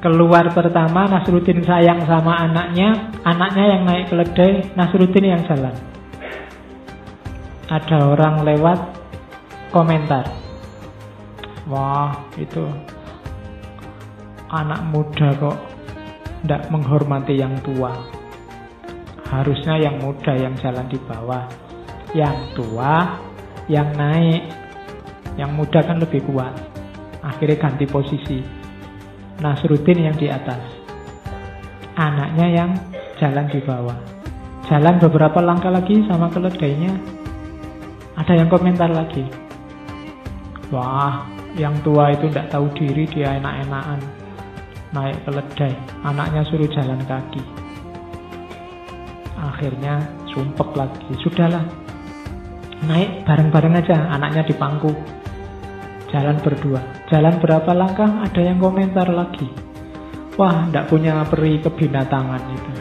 [0.00, 5.74] Keluar pertama Nasruddin sayang sama anaknya, anaknya yang naik keledai, Nasruddin yang jalan.
[7.66, 8.78] Ada orang lewat
[9.74, 10.30] komentar.
[11.66, 12.62] Wah, itu
[14.46, 15.58] anak muda kok
[16.46, 17.90] tidak menghormati yang tua.
[19.26, 21.50] Harusnya yang muda yang jalan di bawah.
[22.14, 23.25] Yang tua
[23.66, 24.42] yang naik.
[25.36, 26.54] Yang muda kan lebih kuat.
[27.20, 28.40] Akhirnya ganti posisi.
[29.42, 30.62] Nasruddin yang di atas.
[31.96, 32.70] Anaknya yang
[33.20, 33.98] jalan di bawah.
[34.66, 36.90] Jalan beberapa langkah lagi sama keledainya.
[38.16, 39.22] Ada yang komentar lagi.
[40.72, 44.00] Wah, yang tua itu tidak tahu diri dia enak-enakan.
[44.96, 45.74] Naik keledai.
[46.02, 47.42] Anaknya suruh jalan kaki.
[49.36, 50.00] Akhirnya
[50.32, 51.12] sumpek lagi.
[51.20, 51.64] Sudahlah,
[52.84, 54.92] Naik bareng-bareng aja, anaknya di pangku.
[56.12, 56.80] Jalan berdua.
[57.08, 59.48] Jalan berapa langkah, ada yang komentar lagi.
[60.36, 62.72] Wah, ndak punya peri kebinatangan itu.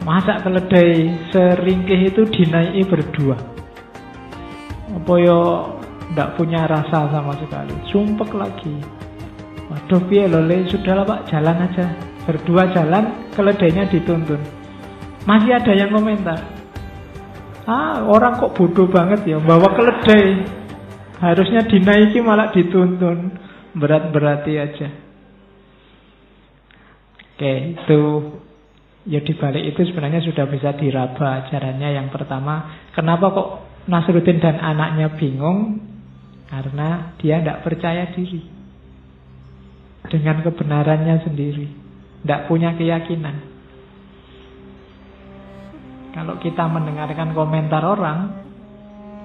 [0.00, 3.36] Masa keledai seringkih itu dinaiki berdua.
[4.96, 5.40] Apa yo
[6.16, 7.76] ndak punya rasa sama sekali.
[7.92, 8.74] Sumpek lagi.
[9.68, 11.86] Waduh, piye lole, sudahlah Pak, jalan aja.
[12.24, 14.40] Berdua jalan, keledainya dituntun.
[15.28, 16.59] Masih ada yang komentar.
[17.68, 20.46] Ah, orang kok bodoh banget ya, bawa keledai.
[21.20, 23.36] Harusnya dinaiki malah dituntun.
[23.76, 24.88] Berat-berati aja.
[27.36, 28.00] Oke, itu
[29.08, 32.84] ya dibalik itu sebenarnya sudah bisa diraba ajarannya yang pertama.
[32.92, 33.48] Kenapa kok
[33.88, 35.80] Nasruddin dan anaknya bingung?
[36.50, 38.42] Karena dia tidak percaya diri.
[40.10, 41.66] Dengan kebenarannya sendiri.
[42.26, 43.49] Tidak punya keyakinan.
[46.10, 48.18] Kalau kita mendengarkan komentar orang,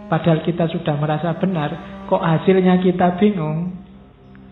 [0.05, 3.73] padahal kita sudah merasa benar, kok hasilnya kita bingung,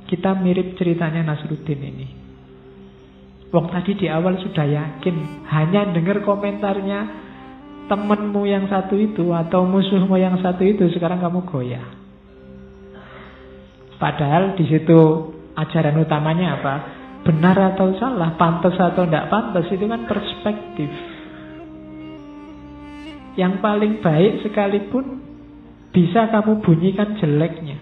[0.09, 2.07] kita mirip ceritanya Nasruddin ini.
[3.53, 7.21] Wong tadi di awal sudah yakin, hanya dengar komentarnya
[7.86, 11.86] temenmu yang satu itu atau musuhmu yang satu itu, sekarang kamu goyah.
[14.01, 14.99] Padahal di situ
[15.53, 16.75] ajaran utamanya apa?
[17.23, 21.12] Benar atau salah, pantas atau tidak pantas, itu kan perspektif.
[23.34, 25.05] Yang paling baik sekalipun
[25.93, 27.77] bisa kamu bunyikan jeleknya.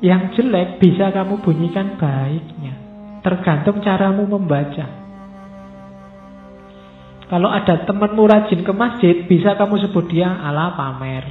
[0.00, 2.74] Yang jelek bisa kamu bunyikan baiknya.
[3.20, 4.86] Tergantung caramu membaca.
[7.30, 11.30] Kalau ada temanmu rajin ke masjid, bisa kamu sebut dia ala pamer.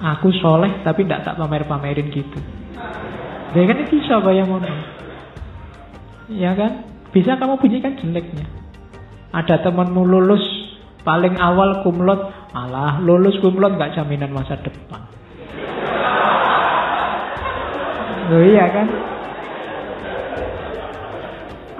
[0.00, 2.40] Aku soleh tapi tidak tak pamer-pamerin gitu.
[3.52, 4.72] Ya kan bisa bayang mono.
[6.32, 6.86] Ya kan?
[7.10, 8.59] Bisa kamu bunyikan jeleknya.
[9.30, 10.42] Ada temanmu lulus
[11.06, 15.06] paling awal kumlot, alah lulus kumlot nggak jaminan masa depan.
[18.30, 18.86] Oh iya kan?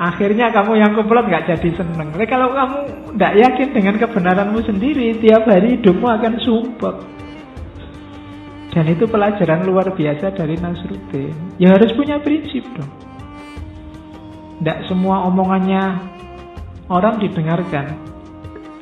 [0.01, 2.15] Akhirnya kamu yang kumlot nggak jadi seneng.
[2.15, 2.79] Tapi kalau kamu
[3.19, 6.97] nggak yakin dengan kebenaranmu sendiri, tiap hari hidupmu akan sumpah.
[8.71, 11.59] Dan itu pelajaran luar biasa dari Nasruddin.
[11.59, 12.91] Ya harus punya prinsip dong.
[14.63, 15.99] Tidak semua omongannya
[16.93, 17.87] orang didengarkan.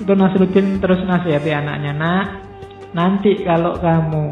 [0.01, 2.27] Itu Nasruddin terus nasihati anaknya, nak,
[2.97, 4.27] nanti kalau kamu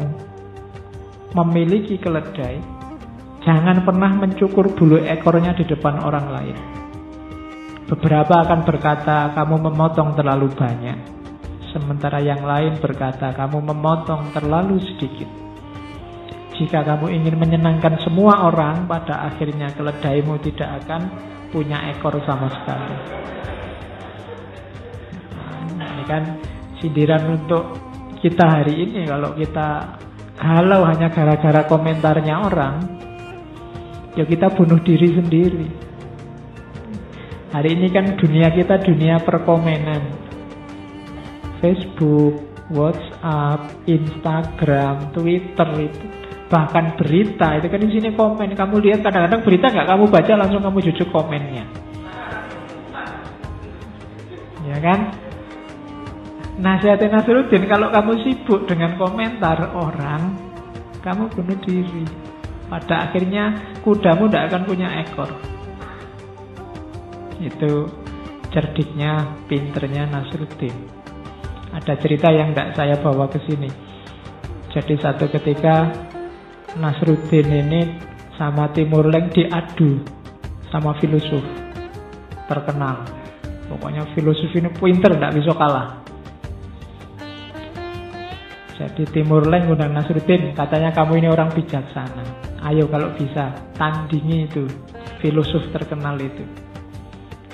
[1.35, 2.77] memiliki keledai,
[3.47, 6.57] Jangan pernah mencukur bulu ekornya di depan orang lain.
[7.87, 10.99] Beberapa akan berkata, kamu memotong terlalu banyak.
[11.71, 15.31] Sementara yang lain berkata, kamu memotong terlalu sedikit.
[16.59, 21.07] Jika kamu ingin menyenangkan semua orang, pada akhirnya keledaimu tidak akan
[21.47, 22.95] punya ekor sama sekali.
[26.07, 26.23] Kan
[26.79, 27.75] sindiran untuk
[28.23, 29.05] kita hari ini.
[29.05, 29.99] Kalau kita
[30.37, 32.75] galau hanya gara-gara komentarnya orang,
[34.15, 35.67] ya kita bunuh diri sendiri.
[37.51, 40.25] Hari ini kan dunia kita dunia perkomenan.
[41.57, 42.37] Facebook,
[42.69, 46.05] WhatsApp, Instagram, Twitter itu
[46.47, 50.63] bahkan berita itu kan di sini komen kamu lihat kadang-kadang berita nggak kamu baca langsung
[50.63, 51.67] kamu jujuk komennya
[54.63, 55.11] ya kan
[56.57, 60.33] nasihatnya Nasruddin kalau kamu sibuk dengan komentar orang
[61.05, 62.05] kamu bunuh diri
[62.67, 65.29] pada akhirnya kudamu tidak akan punya ekor
[67.37, 67.73] itu
[68.49, 70.73] cerdiknya pinternya Nasruddin
[71.73, 73.69] ada cerita yang tidak saya bawa ke sini
[74.73, 75.89] jadi satu ketika
[76.77, 77.81] Nasruddin ini
[78.37, 79.97] sama Timur Leng diadu
[80.69, 81.41] sama filosof
[82.45, 83.03] terkenal.
[83.67, 86.06] Pokoknya filosof ini pinter, tidak bisa kalah.
[88.77, 92.21] Jadi Timur Leng undang Nasruddin, katanya kamu ini orang bijaksana.
[92.61, 94.69] Ayo kalau bisa, tandingi itu,
[95.17, 96.45] filosof terkenal itu.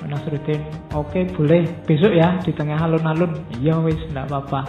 [0.04, 0.60] Nasruddin,
[0.92, 3.40] oke okay, boleh, besok ya di tengah alun-alun.
[3.56, 4.68] Iya wis, tidak apa-apa.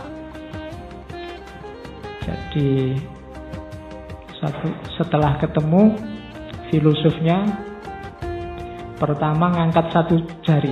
[2.23, 2.95] Jadi
[4.39, 5.91] satu setelah ketemu
[6.71, 7.43] filosofnya
[8.95, 10.71] pertama ngangkat satu jari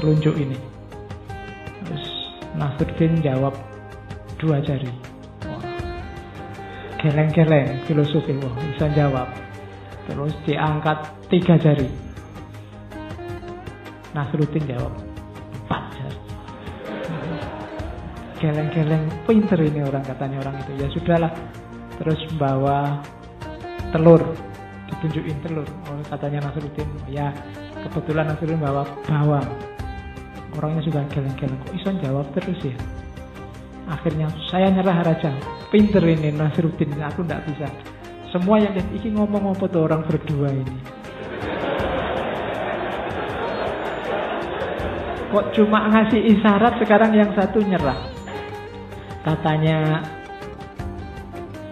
[0.00, 0.56] telunjuk ini.
[1.84, 2.04] Terus
[2.56, 3.71] Nasruddin jawab
[4.42, 4.90] dua jari.
[6.98, 9.30] Geleng-geleng filosofi wah bisa jawab.
[10.10, 10.98] Terus diangkat
[11.30, 11.86] tiga jari.
[14.12, 14.92] Nasruddin jawab
[15.62, 16.20] empat jari.
[18.42, 20.72] Geleng-geleng pinter ini orang katanya orang itu.
[20.82, 21.32] Ya sudahlah,
[22.02, 22.98] terus bawa
[23.94, 24.22] telur
[24.88, 27.32] ditunjukin telur oh, katanya Nasruddin ya
[27.88, 29.48] kebetulan Nasruddin bawa bawang
[30.56, 32.76] orangnya juga geleng-geleng kok Ison jawab terus ya
[33.88, 35.32] akhirnya saya nyerah raja.
[35.72, 37.68] Pinter ini Nasruddin aku tidak bisa.
[38.30, 40.76] Semua yang ini ngomong apa tuh orang berdua ini?
[45.32, 47.96] Kok cuma ngasih isyarat sekarang yang satu nyerah?
[49.24, 50.04] Katanya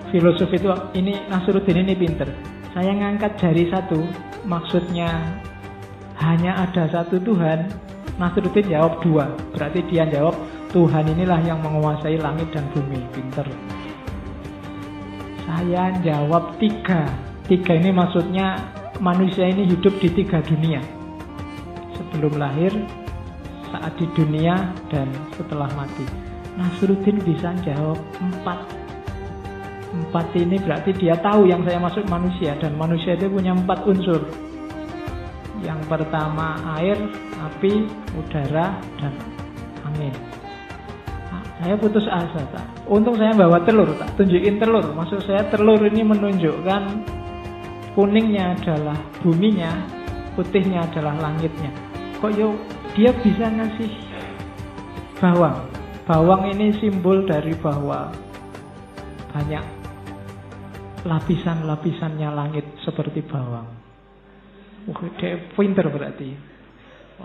[0.08, 2.28] filosof itu ini Nasruddin ini pinter.
[2.72, 4.00] Saya ngangkat jari satu,
[4.48, 5.12] maksudnya
[6.22, 7.68] hanya ada satu Tuhan.
[8.16, 10.36] Nasruddin jawab dua, berarti dia jawab
[10.70, 13.46] Tuhan inilah yang menguasai langit dan bumi, pinter.
[15.42, 17.10] Saya jawab tiga,
[17.50, 18.70] tiga ini maksudnya
[19.02, 20.78] manusia ini hidup di tiga dunia.
[21.98, 22.70] Sebelum lahir,
[23.74, 26.06] saat di dunia, dan setelah mati.
[26.54, 28.80] Nasruddin bisa jawab empat
[29.90, 34.22] Empat ini berarti dia tahu yang saya masuk manusia dan manusia itu punya empat unsur.
[35.66, 36.94] Yang pertama air,
[37.42, 39.12] api, udara, dan
[39.90, 40.29] angin.
[41.60, 42.66] Saya putus asa, tak.
[42.88, 44.96] Untung saya bawa telur, tak tunjukin telur.
[44.96, 46.82] Maksud saya telur ini menunjukkan
[47.92, 49.68] kuningnya adalah buminya,
[50.40, 51.68] putihnya adalah langitnya.
[52.16, 52.56] Kok yuk
[52.96, 53.92] dia bisa ngasih
[55.20, 55.68] bawang?
[56.08, 58.08] Bawang ini simbol dari bahwa
[59.36, 59.64] banyak
[61.04, 63.68] lapisan-lapisannya langit seperti bawang.
[64.88, 66.49] Wah, dia pinter berarti.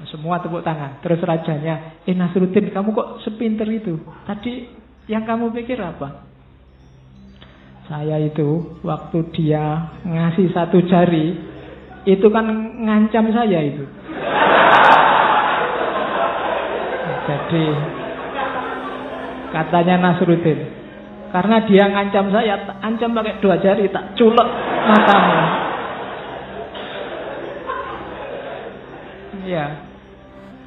[0.03, 0.99] Semua tepuk tangan.
[0.99, 3.95] Terus rajanya, eh Nasruddin, kamu kok sepinter itu?
[4.27, 4.67] Tadi
[5.07, 6.27] yang kamu pikir apa?
[7.87, 11.37] Saya itu, waktu dia ngasih satu jari,
[12.03, 12.45] itu kan
[12.83, 13.85] ngancam saya itu.
[17.25, 17.65] Jadi,
[19.53, 20.59] katanya Nasruddin,
[21.29, 24.49] karena dia ngancam saya, ancam pakai dua jari, tak culek
[24.91, 25.37] matamu.
[29.45, 29.84] Ya.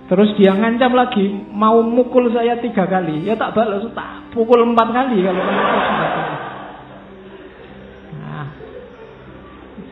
[0.08, 3.28] Terus dia ngancam lagi, mau mukul saya tiga kali.
[3.28, 5.44] Ya tak balas, tak pukul empat kali kalau
[8.16, 8.48] Nah,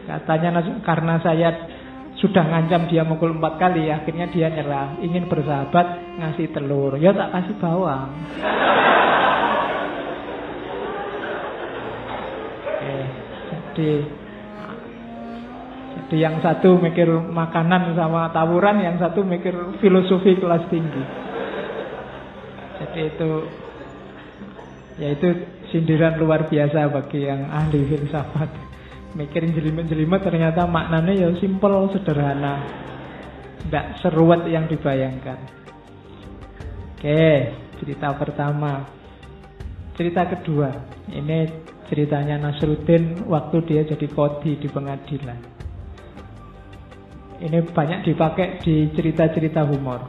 [0.08, 1.48] katanya karena saya
[2.16, 6.96] sudah ngancam dia mukul empat kali, akhirnya dia nyerah, ingin bersahabat ngasih telur.
[6.96, 8.08] Ya tak kasih bawang.
[13.76, 13.92] Jadi
[16.06, 19.50] jadi yang satu mikir makanan sama tawuran, yang satu mikir
[19.82, 21.02] filosofi kelas tinggi.
[22.78, 23.30] Jadi itu
[25.02, 25.28] ya itu
[25.74, 28.50] sindiran luar biasa bagi yang ahli filsafat.
[29.18, 32.62] mikirin jelimet-jelimet ternyata maknanya ya simpel, sederhana.
[33.66, 35.40] Tidak seruat yang dibayangkan.
[36.94, 37.50] Oke,
[37.82, 38.86] cerita pertama.
[39.98, 40.70] Cerita kedua.
[41.10, 41.50] Ini
[41.90, 45.55] ceritanya Nasruddin waktu dia jadi kodi di pengadilan.
[47.36, 50.08] Ini banyak dipakai di cerita-cerita humor.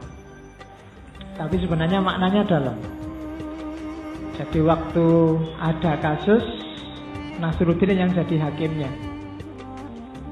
[1.36, 2.76] Tapi sebenarnya maknanya dalam.
[4.38, 5.06] Jadi waktu
[5.60, 6.42] ada kasus
[7.38, 8.90] Nasruddin yang jadi hakimnya.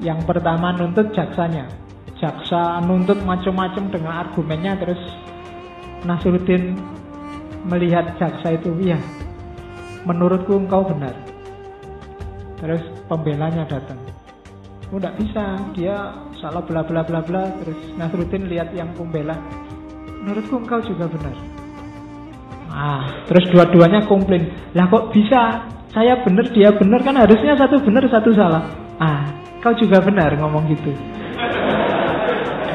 [0.02, 1.68] Yang pertama nuntut jaksanya.
[2.16, 5.00] Jaksa nuntut macam-macam dengan argumennya terus
[6.08, 6.74] Nasruddin
[7.66, 8.96] melihat jaksa itu, iya,
[10.06, 11.12] menurutku engkau benar.
[12.62, 13.98] Terus pembelanya datang.
[14.94, 17.42] Oh, bisa, dia salah bla bla bla bla.
[17.62, 19.36] Terus Nasruddin lihat yang pembela,
[20.24, 21.34] menurutku engkau juga benar.
[22.70, 24.52] Ah, terus dua-duanya komplain.
[24.76, 25.72] Lah kok bisa?
[25.96, 28.68] Saya benar, dia benar kan harusnya satu benar, satu salah.
[29.00, 29.24] Ah,
[29.64, 30.92] kau juga benar ngomong gitu.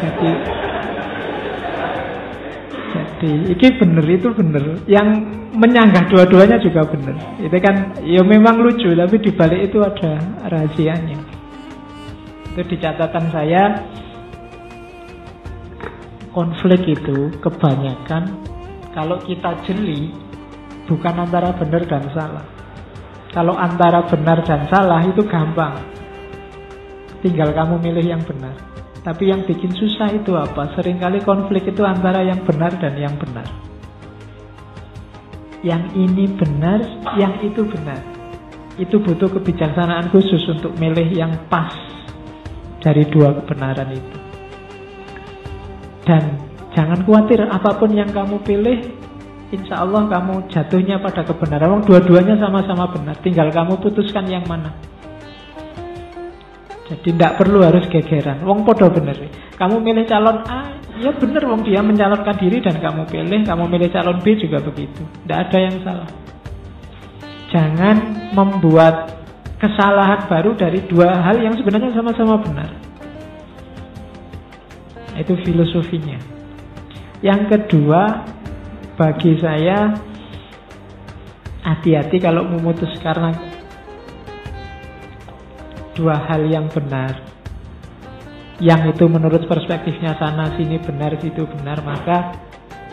[0.02, 0.30] Jadi
[2.92, 4.64] jadi ini benar itu benar.
[4.90, 5.08] Yang
[5.54, 7.16] menyanggah dua-duanya juga benar.
[7.38, 10.18] Itu kan ya memang lucu tapi dibalik itu ada
[10.50, 11.31] rahasianya.
[12.52, 13.64] Itu di catatan saya
[16.36, 18.28] konflik itu kebanyakan
[18.92, 20.12] kalau kita jeli
[20.84, 22.44] bukan antara benar dan salah.
[23.32, 25.80] Kalau antara benar dan salah itu gampang.
[27.24, 28.52] Tinggal kamu milih yang benar.
[29.02, 30.76] Tapi yang bikin susah itu apa?
[30.76, 33.48] Seringkali konflik itu antara yang benar dan yang benar.
[35.64, 36.84] Yang ini benar,
[37.16, 38.04] yang itu benar.
[38.76, 41.72] Itu butuh kebijaksanaan khusus untuk milih yang pas
[42.82, 44.18] dari dua kebenaran itu.
[46.02, 48.80] Dan Jangan khawatir apa pun yang kamu pilih
[49.52, 51.84] Insya Allah kamu jatuhnya pada kebenaran.
[51.84, 54.72] Dua-duanya sama-sama benar Tinggal kamu putuskan yang mana.
[56.88, 58.40] Jadi tidak perlu harus gegeran.
[58.48, 59.20] Wong podo bener.
[59.60, 63.92] Kamu milih calon A Ya bener wong dia mencalonkan diri dan kamu pilih Kamu milih
[63.92, 65.04] calon B juga begitu.
[65.04, 66.10] Tidak ada yang salah.
[67.52, 67.96] Jangan
[68.32, 69.21] membuat
[69.62, 72.70] kesalahan baru dari dua hal yang sebenarnya sama-sama benar.
[75.14, 76.18] Itu filosofinya.
[77.22, 78.26] Yang kedua,
[78.98, 79.94] bagi saya
[81.62, 83.38] hati-hati kalau memutus karena
[85.94, 87.22] dua hal yang benar.
[88.58, 92.34] Yang itu menurut perspektifnya sana sini benar situ benar, maka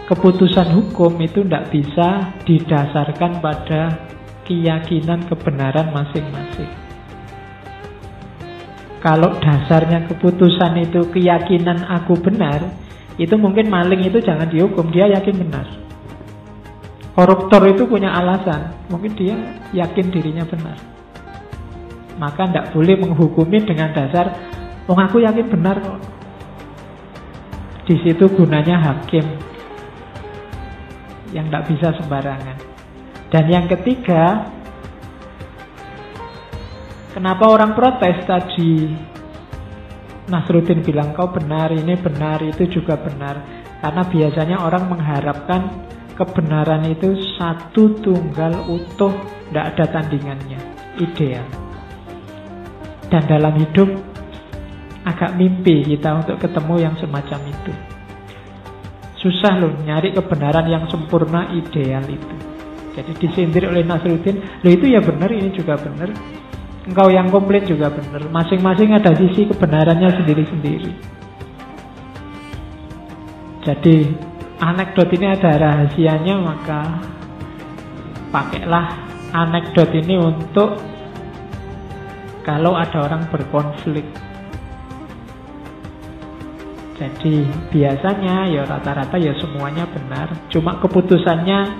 [0.05, 3.81] keputusan hukum itu tidak bisa didasarkan pada
[4.49, 6.73] keyakinan kebenaran masing-masing.
[8.99, 12.67] Kalau dasarnya keputusan itu keyakinan aku benar,
[13.15, 15.67] itu mungkin maling itu jangan dihukum, dia yakin benar.
[17.15, 19.35] Koruptor itu punya alasan, mungkin dia
[19.71, 20.79] yakin dirinya benar.
[22.19, 24.35] Maka tidak boleh menghukumi dengan dasar,
[24.91, 25.99] oh aku yakin benar kok.
[27.87, 29.25] Di situ gunanya hakim
[31.31, 32.58] yang tidak bisa sembarangan.
[33.29, 34.49] Dan yang ketiga,
[37.13, 38.89] kenapa orang protes tadi
[40.29, 43.41] Nasruddin bilang kau benar, ini benar, itu juga benar.
[43.81, 45.61] Karena biasanya orang mengharapkan
[46.17, 49.13] kebenaran itu satu tunggal utuh,
[49.49, 50.61] tidak ada tandingannya,
[51.01, 51.45] ideal.
[53.09, 53.89] Dan dalam hidup
[55.09, 57.73] agak mimpi kita untuk ketemu yang semacam itu.
[59.19, 62.48] Susah loh nyari kebenaran yang sempurna ideal itu.
[62.99, 66.11] Jadi disindir oleh Nasruddin, loh itu ya benar, ini juga benar.
[66.83, 68.27] Engkau yang komplit juga benar.
[68.27, 70.91] Masing-masing ada sisi kebenarannya sendiri-sendiri.
[73.63, 73.97] Jadi
[74.59, 76.99] anekdot ini ada rahasianya maka
[78.35, 78.91] pakailah
[79.31, 80.83] anekdot ini untuk
[82.43, 84.09] kalau ada orang berkonflik.
[86.99, 91.79] Jadi biasanya ya rata-rata ya semuanya benar, cuma keputusannya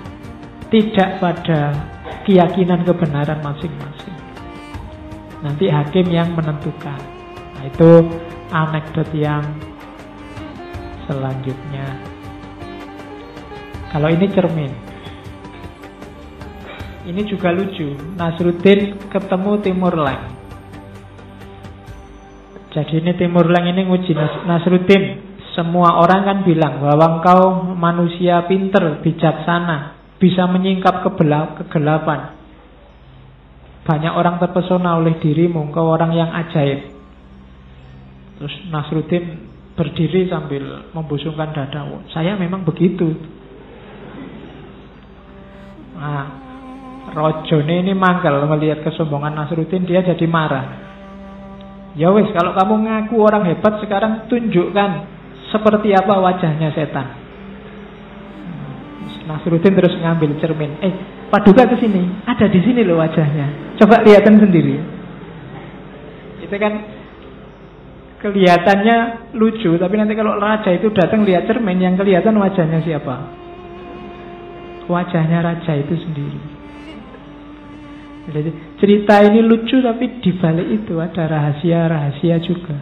[0.69, 1.73] tidak pada
[2.29, 4.17] keyakinan kebenaran masing-masing.
[5.41, 6.99] Nanti hakim yang menentukan.
[7.57, 7.91] Nah, itu
[8.53, 9.41] anekdot yang
[11.09, 11.87] selanjutnya.
[13.89, 14.71] Kalau ini cermin.
[17.09, 17.97] Ini juga lucu.
[18.13, 20.23] Nasruddin ketemu Timur Leng.
[22.69, 24.13] Jadi ini Timur Leng ini nguji
[24.45, 25.25] Nasruddin.
[25.57, 27.41] Semua orang kan bilang bahwa engkau
[27.73, 32.35] manusia pinter, bijaksana, bisa menyingkap kegelapan.
[33.87, 36.93] Banyak orang terpesona oleh dirimu, engkau orang yang ajaib.
[38.37, 41.87] Terus Nasruddin berdiri sambil membusungkan dada.
[42.11, 43.15] Saya memang begitu.
[45.99, 46.27] Nah,
[47.15, 50.87] Rojone ini mangkel melihat kesombongan Nasruddin, dia jadi marah.
[51.97, 54.91] Ya wes, kalau kamu ngaku orang hebat sekarang tunjukkan
[55.49, 57.18] seperti apa wajahnya setan.
[59.29, 60.73] Nasruddin terus ngambil cermin.
[60.81, 60.93] Eh,
[61.29, 62.25] Paduka ke sini.
[62.25, 63.77] Ada di sini loh wajahnya.
[63.77, 64.81] Coba lihatan sendiri.
[66.41, 66.73] Itu kan
[68.25, 68.97] kelihatannya
[69.37, 73.15] lucu, tapi nanti kalau raja itu datang lihat cermin, yang kelihatan wajahnya siapa?
[74.89, 76.41] Wajahnya raja itu sendiri.
[78.29, 78.49] Jadi
[78.81, 82.77] cerita ini lucu tapi di balik itu ada rahasia-rahasia juga.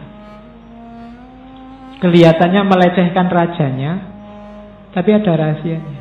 [2.00, 3.92] Kelihatannya melecehkan rajanya,
[4.96, 5.97] tapi ada rahasianya.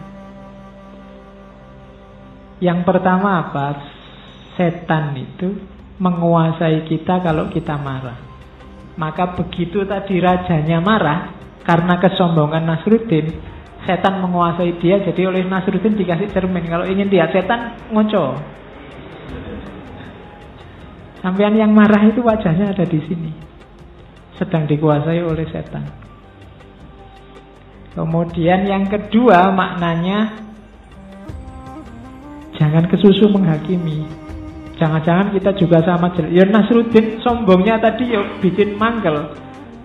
[2.58, 3.68] Yang pertama apa?
[4.58, 5.54] Setan itu
[6.02, 8.18] menguasai kita kalau kita marah.
[8.98, 13.30] Maka begitu tadi rajanya marah karena kesombongan Nasruddin,
[13.86, 14.98] setan menguasai dia.
[15.06, 16.66] Jadi oleh Nasruddin dikasih cermin.
[16.66, 18.42] Kalau ingin lihat setan, ngoco.
[21.22, 23.32] Sampean yang marah itu wajahnya ada di sini.
[24.38, 25.86] Sedang dikuasai oleh setan.
[27.94, 30.47] Kemudian yang kedua maknanya
[32.58, 34.04] jangan kesusu menghakimi.
[34.78, 36.34] Jangan-jangan kita juga sama jelek.
[36.34, 39.34] Ya Nasruddin sombongnya tadi ya bikin manggel.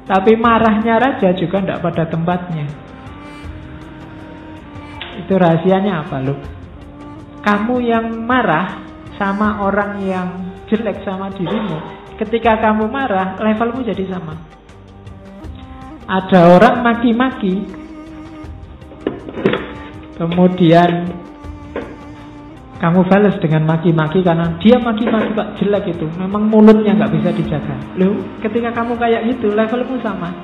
[0.05, 2.67] Tapi marahnya raja juga tidak pada tempatnya.
[5.23, 6.35] Itu rahasianya apa lu?
[7.41, 8.83] Kamu yang marah
[9.17, 10.29] sama orang yang
[10.69, 11.79] jelek sama dirimu.
[12.21, 14.37] Ketika kamu marah, levelmu jadi sama.
[16.07, 17.65] Ada orang maki-maki,
[20.21, 21.22] kemudian
[22.83, 26.03] kamu balas dengan maki-maki karena dia maki-maki pak jelek itu.
[26.19, 27.79] Memang mulutnya nggak bisa dijaga.
[27.95, 30.35] Loh, ketika kamu kayak gitu, levelmu sama.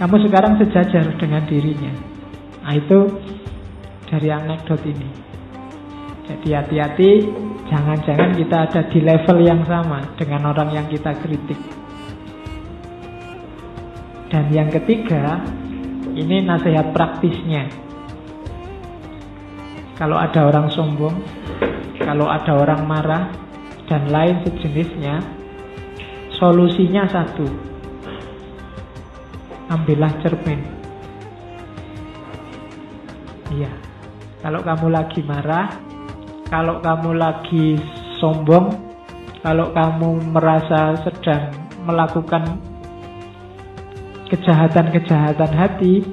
[0.00, 1.92] Kamu sekarang sejajar dengan dirinya.
[2.64, 3.12] Nah itu
[4.08, 5.08] dari anekdot ini.
[6.32, 7.10] Jadi hati-hati,
[7.68, 11.60] jangan-jangan kita ada di level yang sama dengan orang yang kita kritik.
[14.32, 15.44] Dan yang ketiga,
[16.16, 17.83] ini nasihat praktisnya.
[19.94, 21.14] Kalau ada orang sombong,
[22.02, 23.30] kalau ada orang marah,
[23.86, 25.20] dan lain sejenisnya,
[26.34, 27.46] solusinya satu.
[29.70, 30.60] Ambillah cermin.
[33.54, 33.72] Iya.
[34.44, 35.72] Kalau kamu lagi marah,
[36.52, 37.80] kalau kamu lagi
[38.20, 38.76] sombong,
[39.40, 41.48] kalau kamu merasa sedang
[41.84, 42.60] melakukan
[44.28, 46.04] kejahatan-kejahatan hati,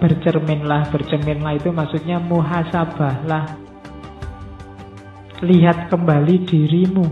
[0.00, 3.44] bercerminlah, bercerminlah itu maksudnya muhasabahlah.
[5.44, 7.06] Lihat kembali dirimu.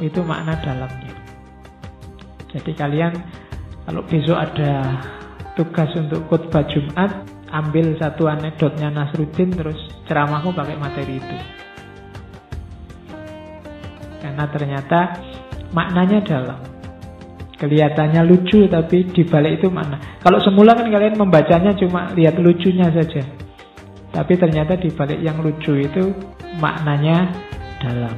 [0.00, 1.14] Itu makna dalamnya.
[2.50, 3.12] Jadi kalian
[3.84, 4.98] kalau besok ada
[5.54, 7.10] tugas untuk khutbah Jumat,
[7.50, 11.36] ambil satu anekdotnya Nasruddin terus ceramahmu pakai materi itu.
[14.22, 15.00] Karena ternyata
[15.74, 16.60] maknanya dalam.
[17.60, 20.00] Kelihatannya lucu tapi dibalik itu mana?
[20.24, 23.20] Kalau semula kan kalian membacanya cuma lihat lucunya saja.
[24.16, 26.08] Tapi ternyata dibalik yang lucu itu
[26.56, 27.28] maknanya
[27.84, 28.16] dalam.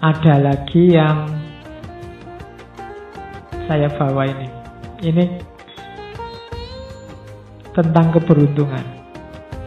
[0.00, 1.28] Ada lagi yang
[3.68, 4.48] saya bawa ini.
[5.04, 5.24] Ini
[7.76, 8.84] tentang keberuntungan.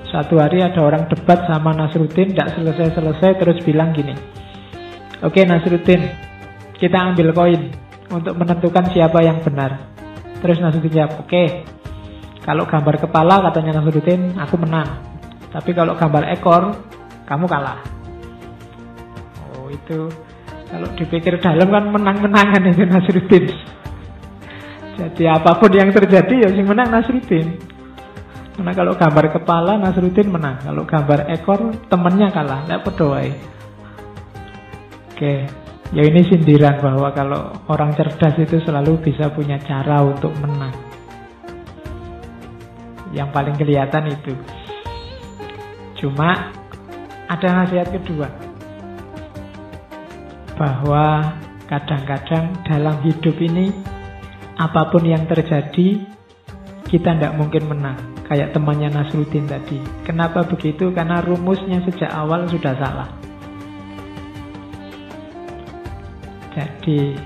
[0.09, 4.17] Satu hari ada orang debat sama Nasruddin, tidak selesai-selesai terus bilang gini.
[5.21, 6.09] Oke Nasruddin,
[6.77, 7.82] kita ambil koin
[8.13, 9.89] untuk menentukan siapa yang benar.
[10.39, 11.47] Terus Nasruddin jawab, oke, okay,
[12.43, 14.99] kalau gambar kepala katanya Nasruddin, aku menang.
[15.49, 16.75] Tapi kalau gambar ekor,
[17.23, 17.79] kamu kalah.
[19.55, 20.11] Oh itu,
[20.67, 23.45] kalau dipikir dalam kan menang-menangan itu Nasruddin.
[24.99, 27.57] Jadi apa pun yang terjadi ya sing menang Nasruddin.
[28.53, 33.33] Karena kalau gambar kepala Nasruddin menang, kalau gambar ekor temennya kalah, tidak pedoi.
[35.13, 35.62] Oke,
[35.93, 40.73] Ya ini sindiran bahwa kalau orang cerdas itu selalu bisa punya cara untuk menang.
[43.13, 44.33] Yang paling kelihatan itu.
[46.01, 46.49] Cuma
[47.29, 48.25] ada nasihat kedua.
[50.57, 51.37] Bahwa
[51.69, 53.69] kadang-kadang dalam hidup ini
[54.57, 56.09] apa pun yang terjadi
[56.89, 58.01] kita tidak mungkin menang.
[58.25, 59.77] Kayak temannya Nasruddin tadi.
[60.09, 60.89] Kenapa begitu?
[60.89, 63.32] Karena rumusnya sejak awal sudah salah.
[66.53, 67.17] Jadi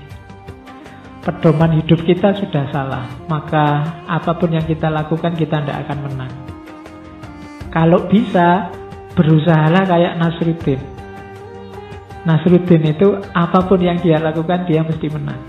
[1.20, 6.32] pedoman hidup kita sudah salah, maka apa pun yang kita lakukan kita tidak akan menang.
[7.68, 8.72] Kalau bisa,
[9.12, 10.80] berusahalah kayak Nasruddin.
[12.24, 15.40] Nasruddin itu apa pun yang dia lakukan dia mesti menang.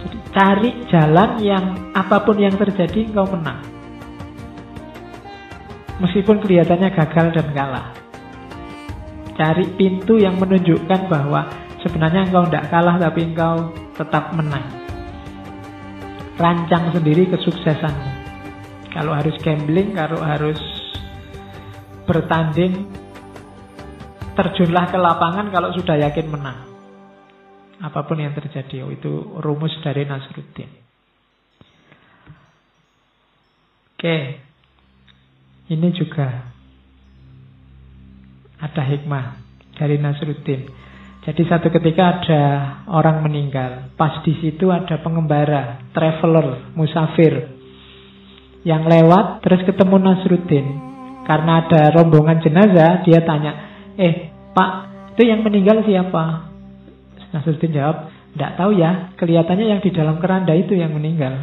[0.00, 3.60] Jadi cari jalan yang apa pun yang terjadi engkau menang.
[6.00, 7.88] Meskipun kelihatannya gagal dan kalah.
[9.36, 11.44] Cari pintu yang menunjukkan bahwa
[11.86, 14.66] sebenarnya engkau tidak kalah tapi engkau tetap menang.
[16.34, 18.10] Rancang sendiri kesuksesanmu.
[18.90, 20.58] Kalau harus gambling, kalau harus
[22.10, 22.90] bertanding,
[24.34, 26.66] terjunlah ke lapangan kalau sudah yakin menang.
[27.78, 30.70] Apa pun yang terjadi, oh, itu rumus dari Nasruddin.
[33.96, 34.16] Oke,
[35.72, 36.52] ini juga
[38.60, 39.40] ada hikmah
[39.76, 40.85] dari Nasruddin.
[41.26, 42.42] Jadi satu ketika ada
[42.86, 47.50] orang meninggal, pas di situ ada pengembara, traveler, musafir
[48.62, 50.66] yang lewat terus ketemu Nasruddin.
[51.26, 53.58] Karena ada rombongan jenazah, dia tanya,
[53.98, 54.70] "Eh, Pak,
[55.18, 56.46] itu yang meninggal siapa?"
[57.34, 58.06] Nasruddin jawab,
[58.38, 61.34] "Tidak tahu ya, kelihatannya yang di dalam keranda itu yang meninggal."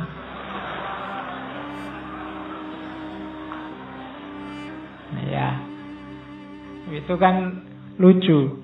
[5.11, 5.59] Nah, ya,
[6.87, 7.67] itu kan
[7.99, 8.62] lucu.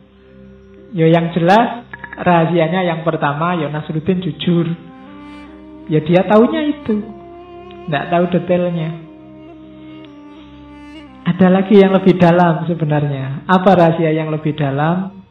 [0.90, 1.86] Ya yang jelas
[2.18, 4.68] rahasianya yang pertama ya Nasruddin jujur.
[5.90, 6.96] Ya dia tahunya itu.
[7.86, 8.90] Tidak tahu detailnya.
[11.30, 13.46] Ada lagi yang lebih dalam sebenarnya.
[13.46, 15.22] Apa rahasia yang lebih dalam?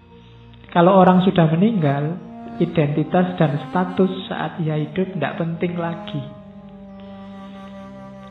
[0.70, 2.18] Kalau orang sudah meninggal,
[2.62, 6.37] identitas dan status saat ia hidup tidak penting lagi.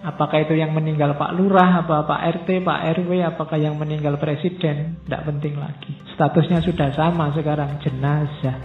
[0.08, 5.04] Apakah itu yang meninggal Pak Lurah, apa Pak RT, Pak RW, apakah yang meninggal Presiden,
[5.04, 6.00] tidak penting lagi.
[6.16, 8.56] Statusnya sudah sama sekarang, jenazah.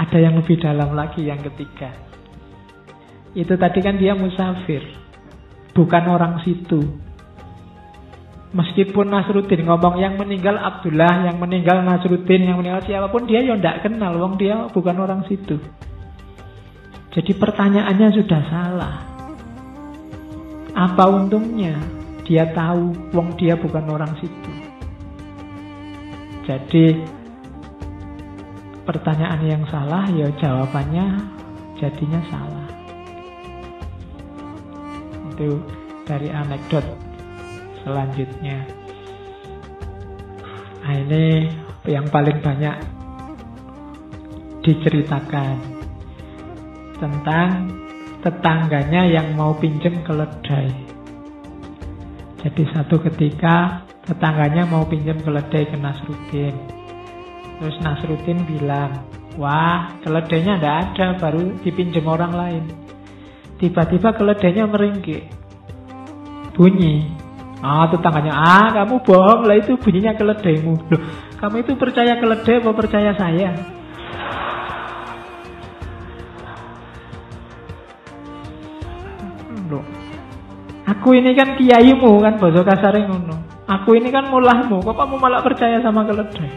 [0.00, 1.92] Ada yang lebih dalam lagi yang ketiga.
[3.36, 4.80] Itu tadi kan dia musafir,
[5.76, 6.80] bukan orang situ.
[8.56, 13.60] Meskipun Nasruddin ngomong yang meninggal Abdullah, yang meninggal Nasruddin, yang meninggal siapa pun, dia ya
[13.60, 15.60] tidak kenal, wong dia bukan orang situ.
[17.12, 18.96] Jadi pertanyaannya sudah salah.
[20.72, 21.76] Apa untungnya?
[22.24, 24.52] Dia tahu wong dia bukan orang situ.
[26.48, 27.04] Jadi
[28.88, 31.20] pertanyaan yang salah ya jawabannya
[31.76, 32.68] jadinya salah.
[35.36, 35.60] Itu
[36.08, 36.86] dari anekdot
[37.84, 38.64] selanjutnya.
[40.82, 41.52] Nah, ini
[41.86, 42.76] yang paling banyak
[44.64, 45.81] diceritakan
[47.02, 47.66] tentang
[48.22, 50.70] tetangganya yang mau pinjem keledai.
[52.42, 56.54] Jadi satu ketika tetangganya mau pinjam keledai ke Nasruddin.
[57.58, 59.02] Terus Nasruddin bilang,
[59.38, 62.64] wah keledainya tidak ada, baru dipinjam orang lain.
[63.58, 65.26] Tiba-tiba keledainya meringkik.
[66.54, 67.06] Bunyi.
[67.62, 70.74] Ah tetangganya, ah kamu bohong lah itu bunyinya keledaimu.
[71.38, 73.81] Kamu itu percaya keledai apa percaya saya?
[80.92, 83.64] Aku ini kan kiaimu kan boso kasare ngono.
[83.64, 86.50] Aku ini kan mulahmu, kok kamu malah percaya sama keledai?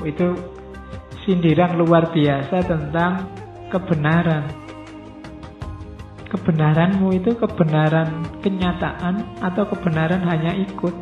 [0.00, 0.32] Oh, itu
[1.26, 3.28] sindiran luar biasa tentang
[3.68, 4.48] kebenaran.
[6.32, 10.94] Kebenaranmu itu kebenaran kenyataan atau kebenaran hanya ikut.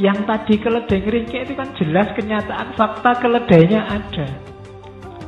[0.00, 4.28] Yang tadi keledai ngeringkik itu kan jelas kenyataan fakta keledainya ada.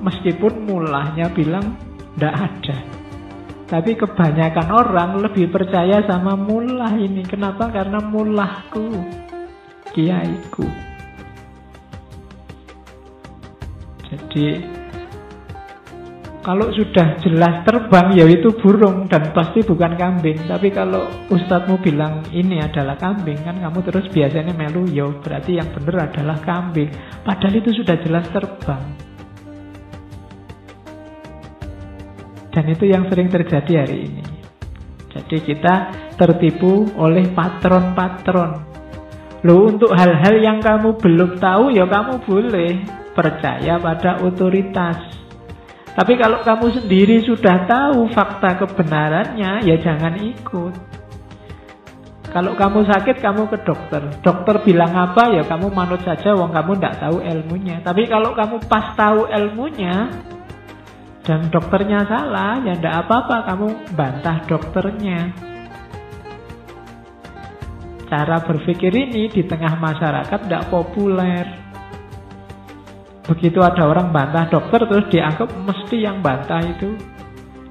[0.00, 1.76] Meskipun mulahnya bilang
[2.16, 3.01] tidak ada.
[3.72, 7.24] Tapi kebanyakan orang lebih percaya sama mullah ini.
[7.24, 7.72] Kenapa?
[7.72, 9.00] Karena mullahku,
[9.96, 10.68] kiaiku.
[14.12, 14.60] Jadi
[16.44, 20.36] kalau sudah jelas terbang ya itu burung dan pasti bukan kambing.
[20.44, 25.72] Tapi kalau ustadzmu bilang ini adalah kambing kan kamu terus biasanya melu ya berarti yang
[25.72, 26.92] benar adalah kambing.
[27.24, 29.11] Padahal itu sudah jelas terbang.
[32.52, 34.22] Dan itu yang sering terjadi hari ini.
[35.12, 35.74] Jadi kita
[36.16, 38.64] tertipu oleh patron-patron.
[39.42, 42.72] Loh untuk hal-hal yang kamu belum tahu ya kamu boleh
[43.12, 44.96] percaya pada otoritas.
[45.92, 50.74] Tapi kalau kamu sendiri sudah tahu fakta kebenarannya ya jangan ikut.
[52.32, 54.00] Kalau kamu sakit kamu ke dokter.
[54.24, 57.84] Dokter bilang apa ya kamu manut saja wong kamu tidak tahu ilmunya.
[57.84, 60.08] Tapi kalau kamu pas tahu ilmunya
[61.22, 65.30] dan dokternya salah, ya tidak apa-apa kamu bantah dokternya.
[68.10, 71.46] Cara berpikir ini di tengah masyarakat tidak populer.
[73.22, 76.90] Begitu ada orang bantah dokter terus dianggap mesti yang bantah itu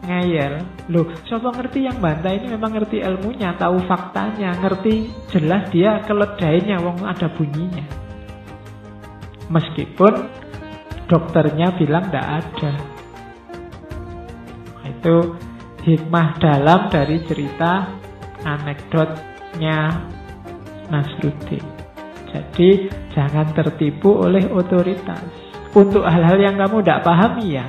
[0.08, 0.64] ngeyel.
[0.90, 6.80] Loh, siapa ngerti yang bantah ini memang ngerti ilmunya, tahu faktanya, ngerti jelas dia keledainya,
[6.82, 7.86] wong ada bunyinya.
[9.52, 10.14] Meskipun
[11.12, 12.91] dokternya bilang tidak ada.
[14.86, 15.38] Itu
[15.82, 17.90] hikmah dalam dari cerita
[18.46, 19.80] anekdotnya
[20.90, 21.64] Nasruddin.
[22.32, 25.24] Jadi jangan tertipu oleh otoritas.
[25.72, 27.68] Untuk hal-hal yang kamu tidak pahami ya.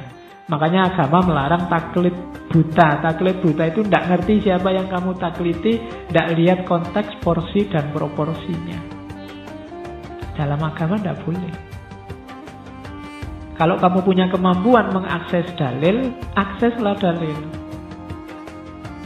[0.50, 2.14] Makanya agama melarang taklid
[2.50, 2.98] buta.
[2.98, 5.78] Taklid buta itu tidak ngerti siapa yang kamu takliti,
[6.10, 8.78] tidak lihat konteks, porsi, dan proporsinya.
[10.34, 11.71] Dalam agama tidak boleh.
[13.52, 17.36] Kalau kamu punya kemampuan mengakses dalil, akseslah dalil.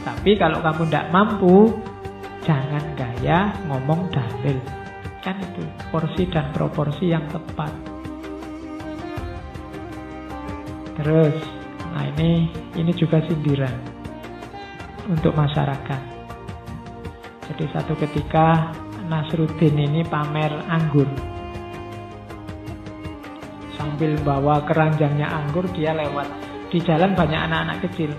[0.07, 1.75] Tapi kalau kamu tidak mampu,
[2.47, 4.55] jangan gaya ngomong dalil.
[5.19, 7.75] Kan itu porsi dan proporsi yang tepat.
[10.95, 11.35] Terus,
[11.91, 12.47] nah ini
[12.79, 13.75] ini juga sindiran
[15.11, 16.01] untuk masyarakat.
[17.51, 18.71] Jadi satu ketika
[19.11, 21.07] Nasruddin ini pamer anggur
[23.97, 26.29] sambil bawa keranjangnya anggur dia lewat.
[26.69, 28.13] Di jalan banyak anak-anak kecil.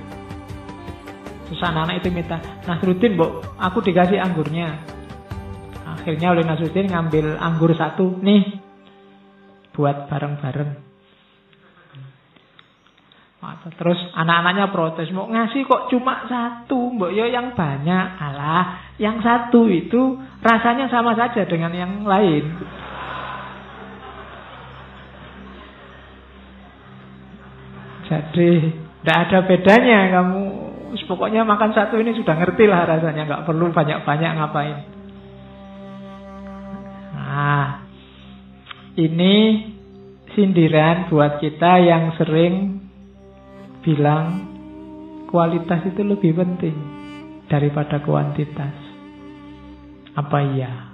[1.46, 4.74] Terus anak-anak itu minta Nasruddin bu aku dikasih anggurnya.
[5.86, 8.58] Akhirnya oleh Nasruddin ngambil anggur satu nih
[9.70, 10.90] buat bareng-bareng.
[13.78, 18.06] Terus anak-anaknya protes, mau ngasih kok cuma satu, mbok yo ya yang banyak.
[18.18, 22.50] Alah, yang satu itu rasanya sama saja dengan yang lain.
[28.08, 28.50] Jadi
[29.04, 30.42] tidak ada bedanya kamu
[31.04, 34.78] pokoknya makan satu ini sudah ngerti lah rasanya nggak perlu banyak-banyak ngapain.
[37.12, 37.84] Nah,
[38.96, 39.34] ini
[40.32, 42.80] sindiran buat kita yang sering
[43.84, 44.48] bilang
[45.28, 46.76] kualitas itu lebih penting
[47.52, 48.72] daripada kuantitas.
[50.16, 50.87] Apa iya?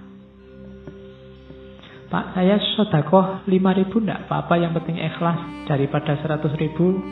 [2.15, 5.67] Pak saya sodakoh 5 ribu enggak apa-apa yang penting ikhlas.
[5.67, 7.03] Daripada 100 ribu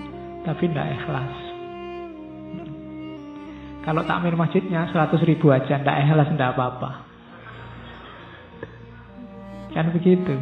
[0.47, 1.35] tapi enggak ikhlas.
[3.83, 6.91] Kalau takmir masjidnya 100 ribu aja enggak ikhlas enggak apa-apa.
[9.75, 10.39] Kan begitu.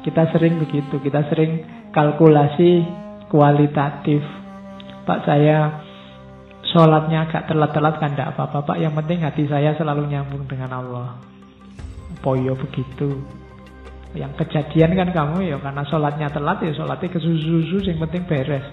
[0.00, 1.60] Kita sering begitu kita sering
[1.92, 2.88] kalkulasi
[3.28, 4.24] kualitatif.
[5.04, 5.84] Pak saya
[6.72, 8.80] sholatnya agak telat-telat kan enggak apa-apa Pak.
[8.80, 11.20] Yang penting hati saya selalu nyambung dengan Allah.
[12.24, 13.41] Poyo begitu
[14.12, 18.64] yang kejadian kan kamu ya karena sholatnya telat ya sholatnya ke susu yang penting beres.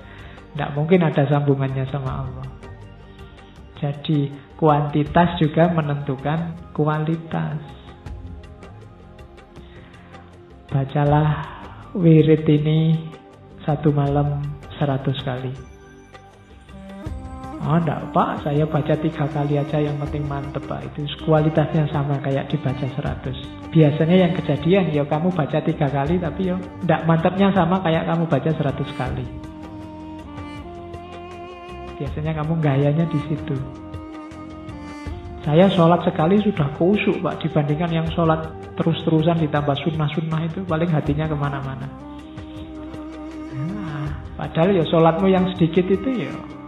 [0.52, 2.48] Tidak mungkin ada sambungannya sama Allah.
[3.80, 4.28] Jadi
[4.60, 7.64] kuantitas juga menentukan kualitas.
[10.68, 11.30] Bacalah
[11.96, 13.00] wirid ini
[13.64, 14.44] satu malam
[14.76, 15.79] seratus kali.
[17.60, 20.80] Oh enggak pak, saya baca tiga kali aja yang penting mantep pak.
[20.88, 23.36] Itu kualitasnya sama kayak dibaca seratus.
[23.68, 28.24] Biasanya yang kejadian ya kamu baca tiga kali tapi ya enggak mantepnya sama kayak kamu
[28.32, 29.28] baca seratus kali.
[32.00, 33.56] Biasanya kamu gayanya di situ.
[35.44, 41.28] Saya sholat sekali sudah kusuk pak dibandingkan yang sholat terus-terusan ditambah sunnah-sunnah itu paling hatinya
[41.28, 41.88] ke mana-mana.
[43.52, 44.08] Nah,
[44.40, 46.59] padahal ya sholatmu yang sedikit itu ya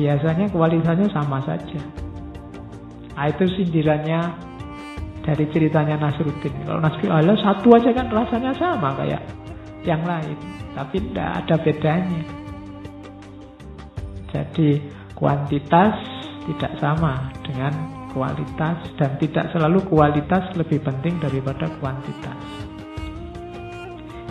[0.00, 1.80] biasanya kualitasnya sama saja.
[3.20, 4.20] Nah, itu sindirannya
[5.20, 6.64] dari ceritanya Nasruddin.
[6.64, 9.20] Kalau Nasruddin Allah satu aja kan rasanya sama kayak
[9.84, 10.36] yang lain,
[10.72, 12.22] tapi tidak ada bedanya.
[14.32, 14.80] Jadi
[15.12, 16.00] kuantitas
[16.48, 17.72] tidak sama dengan
[18.16, 22.40] kualitas dan tidak selalu kualitas lebih penting daripada kuantitas.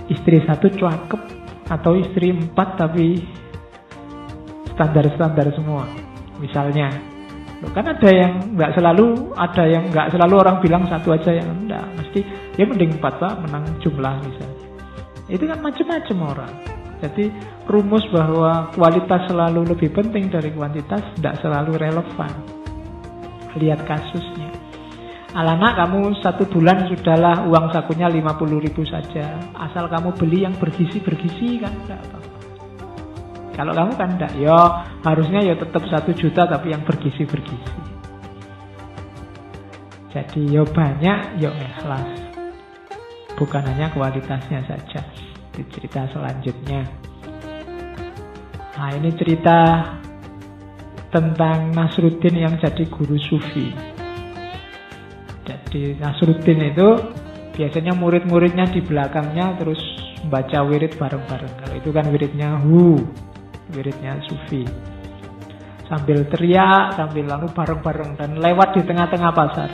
[0.10, 1.22] Istri satu cakep
[1.70, 3.22] atau istri empat tapi
[4.80, 5.84] standar-standar semua.
[6.40, 6.88] Misalnya,
[7.76, 11.84] kan ada yang nggak selalu, ada yang nggak selalu orang bilang satu aja yang enggak.
[12.00, 12.20] Mesti
[12.56, 14.68] ya mending empat pak menang jumlah misalnya.
[15.28, 16.54] Itu kan macam-macam orang.
[17.04, 17.26] Jadi
[17.68, 22.32] rumus bahwa kualitas selalu lebih penting dari kuantitas tidak selalu relevan.
[23.60, 24.48] Lihat kasusnya.
[25.36, 29.36] Alana kamu satu bulan sudahlah uang sakunya 50 ribu saja.
[29.60, 32.39] Asal kamu beli yang bergizi-bergizi kan enggak apa
[33.60, 37.76] kalau kamu kan enggak, ya harusnya ya tetap satu juta tapi yang bergizi-bergizi.
[40.16, 42.08] Jadi ya banyak, ya ikhlas.
[43.36, 45.04] Bukan hanya kualitasnya saja.
[45.52, 46.88] Di cerita selanjutnya.
[48.80, 49.60] Nah ini cerita
[51.12, 53.76] tentang Nasruddin yang jadi guru sufi.
[55.44, 56.90] Jadi Nasruddin itu
[57.60, 59.84] biasanya murid-muridnya di belakangnya terus
[60.32, 61.54] baca wirid bareng-bareng.
[61.60, 63.04] Kalau itu kan wiridnya hu,
[63.74, 64.66] wiridnya sufi
[65.90, 69.70] sambil teriak sambil lalu bareng-bareng dan lewat di tengah-tengah pasar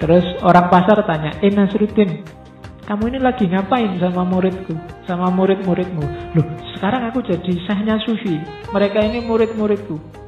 [0.00, 2.24] terus orang pasar tanya eh Nasruddin
[2.84, 4.76] kamu ini lagi ngapain sama muridku
[5.08, 6.04] sama murid-muridmu
[6.36, 8.36] loh sekarang aku jadi sahnya sufi
[8.72, 10.24] mereka ini murid-muridku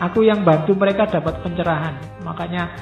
[0.00, 2.24] Aku yang bantu mereka dapat pencerahan.
[2.24, 2.72] Makanya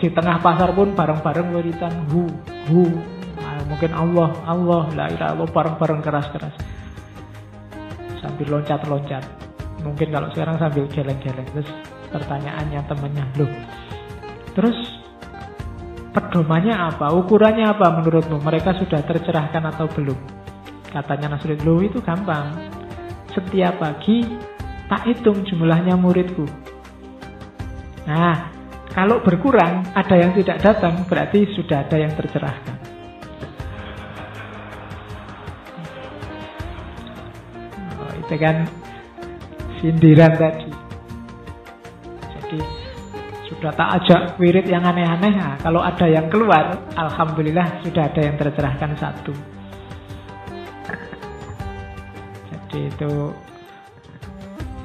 [0.00, 2.24] di tengah pasar pun bareng-bareng wiritan hu
[2.72, 2.88] hu.
[3.36, 6.56] Nah, mungkin Allah Allah la ilaha bareng-bareng keras-keras.
[8.22, 9.24] Sambil loncat-loncat.
[9.82, 11.48] Mungkin kalau sekarang sambil geleng-geleng.
[11.50, 11.68] Terus
[12.14, 13.52] pertanyaannya temannya, loh.
[14.54, 14.78] Terus
[16.14, 17.10] pedomannya apa?
[17.18, 18.38] Ukurannya apa menurutmu?
[18.38, 20.16] Mereka sudah tercerahkan atau belum?
[20.92, 22.52] Katanya Nasruddin, loh itu gampang.
[23.32, 24.22] Setiap pagi
[24.86, 26.44] tak hitung jumlahnya muridku.
[28.04, 28.52] Nah,
[28.92, 32.81] kalau berkurang, ada yang tidak datang, berarti sudah ada yang tercerahkan.
[38.40, 38.64] Kan
[39.82, 40.70] sindiran tadi.
[42.32, 42.58] Jadi
[43.50, 45.34] sudah tak ajak wirid yang aneh-aneh.
[45.36, 49.34] Nah, kalau ada yang keluar, alhamdulillah sudah ada yang tercerahkan satu.
[52.48, 53.12] Jadi itu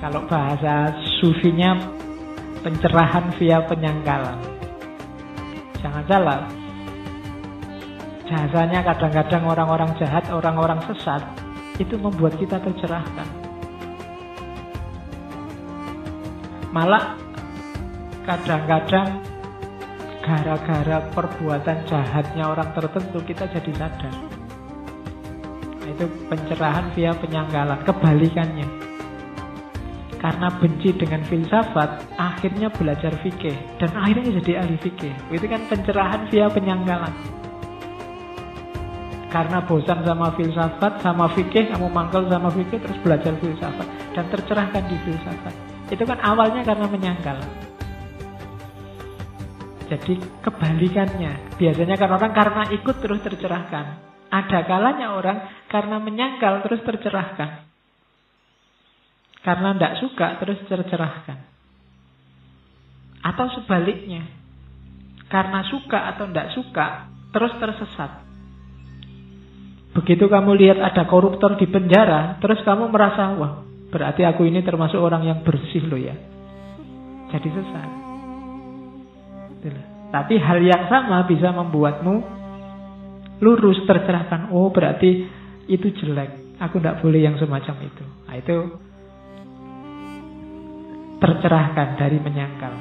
[0.03, 0.91] kalau bahasa
[1.23, 1.77] sufinya
[2.65, 4.37] pencerahan via penyangkalan.
[5.79, 6.41] Jangan salah.
[8.27, 11.46] Jasanya kadang-kadang orang-orang jahat, orang-orang sesat
[11.77, 13.27] itu membuat kita tercerahkan.
[16.73, 17.17] Malah
[18.27, 19.23] kadang-kadang
[20.19, 24.13] gara-gara perbuatan jahatnya orang tertentu kita jadi sadar.
[25.79, 28.67] Nah, itu pencerahan via penyangkalan, kebalikannya.
[30.17, 35.13] Karena benci dengan filsafat, akhirnya belajar fikih dan akhirnya jadi ahli fikih.
[35.31, 37.13] Itu kan pencerahan via penyanggalan.
[39.27, 44.83] Karena bosan sama filsafat, sama fikih, kamu mangkal sama fikih terus belajar filsafat dan tercerahkan
[44.87, 45.53] di filsafat.
[45.91, 47.39] Itu kan awalnya karena menyangkal.
[49.87, 51.55] Jadi kebalikannya.
[51.55, 53.85] Biasanya kan orang karena ikut terus tercerahkan.
[54.27, 57.63] Ada kalanya orang karena menyangkal terus tercerahkan.
[59.47, 61.39] Karena tidak suka terus tercerahkan.
[63.23, 64.27] Atau sebaliknya.
[65.31, 68.26] Karena suka atau tidak suka terus tersesat.
[69.97, 75.01] Begitu kamu lihat ada koruptor di penjara, terus kamu merasa, wah berarti aku ini termasuk
[75.01, 76.13] orang yang bersih loh ya.
[77.33, 77.89] Jadi sesat.
[80.07, 82.15] Tapi hal yang sama bisa membuatmu
[83.43, 84.53] lurus tercerahkan.
[84.55, 85.27] Oh berarti
[85.67, 86.57] itu jelek.
[86.57, 88.05] Aku tidak boleh yang semacam itu.
[88.25, 88.57] Nah, itu
[91.21, 92.73] tercerahkan dari menyangkal.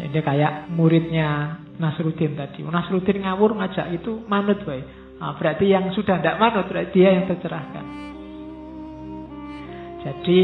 [0.00, 2.62] Jadi kayak muridnya Nasruddin tadi.
[2.62, 4.99] Nasruddin ngawur ngajak itu manut baik.
[5.20, 7.84] Nah, berarti yang sudah tidak manut dia yang tercerahkan.
[10.00, 10.40] Jadi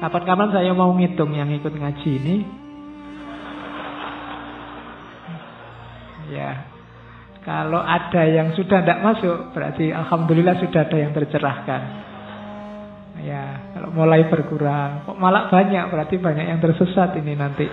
[0.00, 2.36] kapan-kapan saya mau ngitung yang ikut ngaji ini.
[6.32, 6.64] Ya,
[7.44, 11.82] kalau ada yang sudah tidak masuk, berarti Alhamdulillah sudah ada yang tercerahkan.
[13.20, 17.68] Ya, kalau mulai berkurang, kok malah banyak, berarti banyak yang tersesat ini nanti.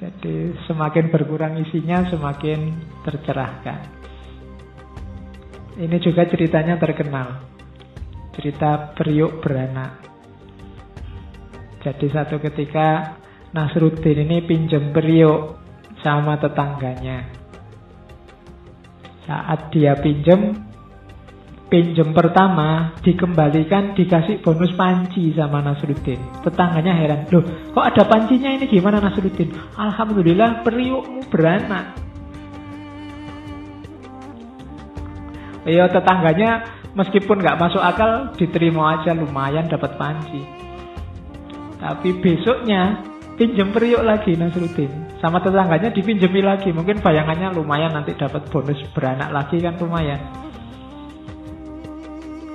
[0.00, 4.02] Jadi semakin berkurang isinya, semakin tercerahkan.
[5.72, 7.48] Ini juga ceritanya terkenal.
[8.36, 10.04] Cerita periuk beranak.
[11.82, 13.18] Jadi satu ketika
[13.52, 15.58] Nasruddin ini pinjam periuk
[16.00, 17.28] sama tetangganya.
[19.26, 20.56] Saat dia pinjam,
[21.72, 26.20] pinjem pertama dikembalikan dikasih bonus panci sama Nasruddin.
[26.44, 29.50] Tetangganya heran, loh kok ada pancinya ini gimana Nasruddin?
[29.76, 32.11] Alhamdulillah periukmu beranak.
[35.62, 36.66] Iya tetangganya
[36.98, 40.42] meskipun nggak masuk akal diterima aja lumayan dapat panci.
[41.78, 43.02] Tapi besoknya
[43.38, 49.30] pinjem periuk lagi Nasruddin sama tetangganya dipinjemi lagi mungkin bayangannya lumayan nanti dapat bonus beranak
[49.34, 50.20] lagi kan lumayan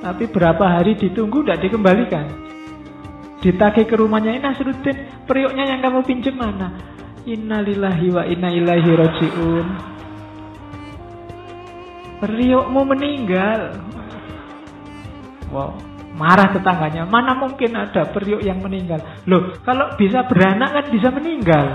[0.07, 2.25] tapi berapa hari ditunggu tidak dikembalikan.
[3.43, 6.73] Ditagih ke rumahnya, ini Nasruddin, periuknya yang kamu pinjam mana?
[7.27, 9.96] Innalillahi wa inna ilaihi roji'un.
[12.17, 13.77] Periukmu meninggal.
[15.53, 15.77] Wow,
[16.17, 17.05] marah tetangganya.
[17.05, 18.99] Mana mungkin ada periuk yang meninggal?
[19.29, 21.65] Loh, kalau bisa beranak kan bisa meninggal.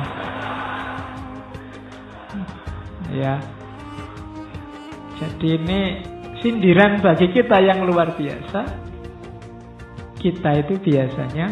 [3.13, 3.39] Ya.
[5.23, 5.81] Jadi ini
[6.43, 8.61] sindiran bagi kita yang luar biasa.
[10.19, 11.47] Kita itu biasanya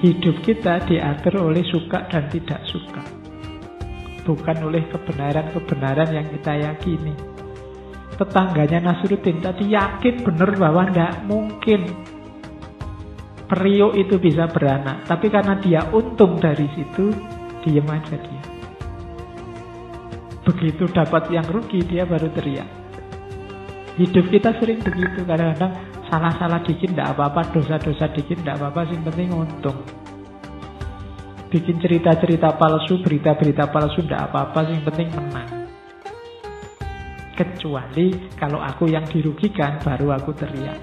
[0.00, 3.15] hidup kita diatur oleh suka dan tidak suka.
[4.26, 7.14] Bukan oleh kebenaran-kebenaran yang kita yakini.
[8.18, 11.86] Tetangganya Nasruddin tadi yakin benar bahwa tidak mungkin
[13.46, 15.06] periuk itu bisa beranak.
[15.06, 17.14] Tapi karena dia untung dari situ,
[17.62, 18.42] diem aja dia.
[20.46, 22.70] Begitu dapat yang rugi dia baru teriak.
[23.98, 25.26] Hidup kita sering begitu.
[25.26, 25.72] Kadang-kadang
[26.06, 29.78] salah-salah dikit tidak apa-apa, dosa-dosa dikit tidak apa-apa, sing penting untung.
[31.46, 35.50] Bikin cerita-cerita palsu, berita-berita palsu tidak apa-apa, sing penting menang.
[37.36, 40.78] Kecuali kalau aku yang dirugikan, baru aku teriak.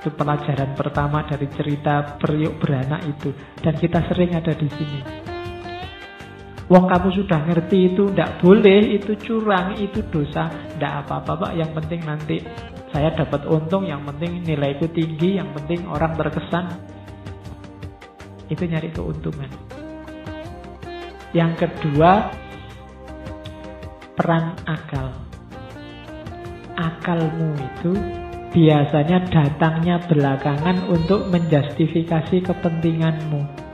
[0.00, 3.36] Itu pelajaran pertama dari cerita periuk beranak itu.
[3.60, 5.00] Dan kita sering ada di sini.
[6.70, 11.52] Wong kamu sudah ngerti itu tidak boleh, itu curang, itu dosa, tidak apa-apa pak.
[11.58, 12.36] Yang penting nanti
[12.94, 16.70] saya dapat untung, yang penting nilaiku tinggi, yang penting orang terkesan.
[18.50, 19.48] Itu nyari keuntungan.
[21.30, 22.34] Yang kedua,
[24.18, 25.14] peran akal.
[26.74, 27.92] Akalmu itu
[28.50, 33.70] biasanya datangnya belakangan untuk menjustifikasi kepentinganmu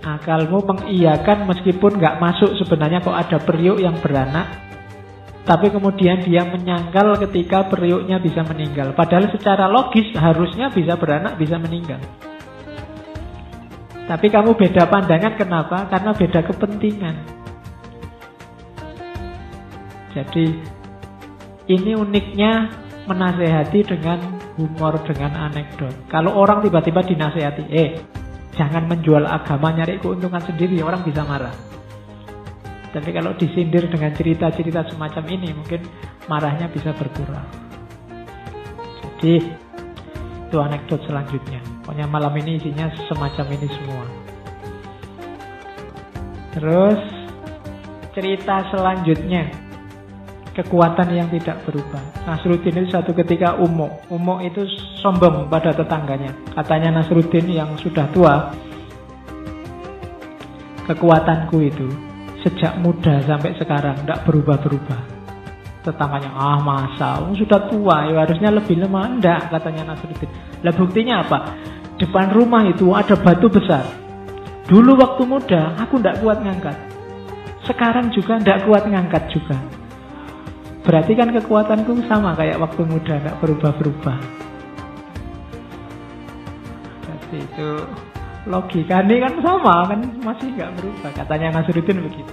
[0.00, 4.48] akalmu mengiyakan meskipun nggak masuk sebenarnya kok ada periuk yang beranak
[5.44, 11.58] tapi kemudian dia menyangkal ketika periuknya bisa meninggal padahal secara logis harusnya bisa beranak bisa
[11.60, 12.00] meninggal
[14.10, 15.86] tapi kamu beda pandangan kenapa?
[15.86, 17.16] karena beda kepentingan
[20.10, 20.46] jadi
[21.70, 22.74] ini uniknya
[23.06, 24.18] menasehati dengan
[24.58, 27.90] humor dengan anekdot kalau orang tiba-tiba dinasehati eh
[28.60, 31.54] Jangan menjual agama nyari keuntungan sendiri, orang bisa marah.
[32.90, 35.86] Tapi kalau disindir dengan cerita-cerita semacam ini, mungkin
[36.26, 37.46] marahnya bisa berkurang.
[39.00, 39.46] Jadi,
[40.50, 41.62] itu anekdot selanjutnya.
[41.90, 44.06] Pokoknya malam ini isinya semacam ini semua.
[46.54, 47.02] Terus,
[48.14, 49.50] cerita selanjutnya
[50.54, 51.98] kekuatan yang tidak berubah.
[52.30, 54.06] Nasruddin itu satu ketika umuk.
[54.06, 54.70] Umuk itu
[55.02, 56.30] sombong pada tetangganya.
[56.54, 58.54] Katanya Nasruddin yang sudah tua,
[60.86, 61.90] kekuatanku itu
[62.46, 65.18] sejak muda sampai sekarang tidak berubah-berubah.
[65.82, 69.18] Tetangganya, ah masa, sudah tua, ya harusnya lebih lemah.
[69.18, 70.30] Enggak, katanya Nasruddin.
[70.62, 71.38] Lah buktinya apa?
[72.00, 73.84] Depan rumah itu ada batu besar.
[74.64, 76.76] Dulu waktu muda, aku tidak kuat ngangkat.
[77.68, 79.60] Sekarang juga tidak kuat ngangkat juga.
[80.80, 84.18] Berarti kan kekuatanku sama kayak waktu muda, nggak berubah-berubah.
[87.04, 87.70] Berarti itu
[88.48, 91.10] logika ini kan sama kan masih nggak berubah.
[91.12, 92.32] Katanya Nasruddin begitu.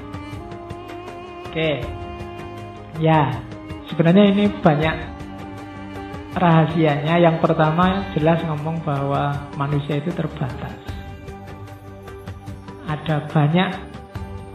[1.52, 1.84] Oke,
[3.04, 3.36] ya
[3.92, 5.17] sebenarnya ini banyak
[6.36, 7.22] rahasianya.
[7.22, 10.76] Yang pertama jelas ngomong bahwa manusia itu terbatas.
[12.88, 13.70] Ada banyak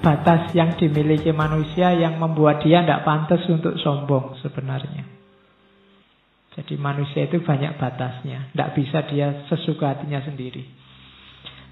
[0.03, 5.07] batas yang dimiliki manusia yang membuat dia tidak pantas untuk sombong sebenarnya.
[6.53, 8.53] Jadi manusia itu banyak batasnya.
[8.53, 10.69] Tidak bisa dia sesuka hatinya sendiri.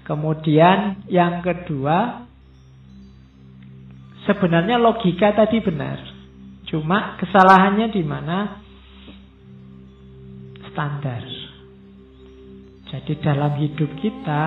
[0.01, 2.25] Kemudian yang kedua,
[4.25, 6.01] sebenarnya logika tadi benar.
[6.65, 8.60] Cuma kesalahannya di mana?
[10.71, 11.23] Standar.
[12.91, 14.43] Jadi dalam hidup kita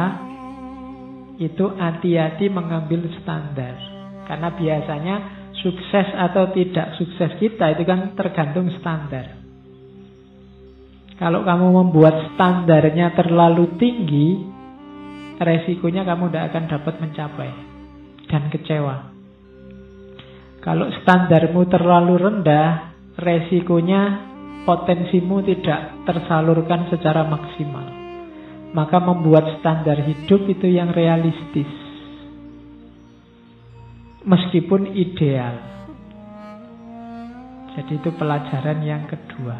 [1.40, 3.76] itu hati-hati mengambil standar.
[4.24, 5.16] Karena biasanya
[5.60, 9.40] sukses atau tidak sukses kita itu kan tergantung standar.
[11.14, 14.44] Kalau kamu membuat standarnya terlalu tinggi,
[15.38, 17.50] resikonya kamu tidak akan dapat mencapai
[18.26, 19.14] dan kecewa.
[20.58, 24.33] Kalau standarmu terlalu rendah, resikonya
[24.64, 27.86] potensimu tidak tersalurkan secara maksimal.
[28.74, 31.70] Maka membuat standar hidup itu yang realistis.
[34.24, 35.54] Meskipun ideal.
[37.76, 39.58] Jadi itu pelajaran yang kedua.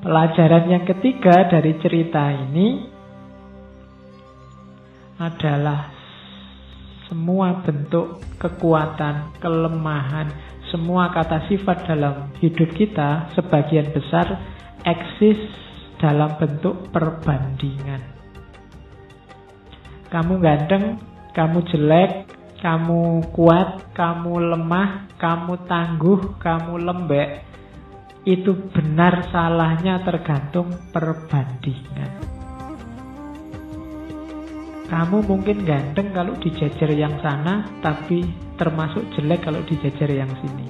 [0.00, 2.68] Pelajaran yang ketiga dari cerita ini
[5.20, 5.92] adalah
[7.10, 14.38] semua bentuk kekuatan, kelemahan, semua kata sifat dalam hidup kita sebagian besar
[14.86, 15.38] eksis
[16.00, 18.00] dalam bentuk perbandingan.
[20.10, 20.98] Kamu ganteng,
[21.34, 22.12] kamu jelek,
[22.58, 27.46] kamu kuat, kamu lemah, kamu tangguh, kamu lembek.
[28.26, 32.10] Itu benar salahnya tergantung perbandingan.
[34.90, 40.68] Kamu mungkin ganteng kalau dijajar yang sana, tapi termasuk jelek kalau dijajar yang sini.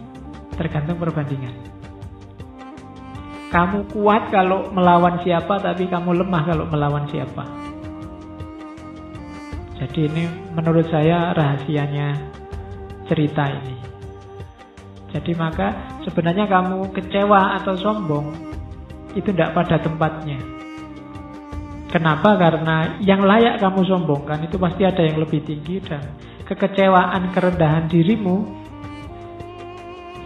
[0.55, 1.53] Tergantung perbandingan.
[3.51, 7.43] Kamu kuat kalau melawan siapa, tapi kamu lemah kalau melawan siapa.
[9.75, 12.15] Jadi ini menurut saya rahasianya
[13.11, 13.77] cerita ini.
[15.11, 18.31] Jadi maka sebenarnya kamu kecewa atau sombong
[19.19, 20.39] itu tidak pada tempatnya.
[21.91, 22.39] Kenapa?
[22.39, 26.07] Karena yang layak kamu sombongkan itu pasti ada yang lebih tinggi dan
[26.51, 28.43] kekecewaan, kerendahan dirimu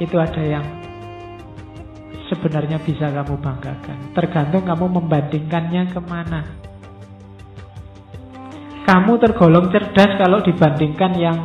[0.00, 0.64] itu ada yang
[2.32, 3.98] sebenarnya bisa kamu banggakan.
[4.16, 6.40] Tergantung kamu membandingkannya ke mana.
[8.84, 11.38] Kamu tergolong cerdas kalau dibandingkan yang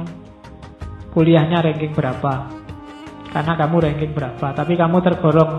[1.12, 2.52] kuliahnya ranking berapa.
[3.30, 4.48] Karena kamu ranking berapa.
[4.56, 5.52] Tapi kamu tergolong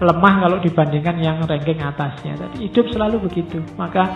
[0.00, 2.34] lemah kalau dibandingkan yang ranking atasnya.
[2.58, 3.62] Hidup selalu begitu.
[3.78, 4.10] Maka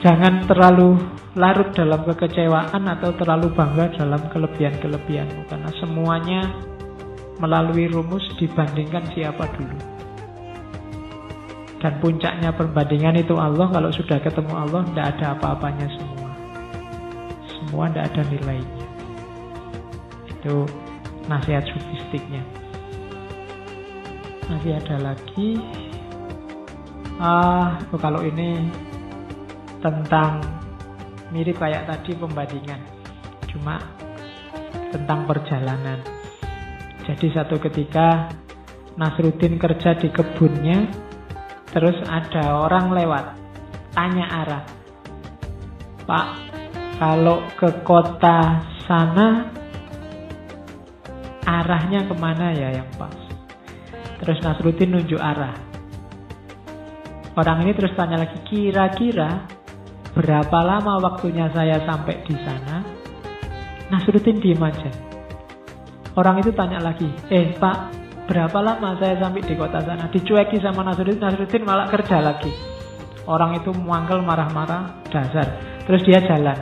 [0.00, 0.96] jangan terlalu
[1.36, 5.46] larut dalam kekecewaan atau terlalu bangga dalam kelebihan-kelebihanmu.
[5.46, 6.40] Karena semuanya
[7.38, 9.78] melalui rumus dibandingkan siapa dulu.
[11.80, 16.30] Dan puncaknya perbandingan itu Allah, kalau sudah ketemu Allah, tidak ada apa-apanya semua.
[17.48, 18.86] Semua tidak ada nilainya.
[20.28, 20.68] Itu
[21.24, 22.44] nasihat sufistiknya.
[24.44, 25.56] Masih ada lagi.
[27.16, 28.68] Ah, kalau ini
[29.80, 30.44] tentang
[31.32, 32.80] mirip kayak tadi pembandingan.
[33.48, 33.80] Cuma
[34.94, 35.98] tentang perjalanan.
[37.06, 38.30] Jadi satu ketika
[38.94, 40.86] Nasruddin kerja di kebunnya,
[41.72, 43.24] terus ada orang lewat,
[43.96, 44.64] tanya arah.
[46.04, 46.26] Pak,
[47.00, 49.48] kalau ke kota sana,
[51.46, 53.14] arahnya ke mana ya yang pas?
[54.20, 55.56] Terus Nasruddin nunjuk arah.
[57.38, 59.59] Orang ini terus tanya lagi, kira-kira
[60.14, 62.82] berapa lama waktunya saya sampai di sana?
[63.90, 64.90] Nasruddin diem aja.
[66.14, 67.94] Orang itu tanya lagi, eh pak,
[68.26, 70.10] berapa lama saya sampai di kota sana?
[70.10, 72.50] Dicueki sama Nasruddin, Nasruddin malah kerja lagi.
[73.30, 75.46] Orang itu muangkel marah-marah, dasar.
[75.86, 76.58] Terus dia jalan.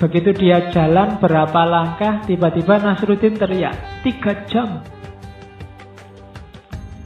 [0.00, 4.80] Begitu dia jalan berapa langkah, tiba-tiba Nasruddin teriak, tiga jam.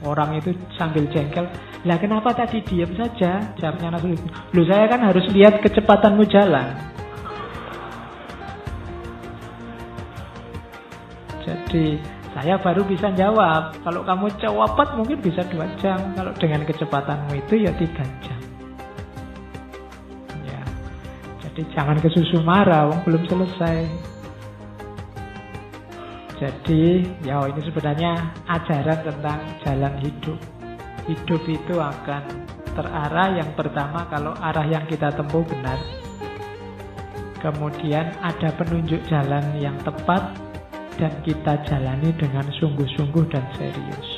[0.06, 1.50] Orang itu sambil jengkel,
[1.84, 3.52] lah kenapa tadi diam saja?
[3.60, 4.24] Jawabnya Nasruddin,
[4.56, 6.72] lu saya kan harus lihat kecepatanmu jalan.
[11.44, 12.00] Jadi
[12.32, 13.76] saya baru bisa jawab.
[13.84, 16.00] Kalau kamu cepat mungkin bisa dua jam.
[16.16, 18.40] Kalau dengan kecepatanmu itu ya tiga jam.
[20.48, 20.62] Ya.
[21.44, 23.84] Jadi jangan kesusu marah, wong belum selesai.
[26.40, 28.12] Jadi ya ini sebenarnya
[28.48, 30.53] ajaran tentang jalan hidup.
[31.04, 35.76] Hidup itu akan terarah yang pertama kalau arah yang kita tempuh benar.
[37.44, 40.32] Kemudian ada penunjuk jalan yang tepat
[40.96, 44.08] dan kita jalani dengan sungguh-sungguh dan serius.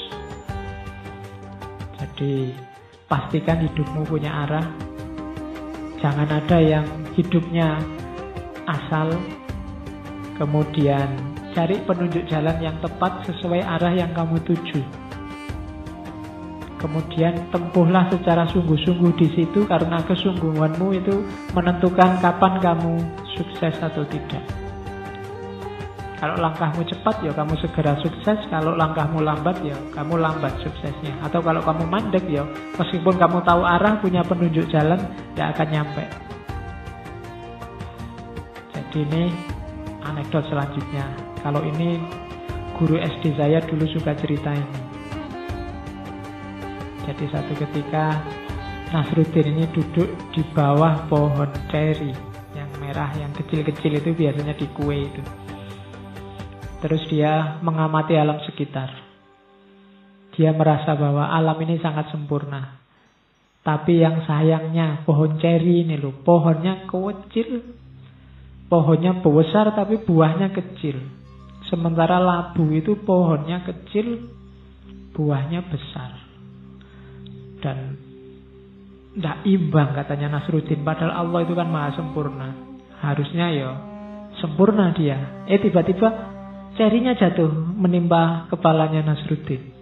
[1.98, 2.54] Jadi
[3.10, 4.66] pastikan hidupmu punya arah.
[5.98, 6.86] Jangan ada yang
[7.18, 7.82] hidupnya
[8.68, 9.10] asal,
[10.38, 11.08] kemudian
[11.50, 15.05] cari penunjuk jalan yang tepat sesuai arah yang kamu tuju.
[16.76, 21.24] Kemudian tempuhlah secara sungguh-sungguh di situ karena kesungguhanmu itu
[21.56, 23.00] menentukan kapan kamu
[23.32, 24.44] sukses atau tidak.
[26.16, 31.12] Kalau langkahmu cepat ya kamu segera sukses, kalau langkahmu lambat ya kamu lambat suksesnya.
[31.20, 32.44] Atau kalau kamu mandek ya
[32.80, 35.00] meskipun kamu tahu arah, punya penunjuk jalan,
[35.32, 36.04] tidak akan nyampe.
[38.72, 39.22] Jadi ini
[40.08, 41.04] anekdot selanjutnya.
[41.44, 42.00] Kalau ini
[42.80, 44.85] guru SD saya dulu suka cerita ini.
[47.06, 48.18] Jadi satu ketika
[48.90, 52.10] Nasruddin ini duduk di bawah pohon ceri
[52.54, 55.22] yang merah, yang kecil-kecil itu biasanya di kue itu.
[56.82, 58.90] Terus dia mengamati alam sekitar.
[60.34, 62.78] Dia merasa bahwa alam ini sangat sempurna.
[63.62, 67.62] Tapi yang sayangnya pohon ceri ini loh, pohonnya kecil.
[68.66, 70.98] Pohonnya besar tapi buahnya kecil.
[71.70, 74.30] Sementara labu itu pohonnya kecil,
[75.14, 76.15] buahnya besar.
[77.60, 77.78] Dan
[79.16, 80.84] tidak imbang katanya Nasruddin.
[80.84, 82.48] Padahal Allah itu kan maha sempurna.
[83.00, 83.70] Harusnya ya
[84.40, 85.44] sempurna dia.
[85.48, 86.36] Eh tiba-tiba
[86.76, 89.72] Cerinya jatuh menimpa kepalanya Nasruddin.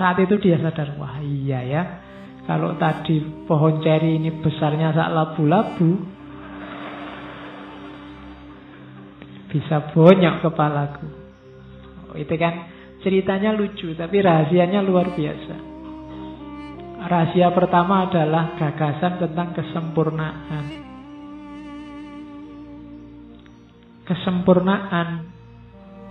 [0.00, 1.82] Saat itu dia sadar, wah iya ya.
[2.48, 5.92] Kalau tadi pohon ceri ini besarnya sak labu-labu,
[9.52, 11.08] bisa bonyok kepalaku.
[12.10, 12.64] Oh, itu kan
[13.04, 15.73] ceritanya lucu, tapi rahasianya luar biasa.
[17.04, 20.64] Rahasia pertama adalah gagasan tentang kesempurnaan.
[24.08, 25.08] Kesempurnaan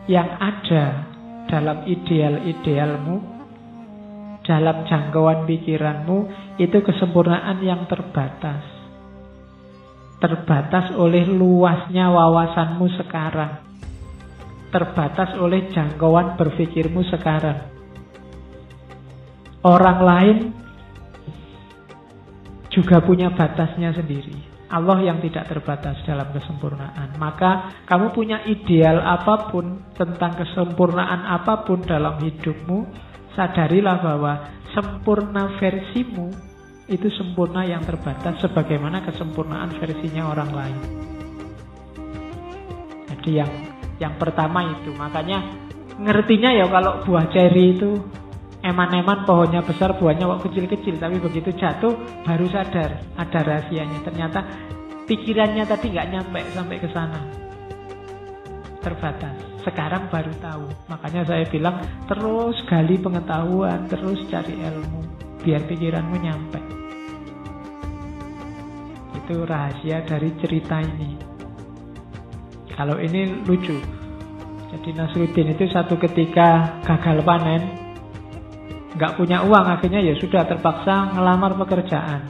[0.06, 1.10] yang ada
[1.50, 3.26] dalam ideal-idealmu,
[4.46, 6.18] dalam jangkauan pikiranmu,
[6.62, 8.62] itu kesempurnaan yang terbatas.
[10.22, 13.66] Terbatas oleh luasnya wawasanmu sekarang.
[14.70, 17.66] Terbatas oleh jangkauan berpikirmu sekarang.
[19.66, 20.63] Orang lain
[22.74, 24.52] juga punya batasnya sendiri.
[24.74, 27.14] Allah yang tidak terbatas dalam kesempurnaan.
[27.22, 32.90] Maka kamu punya ideal apa pun tentang kesempurnaan apa pun dalam hidupmu,
[33.38, 34.34] sadarilah bahwa
[34.74, 36.34] sempurna versimu
[36.90, 40.80] itu sempurna yang terbatas sebagaimana kesempurnaan versinya orang lain.
[43.14, 43.52] Jadi yang
[44.02, 45.38] yang pertama itu, makanya
[46.02, 48.02] ngertinya ya kalau buah ceri itu
[48.64, 51.92] eman-eman pohonnya besar buahnya waktu kecil-kecil tapi begitu jatuh
[52.24, 54.00] baru sadar ada rahasianya.
[54.08, 54.40] Ternyata
[55.04, 57.20] pikirannya tadi nggak nyampe sampai ke sana.
[58.80, 59.36] Terbatas.
[59.64, 60.68] Sekarang baru tahu.
[60.88, 65.00] Makanya saya bilang terus gali pengetahuan terus cari ilmu
[65.44, 66.60] biar pikiranmu nyampe.
[69.24, 71.20] Itu rahasia dari cerita ini.
[72.76, 73.76] Kalau ini lucu.
[74.74, 77.83] Jadi Nasruddin itu satu ketika gagal panen
[78.94, 82.30] nggak punya uang akhirnya ya sudah terpaksa ngelamar pekerjaan.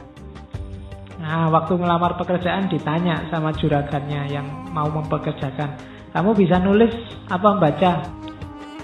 [1.24, 4.44] Nah, waktu ngelamar pekerjaan ditanya sama juragannya yang
[4.76, 5.72] mau mempekerjakan,
[6.12, 6.92] kamu bisa nulis
[7.32, 7.92] apa membaca?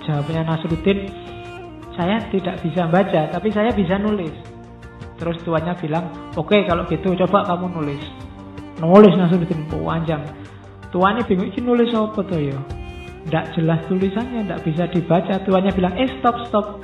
[0.00, 1.04] Jawabnya Nasruddin,
[1.92, 4.32] saya tidak bisa baca, tapi saya bisa nulis.
[5.20, 8.02] Terus tuannya bilang, oke okay, kalau gitu coba kamu nulis.
[8.80, 10.24] Nulis Nasruddin, panjang.
[10.90, 12.58] Tuannya bingung, ini nulis apa tuh ya?
[13.28, 15.34] Tidak jelas tulisannya, tidak bisa dibaca.
[15.44, 16.80] Tuannya bilang, eh stop, stop.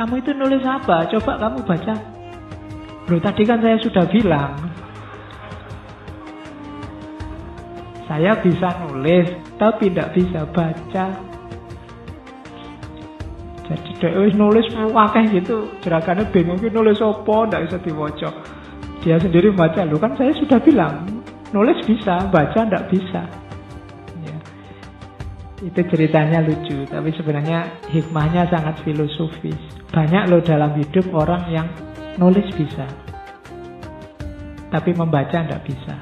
[0.00, 1.04] Kamu itu nulis apa?
[1.12, 1.92] Coba kamu baca.
[3.04, 4.56] Bro, tadi kan saya sudah bilang.
[8.08, 9.28] Saya bisa nulis,
[9.60, 11.04] tapi tidak bisa baca.
[13.68, 15.68] Jadi dia nulis wakah gitu.
[15.84, 18.30] Jerakannya bingung nulis apa, tidak bisa diwaca.
[19.04, 21.04] Dia sendiri baca, lu kan saya sudah bilang.
[21.52, 23.39] Nulis bisa, baca tidak bisa.
[25.60, 29.60] Itu ceritanya lucu, tapi sebenarnya hikmahnya sangat filosofis.
[29.92, 31.68] Banyak loh dalam hidup orang yang
[32.16, 32.88] nulis bisa.
[34.72, 35.96] Tapi membaca tidak bisa.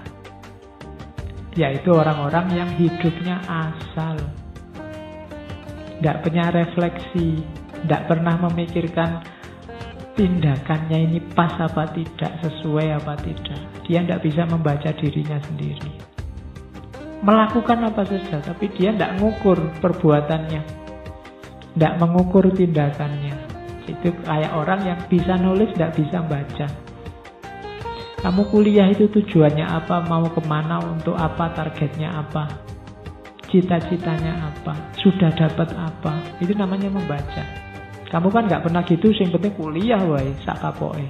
[1.58, 4.14] Yaitu orang-orang yang hidupnya asal.
[5.98, 7.42] Tidak punya refleksi.
[7.82, 9.26] Tidak pernah memikirkan
[10.14, 13.58] tindakannya ini pas apa tidak, sesuai apa tidak.
[13.86, 16.07] Dia tidak bisa membaca dirinya sendiri.
[17.18, 20.62] Melakukan apa saja, tapi dia tidak mengukur perbuatannya.
[21.74, 23.34] Tidak mengukur tindakannya.
[23.90, 26.66] Itu kayak orang yang bisa nulis tidak bisa baca.
[28.18, 32.50] Kamu kuliah itu tujuannya apa, mau ke mana, untuk apa, targetnya apa,
[33.46, 37.46] cita-citanya apa, sudah dapat apa, itu namanya membaca.
[38.10, 41.06] Kamu kan nggak pernah gitu, yang penting kuliah, woi, sakapoe.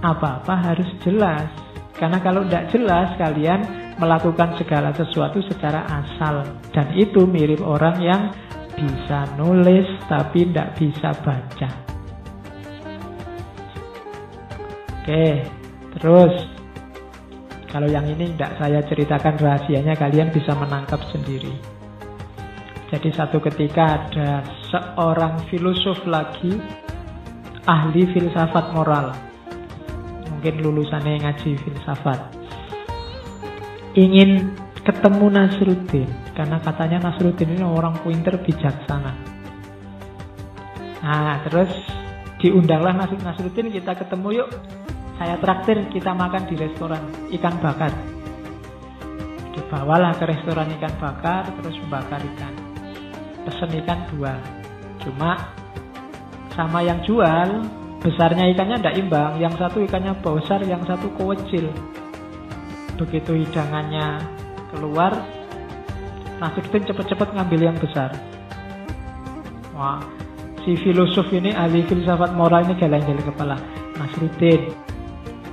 [0.00, 1.52] Apa-apa harus jelas,
[1.98, 3.60] karena kalau tidak jelas kalian
[3.98, 8.22] melakukan segala sesuatu secara asal, dan itu mirip orang yang
[8.78, 11.70] bisa nulis tapi tidak bisa baca.
[15.02, 15.42] Oke,
[15.98, 16.34] terus
[17.68, 21.52] kalau yang ini tidak saya ceritakan rahasianya, kalian bisa menangkap sendiri.
[22.88, 24.40] Jadi satu ketika ada
[24.72, 26.56] seorang filosof lagi,
[27.68, 29.27] ahli filsafat moral.
[30.38, 32.30] Mungkin lulusannya ngaji filsafat.
[33.98, 34.54] Ingin
[34.86, 36.06] ketemu Nasruddin
[36.38, 39.12] karena katanya Nasruddin ini orang pinter bijaksana.
[41.02, 41.74] Nah, terus
[42.38, 44.50] diundanglah Nasruddin kita ketemu yuk.
[45.18, 47.02] Saya traktir kita makan di restoran
[47.34, 47.90] ikan bakar.
[49.58, 52.54] Dibawalah ke restoran ikan bakar terus membakar ikan.
[53.42, 54.38] Pesen ikan dua.
[55.02, 55.50] Cuma
[56.54, 57.66] sama yang jual
[58.02, 59.32] besarnya ikannya tidak imbang.
[59.38, 61.70] Yang satu ikannya besar, yang satu kecil.
[62.98, 64.38] Begitu hidangannya
[64.72, 65.12] keluar
[66.38, 68.14] Nasruddin cepat-cepat ngambil yang besar
[69.74, 69.98] wah
[70.62, 73.58] si filosof ini ahli filsafat moral ini geleng-geleng kepala
[73.98, 74.70] Nasruddin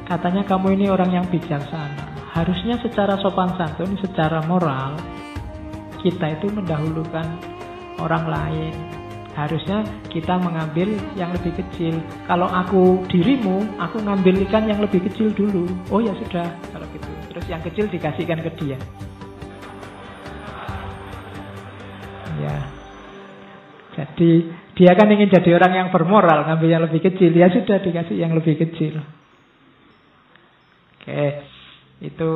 [0.06, 2.06] katanya kamu ini orang yang bijaksana
[2.38, 4.94] harusnya secara sopan santun secara moral
[6.06, 7.26] kita itu mendahulukan
[7.98, 8.74] orang lain
[9.36, 12.00] harusnya kita mengambil yang lebih kecil.
[12.24, 15.68] Kalau aku dirimu, aku ngambil ikan yang lebih kecil dulu.
[15.92, 17.12] Oh ya sudah, kalau gitu.
[17.36, 18.80] Terus yang kecil dikasihkan ke dia.
[22.40, 22.56] Ya.
[23.96, 24.32] Jadi
[24.76, 27.32] dia kan ingin jadi orang yang bermoral, ngambil yang lebih kecil.
[27.36, 29.04] Ya sudah dikasih yang lebih kecil.
[30.96, 31.44] Oke,
[32.02, 32.32] itu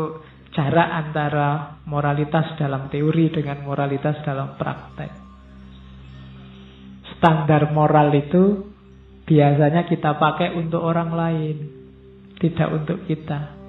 [0.51, 5.28] jarak antara moralitas dalam teori dengan moralitas dalam praktek.
[7.19, 8.71] Standar moral itu
[9.27, 11.55] biasanya kita pakai untuk orang lain,
[12.39, 13.59] tidak untuk kita.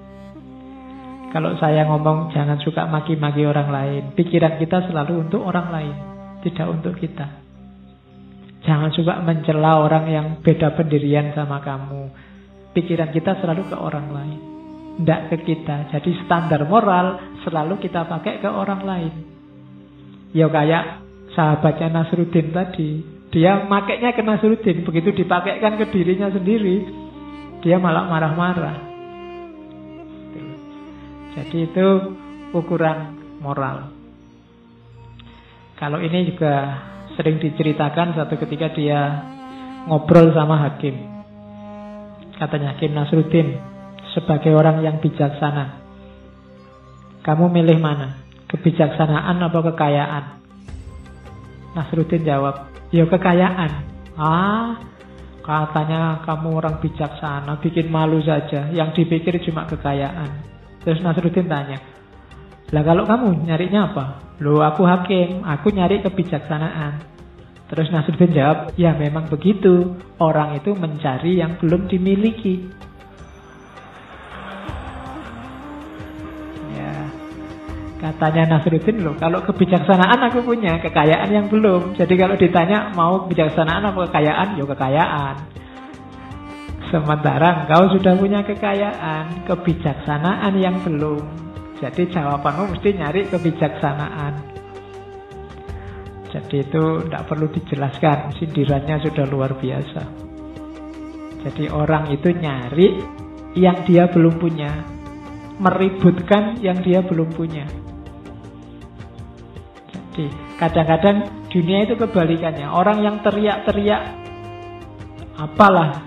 [1.35, 5.95] Kalau saya ngomong jangan suka maki-maki orang lain, pikiran kita selalu untuk orang lain
[6.41, 7.39] tidak untuk kita.
[8.61, 12.13] Jangan suka mencela orang yang beda pendirian sama kamu.
[12.77, 14.39] Pikiran kita selalu ke orang lain.
[15.01, 15.89] Tidak ke kita.
[15.89, 19.13] Jadi standar moral selalu kita pakai ke orang lain.
[20.35, 21.01] Ya kayak
[21.33, 23.20] sahabatnya Nasruddin tadi.
[23.31, 24.83] Dia makainya ke Nasruddin.
[24.83, 26.83] Begitu dipakaikan ke dirinya sendiri.
[27.63, 28.77] Dia malah marah-marah.
[31.31, 31.87] Jadi itu
[32.51, 33.87] ukuran moral.
[35.79, 36.83] Kalau ini juga
[37.15, 38.99] sering diceritakan satu ketika dia
[39.87, 40.93] ngobrol sama hakim.
[42.37, 43.53] Katanya Hakim Nasruddin,
[44.17, 45.77] sebagai orang yang bijaksana,
[47.21, 48.17] kamu milih mana?
[48.49, 50.41] Kebijaksanaan atau kekayaan?
[51.77, 53.71] Nasruddin jawab, ya kekayaan.
[54.19, 54.77] Ah,
[55.41, 58.69] katanya kamu orang bijaksana, bikin malu saja.
[58.69, 60.29] Yang dipikir cuma kekayaan.
[60.83, 61.77] Terus Nasruddin tanya,
[62.71, 64.05] lah kalau kamu nyarinya apa?
[64.39, 67.03] Loh aku hakim, aku nyari kebijaksanaan.
[67.67, 69.99] Terus Nasruddin jawab, ya memang begitu.
[70.19, 72.71] Orang itu mencari yang belum dimiliki.
[78.01, 81.93] Katanya Nasruddin loh, kalau kebijaksanaan aku punya, kekayaan yang belum.
[81.93, 85.35] Jadi kalau ditanya mau kebijaksanaan apa kekayaan, ya kekayaan.
[86.89, 91.23] Sementara engkau sudah punya kekayaan, kebijaksanaan yang belum.
[91.77, 94.33] Jadi jawabanmu mesti nyari kebijaksanaan.
[96.31, 100.03] Jadi itu tidak perlu dijelaskan, sindirannya sudah luar biasa.
[101.41, 103.01] Jadi orang itu nyari
[103.57, 104.71] yang dia belum punya,
[105.59, 107.80] meributkan yang dia belum punya.
[110.11, 110.27] Jadi
[110.59, 112.67] kadang-kadang dunia itu kebalikannya.
[112.67, 114.11] Orang yang teriak-teriak,
[115.39, 116.03] apalah,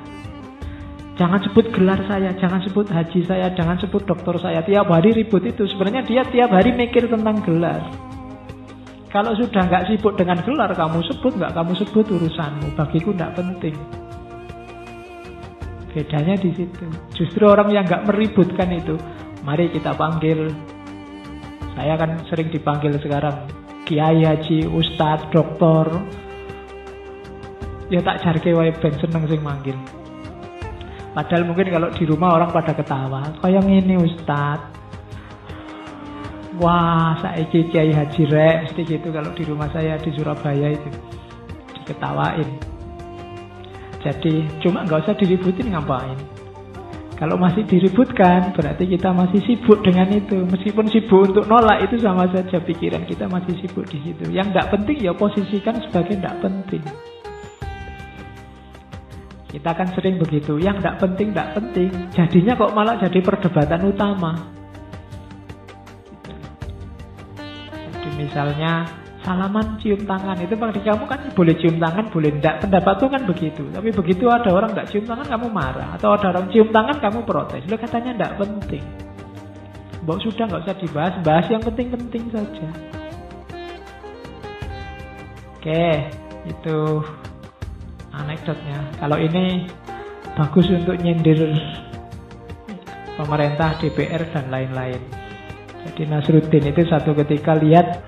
[1.17, 4.61] jangan sebut gelar saya, jangan sebut haji saya, jangan sebut dokter saya.
[4.61, 5.65] Tiap hari ribut itu.
[5.73, 7.81] Sebenarnya dia tiap hari mikir tentang gelar.
[9.09, 12.77] Kalau sudah nggak sibuk dengan gelar, kamu sebut nggak kamu sebut urusanmu.
[12.77, 13.77] Bagiku nggak penting.
[15.97, 16.85] Bedanya di situ.
[17.17, 19.01] Justru orang yang nggak meributkan itu,
[19.47, 20.53] mari kita panggil.
[21.73, 25.89] Saya kan sering dipanggil sekarang kiai, haji, ustadz, doktor.
[27.93, 29.77] Ya tak jarke wae ben seneng sing manggil.
[31.15, 33.39] Padahal mungkin kalau di rumah orang pada ketawa.
[33.39, 34.75] Kayak ini ustadz,
[36.55, 40.87] Wah, saiki Kiai Haji Rek mesti gitu kalau di rumah saya di Surabaya itu
[41.75, 42.47] diketawain.
[43.99, 46.15] Jadi cuma nggak usah diributin ngapain.
[47.15, 50.43] Kalau masih diributkan berarti kita masih sibuk dengan itu.
[50.51, 54.35] Meskipun sibuk untuk nolak itu sama saja pikiran kita masih sibuk di situ.
[54.35, 56.83] Yang nggak penting ya posisikan sebagai nggak penting.
[59.55, 60.59] Kita akan sering begitu.
[60.59, 61.91] Yang nggak penting nggak penting.
[62.11, 64.55] Jadinya kok malah jadi perdebatan utama.
[68.15, 70.37] misalnya salaman cium tangan.
[70.39, 73.63] Itu bagi kamu kan boleh cium tangan boleh tidak pendapat tuh kan begitu.
[73.73, 75.89] Tapi begitu ada orang nggak cium tangan kamu marah.
[75.97, 77.65] Atau ada orang cium tangan kamu protes.
[77.67, 78.85] Lo katanya tidak penting.
[80.05, 81.15] Mbak sudah nggak usah dibahas.
[81.25, 82.69] Bahas yang penting-penting saja.
[85.57, 85.85] Oke
[86.45, 86.79] itu
[88.13, 88.79] anekdotnya.
[89.01, 89.65] Kalau ini
[90.37, 91.57] bagus untuk nyindir
[93.17, 95.01] pemerintah DPR dan lain-lain.
[95.85, 98.05] Jadi Nasruddin itu satu ketika lihat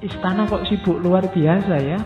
[0.00, 1.98] istana kok sibuk luar biasa ya.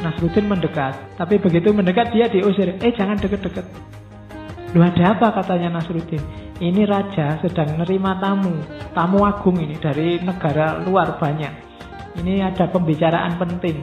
[0.00, 2.78] Nasruddin mendekat, tapi begitu mendekat dia diusir.
[2.80, 3.66] Eh jangan deket-deket.
[4.72, 6.22] Lu ada apa katanya Nasruddin?
[6.62, 8.54] Ini raja sedang menerima tamu,
[8.94, 11.52] tamu agung ini dari negara luar banyak.
[12.22, 13.82] Ini ada pembicaraan penting.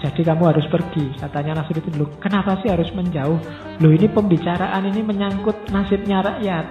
[0.00, 2.00] Jadi kamu harus pergi, katanya Nasruddin.
[2.00, 3.38] Lu kenapa sih harus menjauh?
[3.84, 6.66] Lu ini pembicaraan ini menyangkut nasibnya rakyat.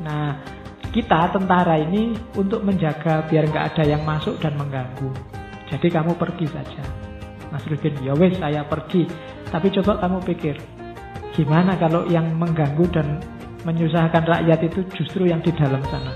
[0.00, 0.55] Nah,
[0.92, 5.10] kita tentara ini untuk menjaga biar nggak ada yang masuk dan mengganggu.
[5.66, 6.82] Jadi kamu pergi saja.
[7.50, 9.06] Mas Rudin, ya wes saya pergi.
[9.50, 10.58] Tapi coba kamu pikir,
[11.34, 13.22] gimana kalau yang mengganggu dan
[13.66, 16.14] menyusahkan rakyat itu justru yang di dalam sana?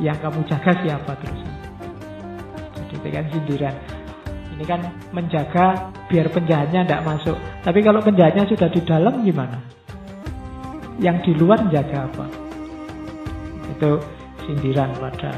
[0.00, 1.42] Yang kamu jaga siapa terus?
[2.76, 3.76] Jadi itu kan sindiran.
[4.58, 4.80] Ini kan
[5.14, 5.66] menjaga
[6.08, 7.36] biar penjahatnya tidak masuk.
[7.62, 9.58] Tapi kalau penjahatnya sudah di dalam gimana?
[10.98, 12.47] Yang di luar jaga apa?
[13.78, 14.02] Itu
[14.42, 15.30] sindiran pada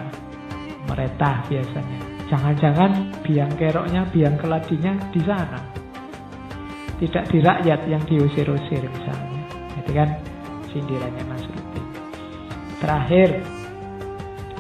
[0.89, 2.01] mereka biasanya.
[2.33, 5.61] Jangan-jangan biang keroknya, biang keladinya di sana.
[6.97, 9.45] Tidak di rakyat yang diusir-usir misalnya.
[9.77, 10.09] Itu kan
[10.73, 11.83] sindirannya Mas Ruti.
[12.81, 13.45] Terakhir,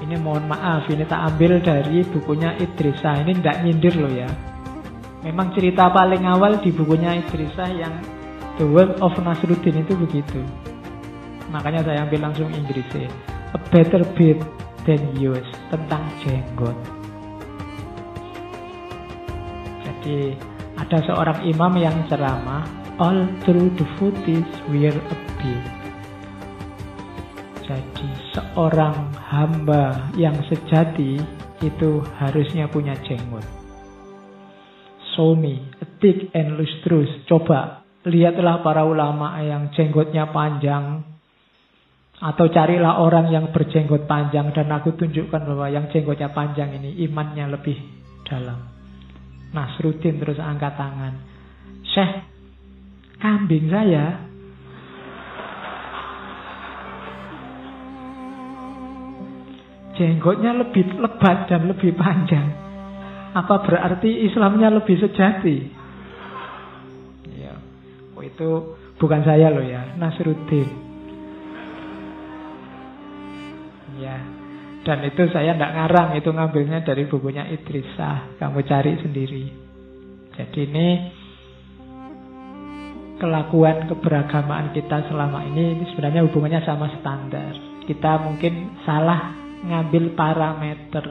[0.04, 3.16] ini mohon maaf, ini tak ambil dari bukunya Idrisa.
[3.24, 4.28] Ini tidak nyindir loh ya.
[5.24, 7.96] Memang cerita paling awal di bukunya Idrisa yang
[8.60, 10.44] The World of Nasruddin itu begitu.
[11.48, 13.39] Makanya saya ambil langsung Inggrisnya.
[13.70, 14.42] Better bit
[14.82, 16.74] than yours tentang jenggot.
[19.86, 20.34] Jadi
[20.74, 22.66] ada seorang imam yang ceramah
[22.98, 25.70] all through the footage wear a beard.
[27.62, 31.22] Jadi seorang hamba yang sejati
[31.62, 33.46] itu harusnya punya jenggot.
[35.14, 37.22] Show me, a thick and lustrous.
[37.30, 41.06] Coba lihatlah para ulama yang jenggotnya panjang,
[42.20, 47.48] atau carilah orang yang berjenggot panjang dan aku tunjukkan bahwa yang jenggotnya panjang ini imannya
[47.48, 47.80] lebih
[48.28, 48.60] dalam.
[49.56, 51.16] Nasruddin terus angkat tangan.
[51.80, 52.12] Syekh,
[53.24, 54.20] kambing saya
[59.96, 62.52] jenggotnya lebih lebat dan lebih panjang.
[63.32, 65.56] Apa berarti Islamnya lebih sejati?
[67.32, 67.56] Ya.
[68.12, 70.89] Oh itu bukan saya loh ya, Nasruddin.
[74.90, 78.42] Dan itu saya tidak ngarang, itu ngambilnya dari bukunya Idrisah.
[78.42, 79.44] Kamu cari sendiri.
[80.34, 80.88] Jadi ini
[83.22, 87.54] kelakuan keberagamaan kita selama ini, ini sebenarnya hubungannya sama standar.
[87.86, 89.30] Kita mungkin salah
[89.62, 91.06] ngambil parameter.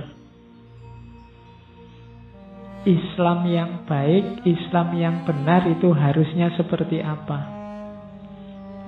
[2.83, 7.47] Islam yang baik, Islam yang benar itu harusnya seperti apa?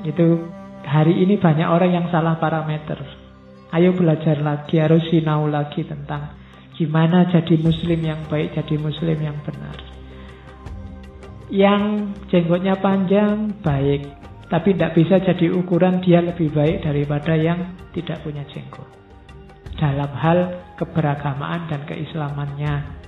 [0.04, 0.52] Itu
[0.84, 3.21] hari ini banyak orang yang salah parameter.
[3.72, 6.36] Ayo belajar lagi, harus sinau lagi tentang
[6.76, 9.78] gimana jadi muslim yang baik, jadi muslim yang benar.
[11.48, 11.84] Yang
[12.28, 14.12] jenggotnya panjang, baik.
[14.52, 18.88] Tapi tidak bisa jadi ukuran dia lebih baik daripada yang tidak punya jenggot.
[19.80, 20.40] Dalam hal
[20.76, 23.00] keberagamaan dan keislamannya.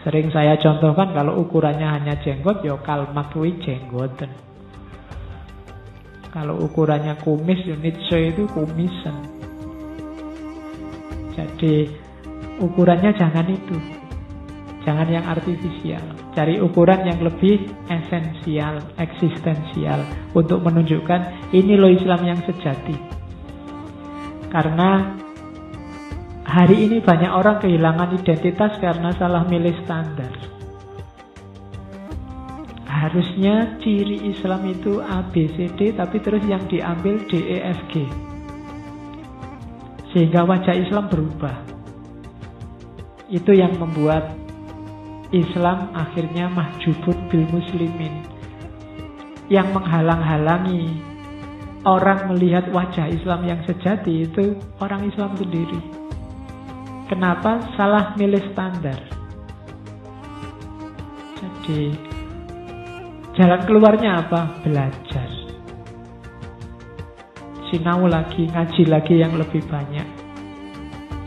[0.00, 4.16] Sering saya contohkan kalau ukurannya hanya jenggot, ya kalmakwi jenggot.
[6.32, 9.35] Kalau ukurannya kumis, unit ya itu kumisan.
[11.36, 11.92] Jadi
[12.64, 13.76] ukurannya jangan itu.
[14.88, 16.02] Jangan yang artifisial.
[16.32, 20.00] Cari ukuran yang lebih esensial, eksistensial
[20.32, 22.94] untuk menunjukkan ini loh Islam yang sejati.
[24.46, 25.18] Karena
[26.46, 30.30] hari ini banyak orang kehilangan identitas karena salah milih standar.
[32.86, 37.80] Harusnya ciri Islam itu A, B, C, D, tapi terus yang diambil D, E, F,
[37.90, 38.06] G.
[40.16, 41.60] Sehingga wajah Islam berubah.
[43.28, 44.32] Itu yang membuat
[45.28, 48.24] Islam akhirnya mahjubun bil muslimin.
[49.52, 50.88] Yang menghalang-halangi
[51.84, 55.84] orang melihat wajah Islam yang sejati itu orang Islam sendiri.
[57.12, 58.96] Kenapa salah milih standar?
[61.36, 61.92] Jadi
[63.36, 64.64] jalan keluarnya apa?
[64.64, 65.35] Belajar
[67.70, 70.06] sinau lagi, ngaji lagi yang lebih banyak.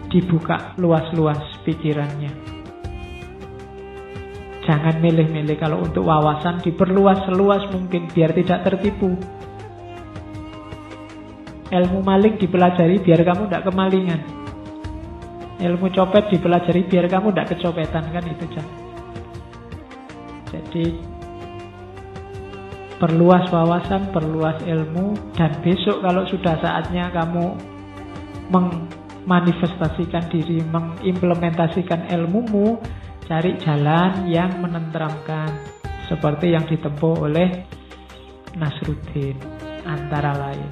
[0.10, 2.32] Dibuka luas-luas pikirannya.
[4.66, 9.18] Jangan milih-milih kalau untuk wawasan diperluas seluas mungkin biar tidak tertipu.
[11.70, 14.22] Ilmu maling dipelajari biar kamu tidak kemalingan.
[15.60, 18.78] Ilmu copet dipelajari biar kamu tidak kecopetan kan itu jangan.
[20.50, 21.09] Jadi
[23.00, 27.56] perluas wawasan, perluas ilmu, dan besok kalau sudah saatnya kamu
[28.52, 32.76] memanifestasikan diri, mengimplementasikan ilmumu,
[33.24, 35.48] cari jalan yang menenteramkan,
[36.12, 37.64] seperti yang ditempuh oleh
[38.60, 39.40] Nasruddin,
[39.88, 40.70] antara lain.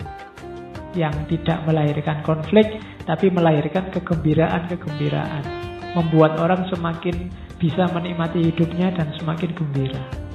[1.00, 2.68] Yang tidak melahirkan konflik,
[3.08, 5.44] tapi melahirkan kegembiraan-kegembiraan.
[5.96, 10.27] Membuat orang semakin bisa menikmati hidupnya dan semakin gembira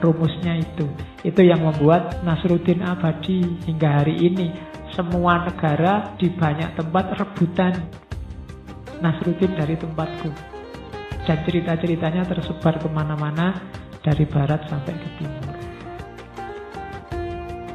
[0.00, 0.86] rumusnya itu.
[1.24, 4.52] Itu yang membuat Nasruddin abadi hingga hari ini.
[4.94, 7.74] Semua negara di banyak tempat rebutan
[9.02, 10.30] Nasruddin dari tempatku.
[11.26, 13.58] Dan cerita-ceritanya tersebar ke mana-mana
[14.00, 15.54] dari barat sampai ke timur.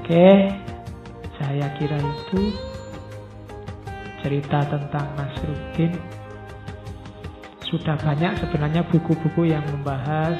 [0.01, 0.31] Oke,
[1.35, 2.41] saya kira itu
[4.23, 5.91] cerita tentang Nasruddin.
[7.67, 10.35] Sudah banyak sebenarnya buku-buku yang membahas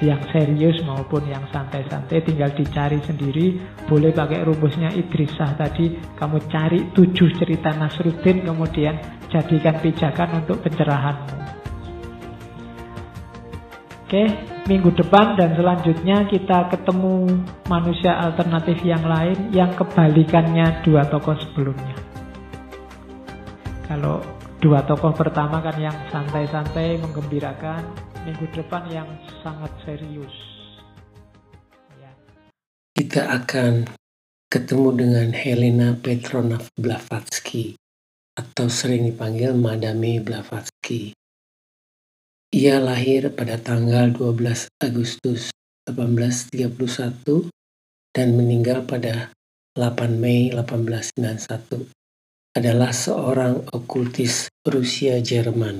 [0.00, 3.60] yang serius maupun yang santai-santai tinggal dicari sendiri.
[3.84, 8.96] Boleh pakai rumusnya Idrisah tadi kamu cari tujuh cerita Nasruddin kemudian
[9.28, 11.36] jadikan pijakan untuk pencerahanmu.
[14.10, 14.24] Oke
[14.66, 21.94] minggu depan dan selanjutnya kita ketemu manusia alternatif yang lain yang kebalikannya dua tokoh sebelumnya.
[23.86, 24.18] Kalau
[24.58, 29.08] dua tokoh pertama kan yang santai-santai menggembirakan minggu depan yang
[29.40, 30.34] sangat serius.
[31.96, 32.12] Ya.
[32.92, 33.88] Kita akan
[34.52, 37.78] ketemu dengan Helena Petrovna Blavatsky
[38.36, 41.16] atau sering dipanggil Madame Blavatsky.
[42.50, 45.54] Ia lahir pada tanggal 12 Agustus
[45.86, 47.46] 1831
[48.10, 49.30] dan meninggal pada
[49.78, 51.94] 8 Mei 1891
[52.58, 55.78] adalah seorang okultis Rusia Jerman.